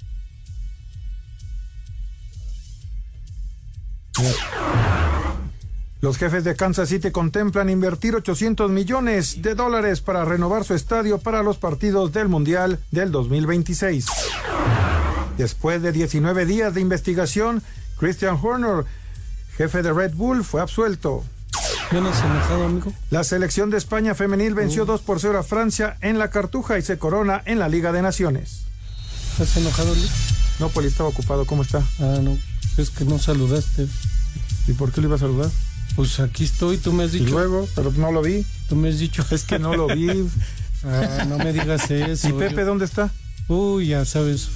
Los 6.01 6.17
jefes 6.17 6.43
de 6.43 6.55
Kansas 6.55 6.89
City 6.89 7.11
contemplan 7.11 7.69
invertir 7.69 8.15
800 8.15 8.71
millones 8.71 9.43
de 9.43 9.53
dólares 9.53 10.01
para 10.01 10.25
renovar 10.25 10.63
su 10.63 10.73
estadio 10.73 11.19
para 11.19 11.43
los 11.43 11.57
partidos 11.57 12.11
del 12.11 12.27
Mundial 12.27 12.79
del 12.89 13.11
2026. 13.11 14.07
Después 15.37 15.83
de 15.83 15.91
19 15.91 16.47
días 16.47 16.73
de 16.73 16.81
investigación, 16.81 17.61
Christian 17.99 18.39
Horner, 18.41 18.85
jefe 19.55 19.83
de 19.83 19.93
Red 19.93 20.15
Bull, 20.15 20.43
fue 20.43 20.61
absuelto. 20.61 21.23
enojado, 21.91 22.65
amigo? 22.65 22.91
La 23.11 23.23
selección 23.23 23.69
de 23.69 23.77
España 23.77 24.15
femenil 24.15 24.55
venció 24.55 24.85
2 24.85 25.01
por 25.01 25.19
0 25.19 25.37
a 25.37 25.43
Francia 25.43 25.97
en 26.01 26.17
la 26.17 26.31
Cartuja 26.31 26.79
y 26.79 26.81
se 26.81 26.97
corona 26.97 27.43
en 27.45 27.59
la 27.59 27.69
Liga 27.69 27.91
de 27.91 28.01
Naciones. 28.01 28.63
¿Estás 29.33 29.55
enojado, 29.55 29.93
Lick? 29.93 30.09
No, 30.59 30.69
Poli, 30.69 30.87
estaba 30.87 31.09
ocupado. 31.09 31.45
¿Cómo 31.45 31.61
está? 31.61 31.83
Ah, 31.99 32.17
no. 32.23 32.39
Es 32.77 32.89
que 32.89 33.05
no 33.05 33.19
saludaste. 33.19 33.87
¿Y 34.67 34.73
por 34.73 34.91
qué 34.91 35.01
lo 35.01 35.07
iba 35.07 35.17
a 35.17 35.19
saludar? 35.19 35.51
Pues 35.95 36.19
aquí 36.19 36.45
estoy, 36.45 36.77
tú 36.77 36.93
me 36.93 37.03
has 37.03 37.11
dicho. 37.11 37.25
Y 37.25 37.31
luego, 37.31 37.67
pero 37.75 37.91
no 37.91 38.11
lo 38.11 38.21
vi. 38.21 38.45
Tú 38.69 38.75
me 38.75 38.89
has 38.89 38.99
dicho. 38.99 39.25
Es 39.31 39.43
que 39.43 39.59
no 39.59 39.75
lo 39.75 39.87
vi. 39.87 40.27
ah, 40.85 41.25
no 41.27 41.37
me 41.37 41.51
digas 41.53 41.89
eso. 41.91 42.29
¿Y 42.29 42.33
Pepe 42.33 42.63
dónde 42.63 42.85
está? 42.85 43.11
Uy, 43.47 43.87
ya 43.87 44.05
sabes. 44.05 44.49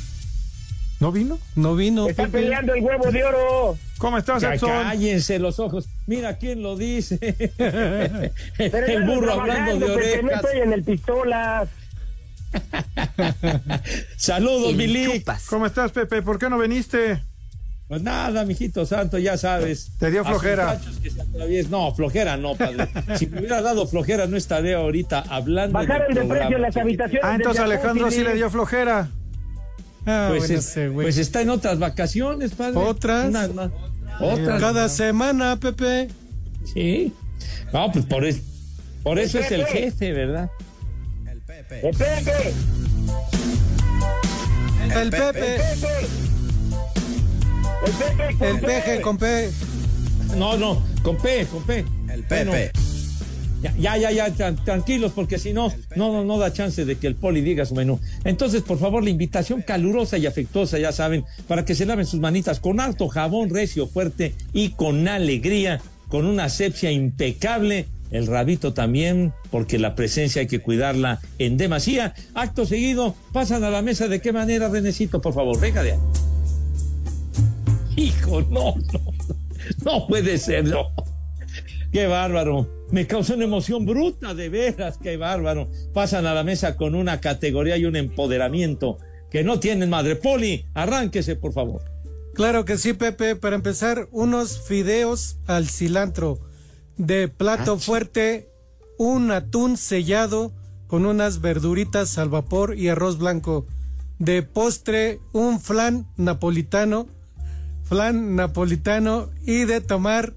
¿No 1.00 1.12
vino? 1.12 1.38
No 1.56 1.76
vino. 1.76 2.08
Está 2.08 2.28
peleando 2.28 2.74
el 2.74 2.82
huevo 2.82 3.12
de 3.12 3.24
oro. 3.26 3.78
¿Cómo 3.98 4.18
estás, 4.18 4.42
Ya 4.42 4.54
Edson? 4.54 4.70
cállense 4.70 5.40
los 5.40 5.60
ojos. 5.60 5.88
Mira 6.08 6.38
quién 6.38 6.64
lo 6.64 6.78
dice. 6.78 7.18
Pero 8.58 8.86
el 8.88 9.04
burro 9.04 9.34
hablando 9.34 9.88
de 9.88 9.94
Pepe, 9.94 10.22
No 10.22 10.28
orejas. 10.28 10.44
estoy 10.46 10.62
en 10.62 10.74
el 10.74 10.84
pistolas. 10.84 11.70
Saludos, 14.18 14.76
Billy. 14.78 15.24
¿Cómo 15.50 15.66
estás, 15.66 15.92
Pepe? 15.92 16.22
¿Por 16.22 16.40
qué 16.40 16.50
no 16.50 16.58
viniste? 16.58 17.22
Pues 17.88 18.02
nada, 18.02 18.44
mijito 18.46 18.84
santo, 18.86 19.20
ya 19.20 19.38
sabes. 19.38 19.92
Te 20.00 20.10
dio 20.10 20.26
flojera. 20.26 20.80
que 21.04 21.12
se 21.12 21.70
No, 21.70 21.94
flojera 21.94 22.36
no, 22.36 22.56
padre. 22.56 22.88
si 23.16 23.28
me 23.28 23.40
hubiera 23.40 23.62
dado 23.62 23.86
flojera, 23.88 24.26
no 24.26 24.38
estaría 24.38 24.78
ahorita 24.78 25.24
hablando. 25.30 25.74
Bajaron 25.78 26.14
de 26.14 26.22
precio 26.26 26.58
las 26.58 26.76
habitaciones. 26.78 27.22
Ah, 27.24 27.36
entonces 27.36 27.62
Alejandro 27.64 28.10
sí 28.10 28.24
le 28.24 28.34
dio 28.34 28.50
flojera. 28.50 29.10
Ah, 30.08 30.28
Pues, 30.30 30.40
bueno, 30.44 30.60
es- 30.60 30.66
sé, 30.66 30.90
güey. 30.90 31.06
pues 31.06 31.18
está 31.18 31.42
en 31.42 31.50
otras 31.52 31.78
vacaciones, 31.80 32.52
padre. 32.52 32.78
¿Otras? 32.78 33.28
Una- 33.30 33.48
una- 33.48 33.72
otras. 34.20 34.60
Cada 34.62 34.90
semana, 34.90 35.56
Pepe. 35.60 36.10
Sí. 36.74 37.14
No, 37.72 37.92
pues 37.92 38.06
por, 38.06 38.26
es- 38.26 38.42
por 39.04 39.20
eso 39.20 39.38
es 39.40 39.52
el 39.52 39.66
jefe, 39.66 40.12
¿verdad? 40.12 40.50
El 41.32 41.40
Pepe. 41.42 41.88
El 41.88 41.96
Pepe. 41.96 42.54
El 45.02 45.10
Pepe. 45.10 45.56
El 45.56 46.25
P. 48.40 48.56
peje 48.66 49.02
con 49.02 49.18
P. 49.18 49.50
No, 50.38 50.58
no, 50.58 50.82
con 51.04 51.18
P, 51.18 51.46
con 51.46 51.64
P. 51.64 51.86
El 52.12 52.24
Bueno, 52.24 52.52
Pepe. 52.52 52.72
ya, 53.62 53.74
ya, 53.78 53.98
ya, 53.98 54.12
ya, 54.12 54.30
tran- 54.36 54.64
tranquilos, 54.64 55.12
porque 55.14 55.38
si 55.40 55.54
no, 55.54 55.72
no, 55.96 56.12
no, 56.12 56.24
no 56.24 56.38
da 56.38 56.52
chance 56.52 56.84
de 56.86 56.98
que 56.98 57.08
el 57.08 57.16
poli 57.16 57.42
diga 57.42 57.66
su 57.66 57.76
menú. 57.76 58.00
Entonces, 58.24 58.62
por 58.62 58.80
favor, 58.80 59.04
la 59.04 59.10
invitación 59.10 59.62
calurosa 59.62 60.18
y 60.18 60.26
afectuosa, 60.26 60.78
ya 60.80 60.92
saben, 60.92 61.26
para 61.48 61.64
que 61.66 61.76
se 61.76 61.86
laven 61.86 62.06
sus 62.06 62.20
manitas 62.20 62.60
con 62.60 62.80
harto 62.80 63.08
jabón 63.08 63.50
recio, 63.50 63.88
fuerte 63.88 64.34
y 64.54 64.70
con 64.70 65.08
alegría, 65.08 65.82
con 66.10 66.26
una 66.26 66.46
asepsia 66.46 66.92
impecable. 66.92 67.88
El 68.12 68.28
rabito 68.28 68.74
también, 68.74 69.34
porque 69.52 69.80
la 69.80 69.96
presencia 69.96 70.42
hay 70.42 70.48
que 70.48 70.60
cuidarla 70.60 71.20
en 71.40 71.58
demasía. 71.58 72.14
Acto 72.36 72.66
seguido, 72.66 73.16
pasan 73.34 73.64
a 73.64 73.70
la 73.70 73.82
mesa. 73.82 74.08
¿De 74.08 74.22
qué 74.22 74.32
manera, 74.32 74.70
Renecito? 74.70 75.22
Por 75.22 75.34
favor, 75.34 75.60
venga 75.60 75.82
de 75.84 75.94
ahí. 75.94 75.98
Hijo, 77.96 78.42
no, 78.42 78.76
no, 78.94 79.00
no, 79.84 80.08
puede 80.08 80.38
ser, 80.38 80.66
no. 80.66 80.90
Qué 81.92 82.08
bárbaro. 82.08 82.68
Me 82.92 83.08
causó 83.08 83.36
una 83.36 83.46
emoción 83.46 83.86
bruta, 83.86 84.34
de 84.34 84.50
veras, 84.50 84.98
qué 85.02 85.18
bárbaro. 85.18 85.70
Pasan 85.94 86.26
a 86.26 86.34
la 86.34 86.44
mesa 86.44 86.76
con 86.76 86.94
una 86.94 87.22
categoría 87.22 87.78
y 87.78 87.86
un 87.86 87.96
empoderamiento 87.96 88.98
que 89.32 89.44
no 89.44 89.60
tienen 89.60 89.90
madre. 89.90 90.16
Poli, 90.16 90.66
arránquese, 90.74 91.36
por 91.36 91.54
favor. 91.54 91.82
Claro 92.34 92.66
que 92.66 92.78
sí, 92.78 92.94
Pepe. 92.94 93.38
Para 93.38 93.56
empezar, 93.56 94.10
unos 94.12 94.68
fideos 94.68 95.38
al 95.48 95.70
cilantro. 95.70 96.40
De 96.98 97.30
plato 97.30 97.80
fuerte, 97.80 98.50
un 98.98 99.32
atún 99.32 99.78
sellado 99.78 100.54
con 100.88 101.06
unas 101.06 101.42
verduritas 101.42 102.18
al 102.18 102.30
vapor 102.30 102.78
y 102.78 102.90
arroz 102.90 103.18
blanco. 103.18 103.68
De 104.20 104.44
postre, 104.44 105.20
un 105.32 105.62
flan 105.62 106.08
napolitano. 106.18 107.08
Flan 107.86 108.36
napolitano 108.36 109.30
y 109.46 109.66
de 109.66 109.80
tomar 109.82 110.34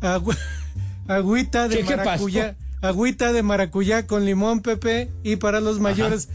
agua- 0.00 0.36
agüita 1.08 1.68
de 1.68 1.78
¿Qué- 1.78 1.84
qué 1.84 1.96
pasó? 1.96 2.04
maracuyá. 2.06 2.56
Agüita 2.82 3.32
de 3.32 3.42
maracuyá 3.42 4.06
con 4.06 4.24
limón, 4.24 4.60
Pepe. 4.60 5.10
Y 5.22 5.36
para 5.36 5.60
los 5.60 5.80
mayores, 5.80 6.28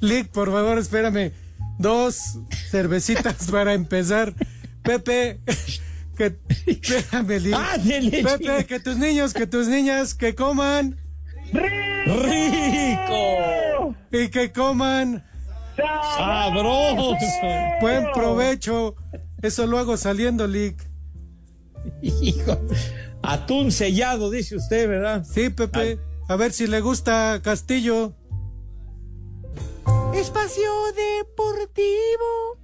Lick, 0.00 0.28
por 0.28 0.52
favor, 0.52 0.78
espérame. 0.78 1.32
Dos 1.78 2.38
cervecitas 2.70 3.34
para 3.50 3.74
empezar. 3.74 4.34
Pepe, 4.82 5.40
que 6.16 6.36
espérame, 6.66 7.40
Lick. 7.40 7.54
Ándele, 7.54 8.22
Pepe, 8.22 8.66
que 8.66 8.78
tus 8.80 8.96
niños, 8.98 9.32
que 9.34 9.46
tus 9.46 9.66
niñas, 9.68 10.14
que 10.14 10.34
coman 10.34 10.96
¡Rico! 12.26 13.94
y 14.12 14.28
que 14.28 14.52
coman. 14.52 15.24
¡Sabroso! 16.16 17.16
Buen 17.80 18.10
provecho. 18.12 18.94
Eso 19.42 19.66
lo 19.66 19.78
hago 19.78 19.96
saliendo, 19.96 20.46
Lick. 20.46 20.76
Hijo, 22.02 22.58
atún 23.22 23.70
sellado, 23.70 24.30
dice 24.30 24.56
usted, 24.56 24.88
¿verdad? 24.88 25.24
Sí, 25.24 25.50
Pepe. 25.50 25.98
A 26.28 26.36
ver 26.36 26.52
si 26.52 26.66
le 26.66 26.80
gusta 26.80 27.40
Castillo. 27.42 28.14
Espacio 30.14 30.70
Deportivo. 30.94 32.58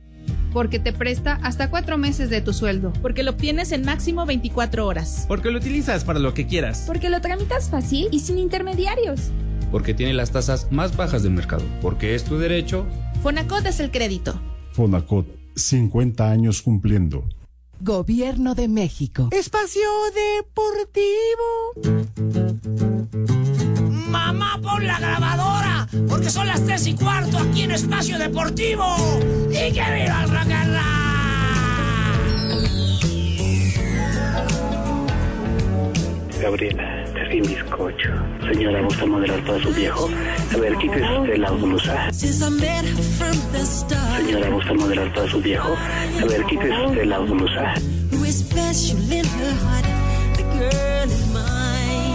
Porque 0.52 0.78
te 0.78 0.92
presta 0.92 1.38
hasta 1.42 1.70
cuatro 1.70 1.96
meses 1.96 2.28
de 2.28 2.40
tu 2.42 2.52
sueldo. 2.52 2.92
Porque 3.00 3.22
lo 3.22 3.30
obtienes 3.32 3.72
en 3.72 3.84
máximo 3.84 4.26
24 4.26 4.86
horas. 4.86 5.24
Porque 5.28 5.50
lo 5.50 5.58
utilizas 5.58 6.04
para 6.04 6.18
lo 6.18 6.34
que 6.34 6.46
quieras. 6.46 6.84
Porque 6.86 7.08
lo 7.08 7.20
tramitas 7.20 7.70
fácil 7.70 8.08
y 8.10 8.20
sin 8.20 8.38
intermediarios. 8.38 9.30
Porque 9.72 9.94
tiene 9.94 10.12
las 10.12 10.30
tasas 10.30 10.68
más 10.70 10.96
bajas 10.96 11.24
del 11.24 11.32
mercado. 11.32 11.64
Porque 11.80 12.14
es 12.14 12.22
tu 12.24 12.38
derecho. 12.38 12.86
Fonacot 13.22 13.66
es 13.66 13.80
el 13.80 13.90
crédito. 13.90 14.38
Fonacot, 14.70 15.26
50 15.56 16.30
años 16.30 16.62
cumpliendo. 16.62 17.24
Gobierno 17.80 18.54
de 18.54 18.68
México. 18.68 19.30
Espacio 19.32 19.88
Deportivo. 20.14 21.72
Mamá, 24.08 24.60
pon 24.62 24.86
la 24.86 25.00
grabadora, 25.00 25.88
porque 26.08 26.30
son 26.30 26.46
las 26.46 26.64
tres 26.64 26.86
y 26.86 26.94
cuarto 26.94 27.38
aquí 27.38 27.62
en 27.62 27.72
Espacio 27.72 28.18
Deportivo. 28.18 28.84
¡Y 29.50 29.72
que 29.72 29.82
viva 29.82 30.22
el 30.22 30.30
rock 30.30 31.01
Gabriela, 36.42 37.04
di 37.30 37.40
bizcocho. 37.40 38.10
Señora, 38.52 38.82
¿gusta 38.82 39.06
modelar 39.06 39.44
todo 39.44 39.60
su 39.60 39.72
viejo? 39.72 40.10
A 40.52 40.56
ver, 40.56 40.76
quítese 40.76 41.18
usted 41.20 41.36
la 41.36 41.52
blusa. 41.52 42.10
Señora, 42.10 44.50
¿gusta 44.50 44.74
modelar 44.74 45.14
todo 45.14 45.28
su 45.28 45.40
viejo? 45.40 45.76
A 46.20 46.26
ver, 46.26 46.44
quítese 46.46 46.84
usted 46.84 47.04
la 47.04 47.20
blusa. 47.20 47.74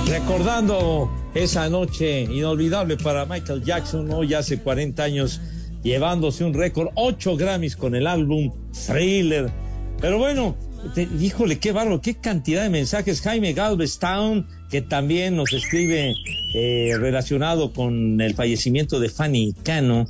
Recordando 0.10 1.10
esa 1.34 1.70
noche 1.70 2.24
inolvidable 2.24 2.98
para 2.98 3.26
Michael 3.26 3.64
Jackson, 3.64 4.12
hoy 4.12 4.34
hace 4.34 4.60
40 4.60 5.04
años, 5.04 5.40
llevándose 5.84 6.44
un 6.44 6.54
récord, 6.54 6.90
8 6.96 7.38
Grammys 7.38 7.78
con 7.78 7.96
el 7.96 8.06
álbum 8.06 8.52
Thriller. 8.74 9.50
Pero 10.02 10.18
bueno, 10.18 10.58
te- 10.94 11.08
híjole, 11.20 11.60
qué 11.60 11.72
bárbaro, 11.72 12.02
qué 12.02 12.16
cantidad 12.16 12.64
de 12.64 12.70
mensajes. 12.70 13.22
Jaime 13.22 13.54
Galveston, 13.54 14.48
que 14.70 14.82
también 14.82 15.36
nos 15.36 15.54
escribe 15.54 16.14
eh, 16.56 16.94
relacionado 17.00 17.72
con 17.74 18.20
el 18.22 18.34
fallecimiento 18.34 19.00
de 19.00 19.10
Fanny 19.10 19.54
Cano 19.64 20.06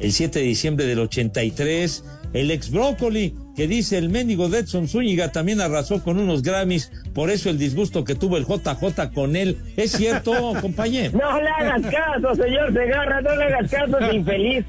el 0.00 0.12
7 0.12 0.40
de 0.40 0.44
diciembre 0.46 0.86
del 0.86 0.98
83. 0.98 2.04
El 2.32 2.50
ex 2.50 2.70
Brócoli, 2.70 3.34
que 3.54 3.68
dice 3.68 3.98
el 3.98 4.08
mendigo 4.08 4.48
de 4.48 4.60
Edson 4.60 4.88
Zúñiga 4.88 5.30
también 5.30 5.60
arrasó 5.60 6.02
con 6.02 6.18
unos 6.18 6.42
Grammys, 6.42 6.90
por 7.14 7.30
eso 7.30 7.50
el 7.50 7.58
disgusto 7.58 8.02
que 8.04 8.14
tuvo 8.14 8.38
el 8.38 8.46
JJ 8.46 9.12
con 9.14 9.36
él. 9.36 9.58
¿Es 9.76 9.92
cierto, 9.92 10.54
compañero? 10.60 11.12
No 11.18 11.38
le 11.40 11.48
hagas 11.50 11.82
caso, 11.82 12.34
señor 12.34 12.72
Segarra, 12.72 13.20
no 13.20 13.36
le 13.36 13.44
hagas 13.44 13.70
caso, 13.70 13.98
es 13.98 14.14
infeliz. 14.14 14.64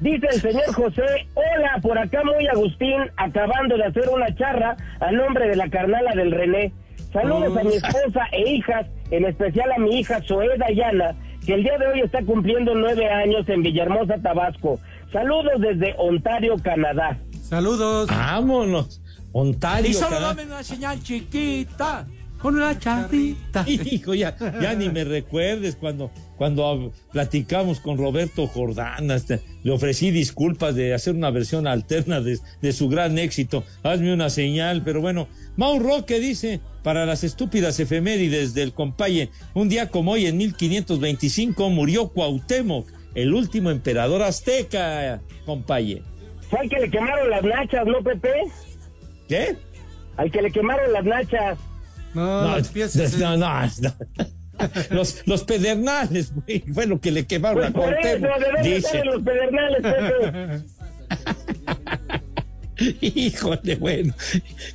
Dice 0.00 0.26
el 0.32 0.40
señor 0.40 0.72
José, 0.74 1.28
hola, 1.34 1.78
por 1.82 1.98
acá 1.98 2.22
muy 2.24 2.46
Agustín, 2.46 2.96
acabando 3.16 3.76
de 3.76 3.84
hacer 3.84 4.08
una 4.08 4.34
charra 4.34 4.76
a 5.00 5.12
nombre 5.12 5.48
de 5.48 5.56
la 5.56 5.68
carnala 5.68 6.12
del 6.14 6.32
René. 6.32 6.72
Saludos 7.12 7.56
a 7.56 7.62
mi 7.62 7.74
esposa 7.74 8.26
e 8.32 8.50
hijas, 8.50 8.86
en 9.10 9.24
especial 9.24 9.70
a 9.72 9.78
mi 9.78 10.00
hija 10.00 10.20
Zoe 10.26 10.58
Dayana, 10.58 11.14
que 11.46 11.54
el 11.54 11.62
día 11.62 11.78
de 11.78 11.86
hoy 11.86 12.00
está 12.00 12.22
cumpliendo 12.24 12.74
nueve 12.74 13.08
años 13.08 13.48
en 13.48 13.62
Villahermosa, 13.62 14.18
Tabasco. 14.18 14.80
Saludos 15.12 15.60
desde 15.60 15.94
Ontario, 15.98 16.56
Canadá. 16.62 17.18
Saludos. 17.42 18.08
Vámonos. 18.08 19.00
Ontario. 19.32 19.90
Y 19.90 19.94
solo 19.94 20.16
caray. 20.16 20.24
dame 20.24 20.44
una 20.44 20.62
señal 20.62 21.00
chiquita 21.02 22.06
con 22.44 22.56
una 22.56 22.78
charrita. 22.78 23.64
Hijo, 23.66 24.12
ya, 24.12 24.36
ya 24.60 24.74
ni 24.74 24.90
me 24.90 25.02
recuerdes 25.02 25.76
cuando, 25.76 26.10
cuando 26.36 26.92
platicamos 27.10 27.80
con 27.80 27.96
Roberto 27.96 28.46
Jordán, 28.46 29.10
hasta 29.10 29.40
le 29.62 29.72
ofrecí 29.72 30.10
disculpas 30.10 30.74
de 30.74 30.92
hacer 30.92 31.14
una 31.14 31.30
versión 31.30 31.66
alterna 31.66 32.20
de, 32.20 32.38
de 32.60 32.72
su 32.74 32.90
gran 32.90 33.18
éxito. 33.18 33.64
Hazme 33.82 34.12
una 34.12 34.28
señal, 34.28 34.82
pero 34.84 35.00
bueno. 35.00 35.26
Mau 35.56 35.78
Roque 35.78 36.20
dice, 36.20 36.60
para 36.82 37.06
las 37.06 37.24
estúpidas 37.24 37.80
efemérides 37.80 38.52
del 38.52 38.74
compaye, 38.74 39.30
un 39.54 39.70
día 39.70 39.88
como 39.88 40.12
hoy 40.12 40.26
en 40.26 40.36
1525 40.36 41.70
murió 41.70 42.08
Cuauhtémoc, 42.10 42.86
el 43.14 43.32
último 43.32 43.70
emperador 43.70 44.20
azteca, 44.20 45.22
compaye. 45.46 46.02
Fue 46.50 46.58
al 46.58 46.68
que 46.68 46.78
le 46.78 46.90
quemaron 46.90 47.30
las 47.30 47.42
nachas, 47.42 47.86
¿no, 47.86 48.02
Pepe? 48.02 48.34
¿Qué? 49.28 49.56
Al 50.18 50.30
que 50.30 50.42
le 50.42 50.50
quemaron 50.50 50.92
las 50.92 51.04
nachas. 51.06 51.58
No, 52.14 52.42
No, 52.42 52.58
los 52.58 52.68
pies 52.68 52.96
no, 53.18 53.36
no, 53.36 53.66
no. 53.66 53.94
Los, 54.90 55.26
los 55.26 55.42
pedernales, 55.44 56.32
güey, 56.32 56.60
fue 56.72 56.86
lo 56.86 57.00
que 57.00 57.10
le 57.10 57.26
quemaron 57.26 57.58
Pues 57.58 57.70
a 57.70 57.72
por 57.72 57.92
eso, 57.92 58.20
Cuauhtémoc. 58.20 58.38
¿de 58.38 58.52
dónde 58.52 58.74
dice. 58.76 59.04
los 59.04 59.22
pedernales, 59.22 59.82
Pepe? 59.82 60.64
Híjole, 63.00 63.76
bueno, 63.76 64.14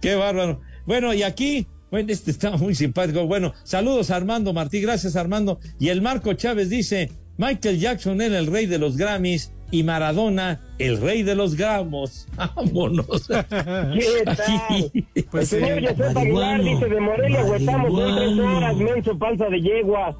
qué 0.01 0.15
bárbaro. 0.15 0.61
Bueno, 0.85 1.13
y 1.13 1.23
aquí, 1.23 1.67
bueno, 1.91 2.11
este 2.11 2.31
está 2.31 2.51
muy 2.57 2.75
simpático. 2.75 3.25
Bueno, 3.25 3.53
saludos 3.63 4.11
a 4.11 4.15
Armando 4.15 4.53
Martí, 4.53 4.81
gracias 4.81 5.15
Armando. 5.15 5.59
Y 5.79 5.89
el 5.89 6.01
Marco 6.01 6.33
Chávez 6.33 6.69
dice, 6.69 7.11
Michael 7.37 7.79
Jackson 7.79 8.21
era 8.21 8.39
el 8.39 8.47
rey 8.47 8.65
de 8.65 8.79
los 8.79 8.97
Grammys 8.97 9.51
y 9.71 9.83
Maradona 9.83 10.59
el 10.77 10.99
rey 10.99 11.23
de 11.23 11.35
los 11.35 11.55
gramos. 11.55 12.27
Vámonos. 12.55 13.27
¿Qué 13.27 14.23
tal? 14.25 14.91
Pues 15.31 15.53
el 15.53 15.61
señor 15.61 15.79
sí. 15.79 16.03
José 16.03 16.19
Aguilar 16.19 16.63
dice 16.63 16.85
de 16.87 16.99
Morelia, 16.99 17.43
Huetamos, 17.45 17.91
son 17.91 18.15
tres 18.15 18.39
horas, 18.39 18.75
menso, 18.77 19.19
panza 19.19 19.45
de 19.49 19.61
yegua. 19.61 20.17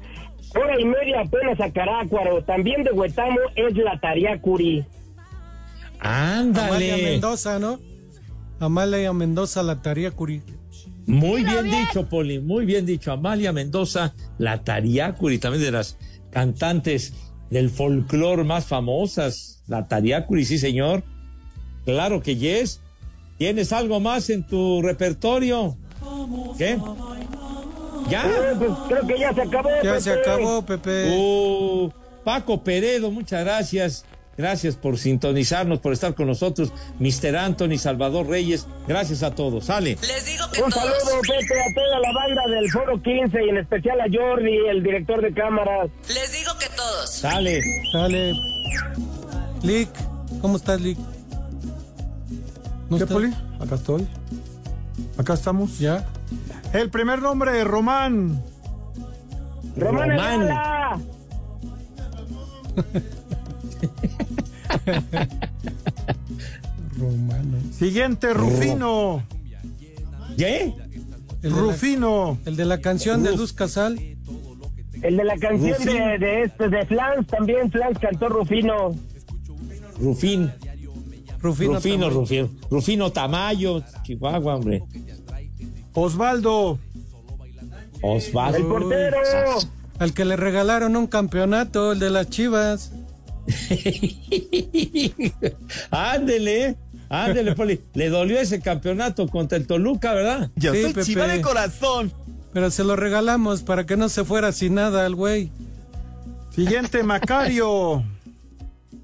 Hora 0.54 0.80
y 0.80 0.84
media 0.84 1.20
apenas 1.20 1.60
a 1.60 1.72
Carácuaro. 1.72 2.42
También 2.44 2.82
de 2.82 2.90
Huetamo 2.90 3.38
es 3.56 3.76
la 3.76 3.98
Tariacuri. 4.00 4.84
Amalia 6.00 6.40
Ándale. 6.40 7.02
Mendoza, 7.02 7.58
¿no? 7.58 7.78
Amalia 8.58 9.12
Mendoza, 9.12 9.62
la 9.62 9.80
tarea 9.80 10.10
curi. 10.10 10.42
Muy 11.06 11.44
bien 11.44 11.64
dicho, 11.64 12.08
Poli, 12.08 12.38
muy 12.38 12.66
bien 12.66 12.84
dicho. 12.86 13.10
Amalia 13.10 13.52
Mendoza, 13.52 14.14
la 14.38 14.62
Tariacuri, 14.62 15.38
también 15.38 15.64
de 15.64 15.72
las 15.72 15.98
cantantes 16.30 17.14
del 17.50 17.70
folclore 17.70 18.44
más 18.44 18.66
famosas. 18.66 19.62
La 19.66 19.86
Tariacuri, 19.88 20.44
sí, 20.44 20.58
señor. 20.58 21.02
Claro 21.84 22.22
que 22.22 22.36
yes. 22.36 22.80
¿Tienes 23.38 23.72
algo 23.72 24.00
más 24.00 24.28
en 24.30 24.46
tu 24.46 24.82
repertorio? 24.82 25.76
¿Qué? 26.58 26.78
¿Ya? 28.08 28.24
Eh, 28.26 28.54
pues 28.58 28.70
creo 28.88 29.06
que 29.06 29.18
ya 29.18 29.32
se 29.32 29.42
acabó. 29.42 29.70
Ya 29.82 30.00
se 30.00 30.10
Pepe. 30.10 30.30
acabó, 30.30 30.62
Pepe. 30.66 31.10
Uh, 31.16 31.90
Paco 32.24 32.62
Peredo, 32.62 33.10
muchas 33.10 33.44
gracias. 33.44 34.04
Gracias 34.36 34.74
por 34.76 34.96
sintonizarnos, 34.96 35.80
por 35.80 35.92
estar 35.92 36.14
con 36.14 36.26
nosotros. 36.26 36.72
Mr. 36.98 37.36
Anthony, 37.36 37.76
Salvador 37.76 38.26
Reyes, 38.26 38.66
gracias 38.88 39.22
a 39.22 39.34
todos. 39.34 39.66
Sale. 39.66 39.98
Un 40.64 40.72
saludo, 40.72 41.20
Pepe, 41.20 41.60
a 41.60 41.74
toda 41.74 41.98
la 42.00 42.12
banda 42.12 42.42
del 42.48 42.70
Foro 42.70 43.02
15 43.02 43.44
y 43.44 43.48
en 43.50 43.58
especial 43.58 44.00
a 44.00 44.04
Jordi, 44.10 44.56
el 44.70 44.82
director 44.82 45.20
de 45.20 45.34
cámaras. 45.34 45.90
Les 46.08 46.32
digo 46.32 46.39
que 46.39 46.39
todos. 46.80 47.10
Sale. 47.10 47.60
Sale. 47.92 48.32
Lick, 49.62 49.88
¿cómo 50.40 50.56
estás, 50.56 50.80
Lick? 50.80 50.98
¿No 52.88 52.96
¿Qué, 52.96 53.04
estás? 53.04 53.12
Poli? 53.14 53.32
Acá 53.60 53.74
estoy. 53.74 54.06
Acá 55.18 55.34
estamos. 55.34 55.78
¿Ya? 55.78 56.06
El 56.72 56.90
primer 56.90 57.20
nombre, 57.20 57.62
Román. 57.64 58.42
Román 59.76 60.10
Román. 60.10 61.00
Romano. 66.98 67.58
Siguiente, 67.76 68.34
Rufino. 68.34 69.22
¿Qué? 70.36 70.74
El 71.42 71.42
de 71.42 71.50
la- 71.50 71.56
Rufino. 71.56 72.38
El 72.44 72.56
de 72.56 72.64
la 72.64 72.80
canción 72.80 73.22
de 73.22 73.36
Luz 73.36 73.52
Casal. 73.52 73.98
El 75.02 75.16
de 75.16 75.24
la 75.24 75.36
canción 75.36 75.84
de, 75.84 76.18
de 76.18 76.42
este, 76.42 76.68
de 76.68 76.86
Flans, 76.86 77.26
también 77.26 77.70
Flans 77.70 77.98
cantó 77.98 78.28
Rufino. 78.28 78.94
Rufín. 79.98 80.50
Rufino. 81.40 81.74
Rufino. 81.74 82.10
Rufino. 82.10 82.50
Rufino 82.70 83.12
Tamayo, 83.12 83.82
Chihuahua, 84.02 84.56
hombre. 84.56 84.82
Osvaldo. 85.94 86.78
El 88.02 88.02
Osvaldo. 88.02 88.68
portero. 88.68 89.18
Al 89.98 90.14
que 90.14 90.24
le 90.24 90.36
regalaron 90.36 90.96
un 90.96 91.06
campeonato, 91.06 91.92
el 91.92 91.98
de 91.98 92.10
las 92.10 92.28
chivas. 92.30 92.92
ándele, 95.90 96.76
ándele, 97.08 97.54
Poli. 97.54 97.80
Le 97.94 98.08
dolió 98.08 98.38
ese 98.38 98.60
campeonato 98.60 99.26
contra 99.28 99.58
el 99.58 99.66
Toluca, 99.66 100.14
¿verdad? 100.14 100.50
Yo 100.56 100.72
soy 100.74 100.94
chiva 101.04 101.26
de 101.26 101.40
corazón. 101.40 102.12
Pero 102.52 102.70
se 102.70 102.84
lo 102.84 102.96
regalamos 102.96 103.62
para 103.62 103.86
que 103.86 103.96
no 103.96 104.08
se 104.08 104.24
fuera 104.24 104.52
sin 104.52 104.74
nada 104.74 105.06
al 105.06 105.14
güey. 105.14 105.50
Siguiente, 106.50 107.02
Macario. 107.04 108.04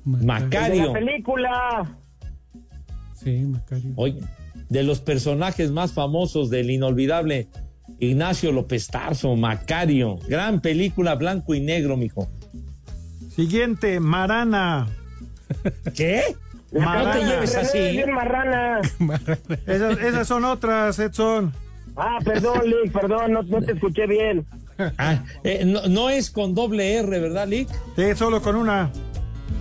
El 0.06 0.20
de 0.20 0.26
Macario. 0.26 0.86
la 0.86 0.92
película. 0.92 1.96
Sí, 3.14 3.40
Macario. 3.44 3.92
Oye, 3.96 4.20
de 4.68 4.82
los 4.82 5.00
personajes 5.00 5.70
más 5.70 5.92
famosos 5.92 6.50
del 6.50 6.70
inolvidable 6.70 7.48
Ignacio 7.98 8.52
López 8.52 8.88
Tarso, 8.88 9.34
Macario. 9.36 10.18
Gran 10.28 10.60
película, 10.60 11.14
blanco 11.14 11.54
y 11.54 11.60
negro, 11.60 11.96
mijo. 11.96 12.28
Siguiente, 13.34 14.00
Marana. 14.00 14.88
¿Qué? 15.94 16.22
Marana. 16.72 17.14
No 17.14 17.20
te 17.20 17.26
lleves 17.26 17.56
así. 17.56 17.78
Esas, 19.66 19.98
esas 19.98 20.26
son 20.28 20.44
otras, 20.44 20.98
Edson. 20.98 21.52
Ah, 21.96 22.18
perdón, 22.24 22.60
Lick, 22.64 22.92
perdón, 22.92 23.32
no, 23.32 23.42
no 23.42 23.62
te 23.62 23.72
escuché 23.72 24.06
bien. 24.06 24.46
Ah, 24.98 25.22
eh, 25.42 25.64
no, 25.64 25.86
no 25.88 26.10
es 26.10 26.30
con 26.30 26.54
doble 26.54 26.94
R, 26.96 27.18
¿verdad, 27.20 27.48
Lick? 27.48 27.68
Sí, 27.96 28.14
solo 28.14 28.42
con 28.42 28.56
una. 28.56 28.90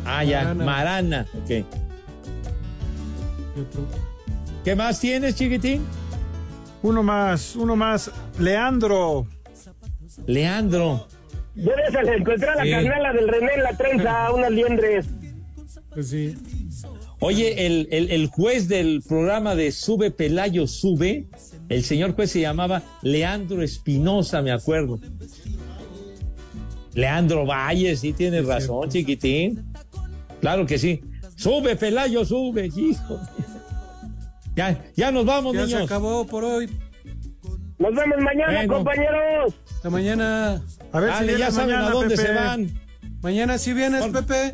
Ah, 0.06 0.24
ya, 0.24 0.54
Marana. 0.54 0.66
Marana. 0.66 1.26
ok. 1.44 1.66
¿Qué 4.64 4.76
más 4.76 5.00
tienes, 5.00 5.36
chiquitín? 5.36 5.86
Uno 6.82 7.04
más, 7.04 7.56
uno 7.56 7.76
más. 7.76 8.12
Leandro. 8.40 9.28
Leandro. 10.28 11.08
Yo 11.56 11.72
le 12.04 12.16
encontré 12.18 12.50
a 12.50 12.56
la 12.56 12.64
Sí. 12.64 12.72
carnala 12.72 13.14
del 13.14 13.28
René 13.30 13.54
en 13.56 13.64
la 13.64 13.78
trenza, 13.78 14.32
unas 14.34 14.52
liendres. 14.52 15.08
Pues 15.94 16.10
sí. 16.10 16.36
Oye, 17.26 17.66
el, 17.66 17.88
el- 17.92 18.12
el 18.12 18.28
juez 18.28 18.68
del 18.68 19.02
programa 19.08 19.56
de 19.56 19.72
Sube 19.72 20.12
Pelayo 20.12 20.68
Sube, 20.68 21.28
el 21.70 21.84
señor 21.84 22.14
juez 22.14 22.30
se 22.32 22.42
llamaba 22.42 22.84
Leandro 23.02 23.64
Espinosa, 23.64 24.44
me 24.44 24.52
acuerdo. 24.52 25.00
Leandro 26.94 27.46
Valle, 27.46 27.96
sí 27.98 28.14
tienes 28.14 28.46
razón, 28.46 28.90
chiquitín. 28.90 29.66
Claro 30.40 30.66
que 30.68 30.78
sí. 30.78 31.02
Sube, 31.36 31.76
Pelayo, 31.76 32.24
sube, 32.26 32.68
hijo. 32.76 33.20
Ya, 34.56 34.86
ya 34.96 35.12
nos 35.12 35.26
vamos, 35.26 35.54
Ya 35.56 35.62
se 35.62 35.68
niños. 35.68 35.82
acabó 35.84 36.26
por 36.28 36.44
hoy. 36.46 36.68
Nos 37.80 37.94
vemos 37.94 38.18
mañana, 38.20 38.54
Bueno. 38.54 38.74
compañeros. 38.76 39.54
Hasta 39.76 39.90
mañana. 39.90 40.62
A 40.94 41.00
ver 41.00 41.10
si 41.10 41.16
Dale, 41.16 41.32
ya 41.34 41.38
vienes 41.38 41.54
saben 41.56 41.70
mañana, 41.76 41.88
a 41.88 41.92
dónde 41.92 42.16
Pepe. 42.16 42.28
se 42.28 42.34
van. 42.36 42.72
Mañana 43.22 43.58
sí 43.58 43.74
vienes, 43.74 44.06
Pepe. 44.08 44.54